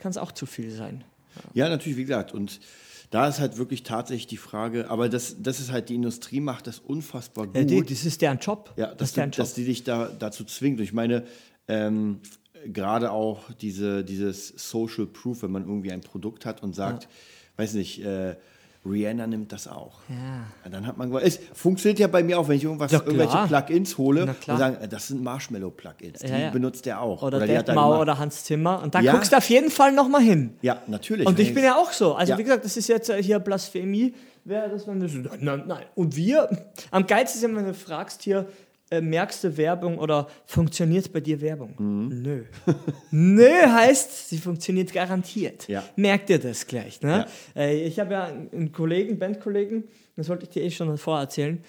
kann 0.00 0.10
es 0.10 0.18
auch 0.18 0.32
zu 0.32 0.44
viel 0.44 0.72
sein. 0.72 1.04
Ja. 1.52 1.68
natürlich, 1.68 1.96
wie 1.96 2.02
gesagt. 2.02 2.34
Und 2.34 2.58
da 3.10 3.28
ist 3.28 3.40
halt 3.40 3.58
wirklich 3.58 3.82
tatsächlich 3.82 4.26
die 4.26 4.36
Frage, 4.36 4.90
aber 4.90 5.08
das, 5.08 5.36
das 5.40 5.60
ist 5.60 5.70
halt, 5.70 5.88
die 5.88 5.94
Industrie 5.94 6.40
macht 6.40 6.66
das 6.66 6.78
unfassbar 6.78 7.46
gut. 7.46 7.70
Ja, 7.70 7.80
das 7.82 8.04
ist 8.04 8.22
deren 8.22 8.38
Job. 8.38 8.72
Ja, 8.76 8.88
das, 8.88 8.96
das 8.96 9.08
ist 9.10 9.16
deren 9.16 9.30
Job. 9.30 9.36
dass 9.36 9.54
die 9.54 9.64
dich 9.64 9.84
da, 9.84 10.10
dazu 10.18 10.44
zwingt. 10.44 10.78
Und 10.78 10.84
ich 10.84 10.92
meine, 10.92 11.24
ähm, 11.68 12.20
gerade 12.66 13.10
auch 13.12 13.52
diese, 13.60 14.04
dieses 14.04 14.48
Social 14.48 15.06
Proof, 15.06 15.42
wenn 15.42 15.52
man 15.52 15.64
irgendwie 15.64 15.92
ein 15.92 16.00
Produkt 16.00 16.46
hat 16.46 16.62
und 16.62 16.74
sagt, 16.74 17.04
ja. 17.04 17.08
weiß 17.56 17.74
nicht, 17.74 18.04
äh, 18.04 18.36
Rihanna 18.86 19.26
nimmt 19.26 19.50
das 19.50 19.66
auch. 19.66 20.00
Ja. 20.08 20.70
Dann 20.70 20.86
hat 20.86 20.98
man 20.98 21.12
es 21.14 21.38
funktioniert 21.54 21.98
ja 21.98 22.06
bei 22.06 22.22
mir 22.22 22.38
auch, 22.38 22.48
wenn 22.48 22.56
ich 22.56 22.64
irgendwas, 22.64 22.92
irgendwelche 22.92 23.46
Plugins 23.46 23.96
hole 23.96 24.24
und 24.24 24.58
sagen, 24.58 24.76
äh, 24.80 24.88
das 24.88 25.08
sind 25.08 25.22
Marshmallow-Plugins, 25.22 26.20
die 26.20 26.26
ja, 26.26 26.50
benutzt 26.50 26.86
er 26.86 27.00
auch. 27.00 27.22
Oder, 27.22 27.38
oder 27.38 27.74
Mau 27.74 28.00
oder 28.00 28.18
Hans 28.18 28.44
Zimmer. 28.44 28.82
Und 28.82 28.94
da 28.94 29.00
guckst 29.00 29.32
du 29.32 29.36
auf 29.36 29.48
jeden 29.48 29.70
Fall 29.70 29.92
nochmal 29.92 30.22
hin. 30.22 30.56
Ja, 30.60 30.82
natürlich. 30.86 31.26
Und 31.26 31.38
ich 31.38 31.54
bin 31.54 31.64
ja 31.64 31.76
auch 31.76 31.92
so. 31.92 32.14
Also 32.14 32.36
wie 32.36 32.42
gesagt, 32.42 32.64
das 32.64 32.76
ist 32.76 32.88
jetzt 32.88 33.08
äh, 33.08 33.22
hier 33.22 33.38
Blasphemie. 33.38 34.14
Wäre 34.44 34.68
das, 34.68 34.86
wenn 34.86 35.00
du 35.00 35.06
nein, 35.40 35.62
nein. 35.66 35.84
Und 35.94 36.16
wir, 36.16 36.50
am 36.90 37.06
geilsten 37.06 37.40
ist 37.40 37.48
ja, 37.48 37.56
wenn 37.56 37.66
du 37.66 37.72
fragst 37.72 38.22
hier, 38.22 38.46
äh, 38.94 39.00
merkst 39.00 39.44
du 39.44 39.56
Werbung 39.56 39.98
oder 39.98 40.28
funktioniert 40.46 41.12
bei 41.12 41.20
dir 41.20 41.40
Werbung? 41.40 41.74
Mhm. 41.78 42.22
Nö. 42.22 42.44
Nö 43.10 43.50
heißt, 43.50 44.28
sie 44.28 44.38
funktioniert 44.38 44.92
garantiert. 44.92 45.68
Ja. 45.68 45.82
Merkt 45.96 46.30
ihr 46.30 46.38
das 46.38 46.66
gleich? 46.66 47.00
Ne? 47.02 47.26
Ja. 47.54 47.60
Äh, 47.60 47.84
ich 47.84 47.98
habe 47.98 48.12
ja 48.12 48.24
einen 48.24 48.72
Kollegen, 48.72 49.18
Bandkollegen, 49.18 49.84
das 50.16 50.28
wollte 50.28 50.44
ich 50.44 50.50
dir 50.50 50.62
eh 50.62 50.70
schon 50.70 50.96
vorerzählen. 50.98 51.62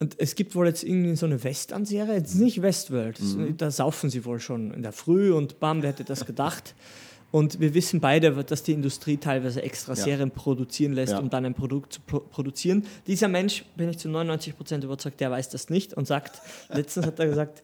Und 0.00 0.16
es 0.18 0.34
gibt 0.34 0.56
wohl 0.56 0.66
jetzt 0.66 0.82
irgendwie 0.82 1.14
so 1.14 1.26
eine 1.26 1.42
Western-Serie, 1.44 2.14
jetzt 2.14 2.34
nicht 2.34 2.60
Westworld, 2.60 3.20
mhm. 3.20 3.56
da 3.56 3.70
saufen 3.70 4.10
sie 4.10 4.24
wohl 4.24 4.40
schon 4.40 4.74
in 4.74 4.82
der 4.82 4.90
Früh 4.90 5.32
und 5.32 5.60
bam, 5.60 5.82
wer 5.82 5.90
hätte 5.90 6.04
das 6.04 6.26
gedacht? 6.26 6.74
Und 7.32 7.60
wir 7.60 7.72
wissen 7.72 7.98
beide, 7.98 8.30
dass 8.44 8.62
die 8.62 8.72
Industrie 8.72 9.16
teilweise 9.16 9.62
extra 9.62 9.94
ja. 9.94 10.04
Serien 10.04 10.30
produzieren 10.30 10.92
lässt, 10.92 11.14
ja. 11.14 11.18
um 11.18 11.30
dann 11.30 11.46
ein 11.46 11.54
Produkt 11.54 11.94
zu 11.94 12.00
pro 12.02 12.20
produzieren. 12.20 12.86
Dieser 13.06 13.26
Mensch, 13.26 13.64
bin 13.74 13.88
ich 13.88 13.98
zu 13.98 14.10
99 14.10 14.54
Prozent 14.54 14.84
überzeugt, 14.84 15.18
der 15.18 15.30
weiß 15.30 15.48
das 15.48 15.70
nicht 15.70 15.94
und 15.94 16.06
sagt, 16.06 16.42
letztens 16.68 17.06
hat 17.06 17.18
er 17.18 17.26
gesagt, 17.26 17.62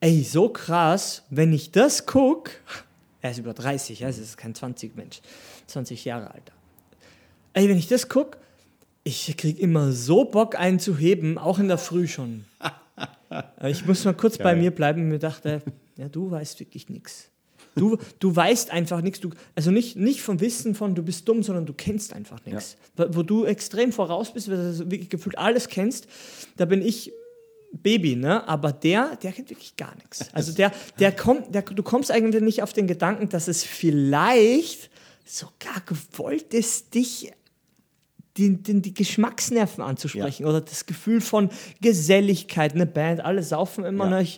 ey, 0.00 0.22
so 0.22 0.50
krass, 0.50 1.22
wenn 1.30 1.54
ich 1.54 1.70
das 1.72 2.04
gucke, 2.04 2.52
er 3.22 3.30
ist 3.30 3.38
über 3.38 3.54
30, 3.54 4.04
also 4.04 4.20
ist 4.20 4.36
kein 4.36 4.54
20 4.54 4.94
Mensch, 4.94 5.22
20 5.68 6.04
Jahre 6.04 6.30
alt. 6.30 6.52
Ey, 7.54 7.70
wenn 7.70 7.78
ich 7.78 7.88
das 7.88 8.10
gucke, 8.10 8.36
ich 9.04 9.34
kriege 9.38 9.58
immer 9.58 9.92
so 9.92 10.26
Bock 10.26 10.54
einzuheben, 10.54 11.38
auch 11.38 11.58
in 11.58 11.68
der 11.68 11.78
Früh 11.78 12.06
schon. 12.06 12.44
ich 13.64 13.86
muss 13.86 14.04
mal 14.04 14.12
kurz 14.12 14.36
Geil. 14.36 14.44
bei 14.44 14.60
mir 14.60 14.70
bleiben 14.70 15.00
und 15.02 15.08
mir 15.08 15.18
dachte, 15.18 15.62
ja, 15.96 16.08
du 16.08 16.30
weißt 16.30 16.60
wirklich 16.60 16.90
nichts. 16.90 17.31
Du, 17.74 17.96
du 18.18 18.34
weißt 18.34 18.70
einfach 18.70 19.00
nichts. 19.00 19.20
also 19.54 19.70
nicht, 19.70 19.96
nicht 19.96 20.20
vom 20.20 20.40
Wissen 20.40 20.74
von, 20.74 20.94
du 20.94 21.02
bist 21.02 21.28
dumm, 21.28 21.42
sondern 21.42 21.66
du 21.66 21.72
kennst 21.72 22.12
einfach 22.12 22.44
nichts. 22.44 22.76
Ja. 22.98 23.06
Wo 23.14 23.22
du 23.22 23.44
extrem 23.44 23.92
voraus 23.92 24.32
bist, 24.32 24.50
weil 24.50 24.56
du 24.56 24.90
wirklich 24.90 25.08
gefühlt 25.08 25.38
alles 25.38 25.68
kennst, 25.68 26.06
da 26.56 26.64
bin 26.64 26.82
ich 26.82 27.12
Baby, 27.72 28.16
ne? 28.16 28.46
Aber 28.46 28.70
der, 28.70 29.16
der 29.16 29.32
kennt 29.32 29.48
wirklich 29.48 29.76
gar 29.76 29.94
nichts. 29.94 30.26
Also 30.34 30.52
der, 30.52 30.72
der 30.98 31.10
kommt, 31.10 31.54
der, 31.54 31.62
du 31.62 31.82
kommst 31.82 32.10
eigentlich 32.10 32.42
nicht 32.42 32.62
auf 32.62 32.74
den 32.74 32.86
Gedanken, 32.86 33.30
dass 33.30 33.48
es 33.48 33.64
vielleicht 33.64 34.90
sogar 35.24 35.80
gewollt 35.86 36.52
ist, 36.52 36.94
dich 36.94 37.32
die, 38.36 38.56
die, 38.62 38.80
die 38.80 38.94
Geschmacksnerven 38.94 39.82
anzusprechen 39.82 40.42
ja. 40.42 40.48
oder 40.48 40.60
das 40.60 40.86
Gefühl 40.86 41.20
von 41.20 41.50
Geselligkeit, 41.80 42.74
eine 42.74 42.86
Band, 42.86 43.20
alle 43.20 43.42
saufen 43.42 43.84
immer 43.84 44.10
ja. 44.10 44.22
noch 44.22 44.28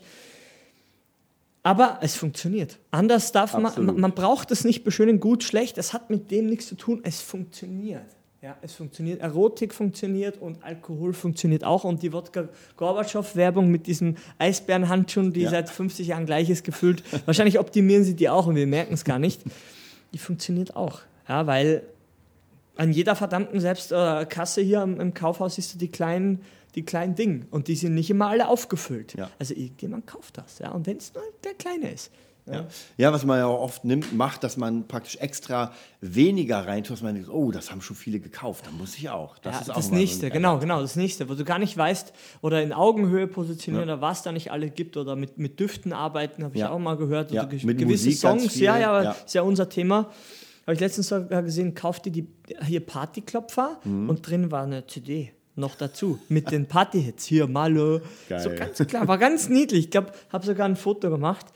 aber 1.65 1.99
es 2.03 2.15
funktioniert. 2.15 2.79
Anders 2.91 3.33
darf 3.33 3.57
man, 3.57 3.99
man 3.99 4.13
braucht 4.13 4.51
es 4.51 4.65
nicht 4.65 4.85
beschönigen, 4.85 5.19
gut, 5.19 5.43
schlecht, 5.43 5.79
es 5.79 5.93
hat 5.93 6.11
mit 6.11 6.31
dem 6.31 6.47
nichts 6.47 6.69
zu 6.69 6.77
tun, 6.77 7.01
es 7.03 7.21
funktioniert. 7.21 8.05
Ja, 8.43 8.55
es 8.61 8.75
funktioniert, 8.75 9.23
Erotik 9.23 9.73
funktioniert 9.73 10.37
und 10.37 10.63
Alkohol 10.63 11.15
funktioniert 11.15 11.65
auch 11.65 11.85
und 11.85 12.03
die 12.03 12.13
Wodka-Gorbatschow-Werbung 12.13 13.71
mit 13.71 13.87
diesen 13.87 14.19
Eisbärenhandschuhen, 14.37 15.33
die 15.33 15.41
ja. 15.41 15.51
seit 15.51 15.71
50 15.71 16.07
Jahren 16.07 16.27
gleich 16.27 16.51
ist, 16.51 16.63
gefühlt, 16.63 17.03
wahrscheinlich 17.25 17.59
optimieren 17.59 18.05
sie 18.05 18.15
die 18.15 18.29
auch 18.29 18.47
und 18.47 18.57
wir 18.57 18.67
merken 18.67 18.93
es 18.93 19.05
gar 19.05 19.19
nicht, 19.19 19.41
die 20.13 20.19
funktioniert 20.19 20.77
auch. 20.77 21.01
Ja, 21.27 21.47
weil 21.47 21.85
an 22.77 22.93
jeder 22.93 23.17
verdammten 23.17 23.61
Selbstkasse 23.61 24.61
äh, 24.61 24.65
hier 24.65 24.83
im, 24.83 25.01
im 25.01 25.15
Kaufhaus 25.15 25.55
siehst 25.55 25.73
du 25.73 25.79
die 25.79 25.89
kleinen 25.89 26.43
die 26.75 26.85
kleinen 26.85 27.15
Dinge. 27.15 27.47
Und 27.51 27.69
die 27.69 27.77
sind 27.77 27.95
nicht 27.95 28.11
immer 28.11 28.29
alle 28.29 28.49
aufgefüllt. 28.49 29.15
Ja. 29.17 29.31
Also 29.39 29.55
irgendjemand 29.55 30.07
kauft 30.07 30.39
das. 30.39 30.59
Ja? 30.59 30.71
Und 30.73 30.87
wenn 30.87 30.97
es 30.97 31.13
nur 31.15 31.23
der 31.45 31.55
Kleine 31.55 31.91
ist. 31.91 32.11
Ja. 32.47 32.67
ja, 32.99 33.11
was 33.11 33.25
man 33.25 33.39
ja 33.39 33.47
auch 33.47 33.61
oft 33.61 33.87
nimmt, 33.87 34.13
macht, 34.13 34.45
dass 34.45 34.59
man 34.59 34.87
praktisch 34.87 35.17
extra 35.17 35.73
weniger 36.03 36.67
reintut, 36.67 36.97
dass 36.97 37.03
man 37.03 37.15
denkt, 37.15 37.31
oh, 37.31 37.51
das 37.51 37.71
haben 37.71 37.81
schon 37.81 37.97
viele 37.97 38.21
gekauft, 38.21 38.67
dann 38.67 38.77
muss 38.77 38.97
ich 38.99 39.09
auch. 39.09 39.39
Das 39.39 39.55
ja, 39.55 39.61
ist 39.63 39.71
auch 39.71 39.77
das 39.77 39.91
nächste, 39.91 40.27
so 40.27 40.33
genau, 40.33 40.59
genau, 40.59 40.83
das 40.83 40.95
nächste, 40.95 41.31
wo 41.31 41.35
du 41.35 41.45
gar 41.45 41.59
nicht 41.59 41.75
weißt 41.75 42.13
oder 42.43 42.63
in 42.63 42.75
Augenhöhe 42.75 43.27
positionieren 43.27 43.89
ja. 43.89 43.95
oder 43.95 44.03
was 44.03 44.23
da 44.23 44.31
nicht 44.31 44.53
alle 44.53 44.69
gibt 44.69 44.99
oder 44.99 45.17
mit, 45.17 45.39
mit 45.39 45.59
Düften 45.59 45.95
arbeiten, 45.95 46.45
habe 46.45 46.55
ich 46.55 46.65
auch 46.65 46.79
mal 46.79 46.99
gehört. 46.99 47.33
Oder 47.33 47.47
mit 47.47 47.79
gewisse 47.79 48.09
Musik 48.09 48.19
Songs, 48.19 48.61
ja, 48.61 48.77
ja, 48.77 49.03
ja, 49.03 49.11
ist 49.13 49.35
ja 49.35 49.41
unser 49.41 49.71
Thema. 49.71 50.11
Habe 50.67 50.75
ich 50.75 50.81
letztens 50.81 51.09
sogar 51.09 51.43
gesehen, 51.43 51.75
kaufte 51.75 52.11
die 52.11 52.27
hier 52.63 52.81
Partyklopfer 52.81 53.79
Mhm. 53.85 54.09
und 54.11 54.27
drin 54.27 54.51
war 54.51 54.65
eine 54.65 54.87
CD 54.87 55.33
noch 55.57 55.77
dazu 55.77 56.19
mit 56.29 56.51
den 56.51 56.67
Partyhits. 56.67 57.25
Hier, 57.27 57.47
Malo. 57.47 58.01
Geil. 58.29 58.41
So 58.41 58.51
ganz 58.51 58.79
klar, 58.87 59.07
war 59.09 59.19
ganz 59.19 59.49
niedlich. 59.49 59.85
Ich 59.87 59.91
glaube, 59.91 60.13
habe 60.33 60.45
sogar 60.45 60.67
ein 60.67 60.77
Foto 60.77 61.11
gemacht. 61.11 61.47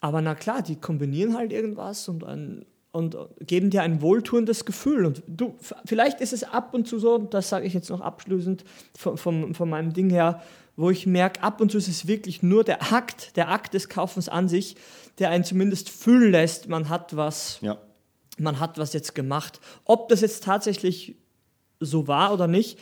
Aber 0.00 0.20
na 0.20 0.34
klar, 0.34 0.62
die 0.62 0.76
kombinieren 0.76 1.36
halt 1.36 1.52
irgendwas 1.52 2.08
und, 2.08 2.24
ein, 2.24 2.66
und 2.90 3.16
geben 3.40 3.70
dir 3.70 3.82
ein 3.82 4.02
wohltuendes 4.02 4.64
Gefühl. 4.64 5.06
Und 5.06 5.22
du, 5.26 5.54
vielleicht 5.84 6.20
ist 6.20 6.32
es 6.32 6.42
ab 6.44 6.74
und 6.74 6.86
zu 6.88 6.98
so, 6.98 7.18
das 7.18 7.48
sage 7.48 7.66
ich 7.66 7.72
jetzt 7.74 7.88
noch 7.88 8.00
abschließend 8.00 8.64
von, 8.98 9.16
von, 9.16 9.54
von 9.54 9.70
meinem 9.70 9.92
Ding 9.92 10.10
her, 10.10 10.42
wo 10.76 10.90
ich 10.90 11.06
merke, 11.06 11.42
ab 11.42 11.60
und 11.60 11.70
zu 11.70 11.78
ist 11.78 11.88
es 11.88 12.06
wirklich 12.06 12.42
nur 12.42 12.64
der 12.64 12.92
Akt, 12.92 13.36
der 13.36 13.50
Akt 13.50 13.74
des 13.74 13.88
Kaufens 13.88 14.28
an 14.28 14.48
sich, 14.48 14.76
der 15.18 15.30
einen 15.30 15.44
zumindest 15.44 15.88
fühlen 15.90 16.30
lässt, 16.32 16.68
man 16.68 16.88
hat 16.88 17.14
was, 17.16 17.58
Ja. 17.60 17.78
man 18.38 18.58
hat 18.58 18.78
was 18.78 18.94
jetzt 18.94 19.14
gemacht. 19.14 19.60
Ob 19.84 20.08
das 20.08 20.22
jetzt 20.22 20.44
tatsächlich 20.44 21.16
so 21.78 22.08
war 22.08 22.32
oder 22.32 22.46
nicht, 22.46 22.78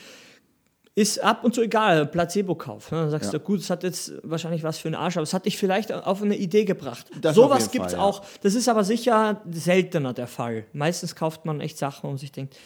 ist 0.94 1.22
ab 1.22 1.44
und 1.44 1.54
zu 1.54 1.62
egal, 1.62 2.06
Placebo-Kauf. 2.06 2.90
Ne? 2.90 2.98
Dann 2.98 3.10
sagst 3.10 3.32
Ja. 3.32 3.38
du, 3.38 3.44
gut, 3.44 3.60
es 3.60 3.70
hat 3.70 3.82
jetzt 3.84 4.12
wahrscheinlich 4.22 4.62
was 4.62 4.78
für 4.78 4.88
einen 4.88 4.96
Arsch, 4.96 5.16
aber 5.16 5.22
es 5.22 5.32
hat 5.32 5.46
dich 5.46 5.56
vielleicht 5.56 5.92
auf 5.92 6.22
eine 6.22 6.36
Idee 6.36 6.64
gebracht. 6.64 7.06
Das 7.20 7.36
Sowas 7.36 7.70
gibt 7.70 7.86
es 7.86 7.92
ja. 7.92 8.00
auch. 8.00 8.22
Das 8.42 8.54
ist 8.54 8.68
aber 8.68 8.84
sicher 8.84 9.40
seltener 9.50 10.12
der 10.12 10.26
Fall. 10.26 10.64
Meistens 10.72 11.14
kauft 11.14 11.44
man 11.44 11.60
echt 11.60 11.78
Sachen 11.78 12.10
und 12.10 12.18
sich 12.18 12.32
denkt, 12.32 12.56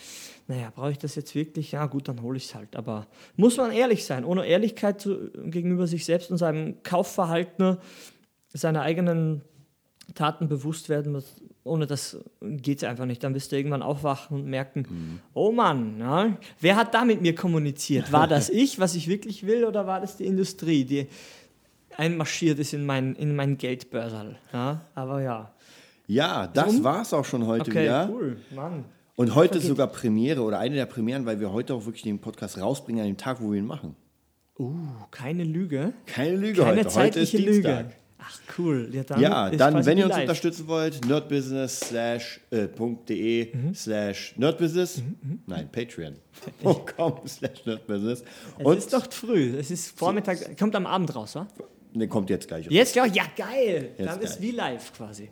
naja, 0.46 0.70
brauche 0.74 0.90
ich 0.90 0.98
das 0.98 1.14
jetzt 1.14 1.34
wirklich? 1.34 1.72
Ja, 1.72 1.86
gut, 1.86 2.08
dann 2.08 2.20
hole 2.22 2.36
ich 2.36 2.44
es 2.46 2.54
halt. 2.54 2.76
Aber 2.76 3.06
muss 3.36 3.56
man 3.56 3.72
ehrlich 3.72 4.04
sein. 4.04 4.24
Ohne 4.24 4.46
Ehrlichkeit 4.46 5.00
zu, 5.00 5.30
gegenüber 5.44 5.86
sich 5.86 6.04
selbst 6.04 6.30
und 6.30 6.36
seinem 6.38 6.82
Kaufverhalten, 6.82 7.78
seiner 8.52 8.82
eigenen 8.82 9.42
Taten 10.14 10.48
bewusst 10.48 10.88
werden, 10.88 11.22
ohne 11.64 11.86
das 11.86 12.18
geht 12.40 12.78
es 12.78 12.84
einfach 12.84 13.06
nicht. 13.06 13.24
Dann 13.24 13.34
wirst 13.34 13.50
du 13.50 13.56
irgendwann 13.56 13.82
aufwachen 13.82 14.36
und 14.38 14.46
merken, 14.46 14.86
Mhm. 14.88 15.20
oh 15.32 15.50
Mann, 15.50 15.98
ja, 15.98 16.36
wer 16.60 16.76
hat 16.76 16.94
da 16.94 17.04
mit 17.04 17.20
mir 17.22 17.34
kommuniziert? 17.34 18.12
War 18.12 18.28
das 18.28 18.48
ich, 18.50 18.78
was 18.78 18.94
ich 18.94 19.08
wirklich 19.08 19.46
will, 19.46 19.64
oder 19.64 19.86
war 19.86 20.00
das 20.00 20.16
die 20.18 20.26
Industrie, 20.26 20.84
die 20.84 21.08
einmarschiert 21.96 22.58
ist 22.58 22.72
in 22.74 22.84
mein, 22.86 23.14
in 23.14 23.34
mein 23.36 23.56
Geldbörsal? 23.58 24.36
Ja, 24.52 24.82
aber 24.94 25.22
ja. 25.22 25.52
Ja, 26.06 26.46
das 26.48 26.74
Um? 26.74 26.84
war's 26.84 27.14
auch 27.14 27.24
schon 27.24 27.46
heute 27.46 27.70
Okay, 27.70 27.84
wieder. 27.84 28.08
cool, 28.12 28.36
Mann. 28.54 28.84
Und 29.16 29.34
heute 29.36 29.54
Vergeht. 29.54 29.68
sogar 29.68 29.86
Premiere 29.86 30.42
oder 30.42 30.58
eine 30.58 30.74
der 30.74 30.86
Premieren, 30.86 31.24
weil 31.24 31.38
wir 31.40 31.52
heute 31.52 31.72
auch 31.72 31.86
wirklich 31.86 32.02
den 32.02 32.18
Podcast 32.18 32.60
rausbringen 32.60 33.00
an 33.02 33.06
dem 33.06 33.16
Tag, 33.16 33.40
wo 33.40 33.52
wir 33.52 33.58
ihn 33.58 33.64
machen. 33.66 33.94
Uh, 34.58 34.74
keine 35.10 35.44
Lüge. 35.44 35.94
Keine 36.06 36.36
Lüge 36.36 36.62
Keine 36.62 36.66
heute. 36.66 36.78
Heute 36.78 36.88
ist 36.88 36.94
zeitliche 37.30 37.36
Dienstag. 37.38 37.86
Ach, 38.26 38.38
cool. 38.58 38.88
Ja, 38.92 39.02
dann, 39.04 39.20
Ja, 39.20 39.48
ist 39.48 39.60
dann, 39.60 39.84
wenn 39.86 39.98
ihr 39.98 40.04
uns 40.04 40.14
live. 40.14 40.22
unterstützen 40.22 40.66
wollt, 40.68 41.04
nerdbusiness 41.06 41.80
slash, 41.80 42.40
äh, 42.50 42.66
Mhm. 42.78 43.74
slash 43.74 44.34
nerdbusiness, 44.36 45.02
nein, 45.46 45.68
patreon.com 45.70 47.20
slash 47.26 47.64
nerdbusiness. 47.66 48.22
Es 48.58 48.64
Und 48.64 48.78
ist 48.78 48.92
doch 48.92 49.06
früh. 49.12 49.56
Es 49.58 49.70
ist 49.70 49.98
Vormittag, 49.98 50.56
kommt 50.58 50.74
am 50.76 50.86
Abend 50.86 51.14
raus, 51.14 51.34
wa? 51.34 51.46
ne, 51.92 52.08
kommt 52.08 52.30
jetzt 52.30 52.48
gleich. 52.48 52.66
Jetzt, 52.70 52.94
ja, 52.96 53.04
ja, 53.06 53.24
geil. 53.36 53.90
Jetzt 53.96 54.08
dann 54.08 54.20
ist 54.20 54.34
geil. 54.34 54.42
wie 54.42 54.50
live 54.52 54.92
quasi. 54.96 55.28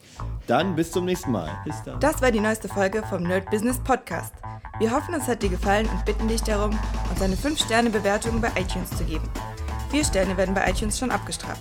Dann 0.47 0.77
bis 0.77 0.93
zum 0.93 1.05
nächsten 1.05 1.33
Mal. 1.33 1.51
Bis 1.65 1.83
dann. 1.85 1.99
Das 2.01 2.21
war 2.23 2.31
die 2.31 2.41
neueste 2.41 2.69
Folge 2.69 3.03
vom 3.09 3.23
Nerd 3.25 3.51
Business 3.51 3.79
Podcast. 3.81 4.35
Wir 4.79 4.91
hoffen, 4.91 5.15
es 5.15 5.27
hat 5.27 5.43
dir 5.43 5.49
gefallen 5.51 5.89
und 5.89 6.05
bitten 6.05 6.29
dich 6.29 6.43
darum, 6.43 6.79
uns 7.11 7.21
eine 7.23 7.37
5-Sterne-Bewertung 7.37 8.41
bei 8.41 8.49
iTunes 8.61 8.91
zu 8.97 9.05
geben. 9.05 9.29
4 9.91 10.05
Sterne 10.05 10.37
werden 10.37 10.55
bei 10.55 10.71
iTunes 10.71 10.99
schon 10.99 11.11
abgestraft. 11.11 11.61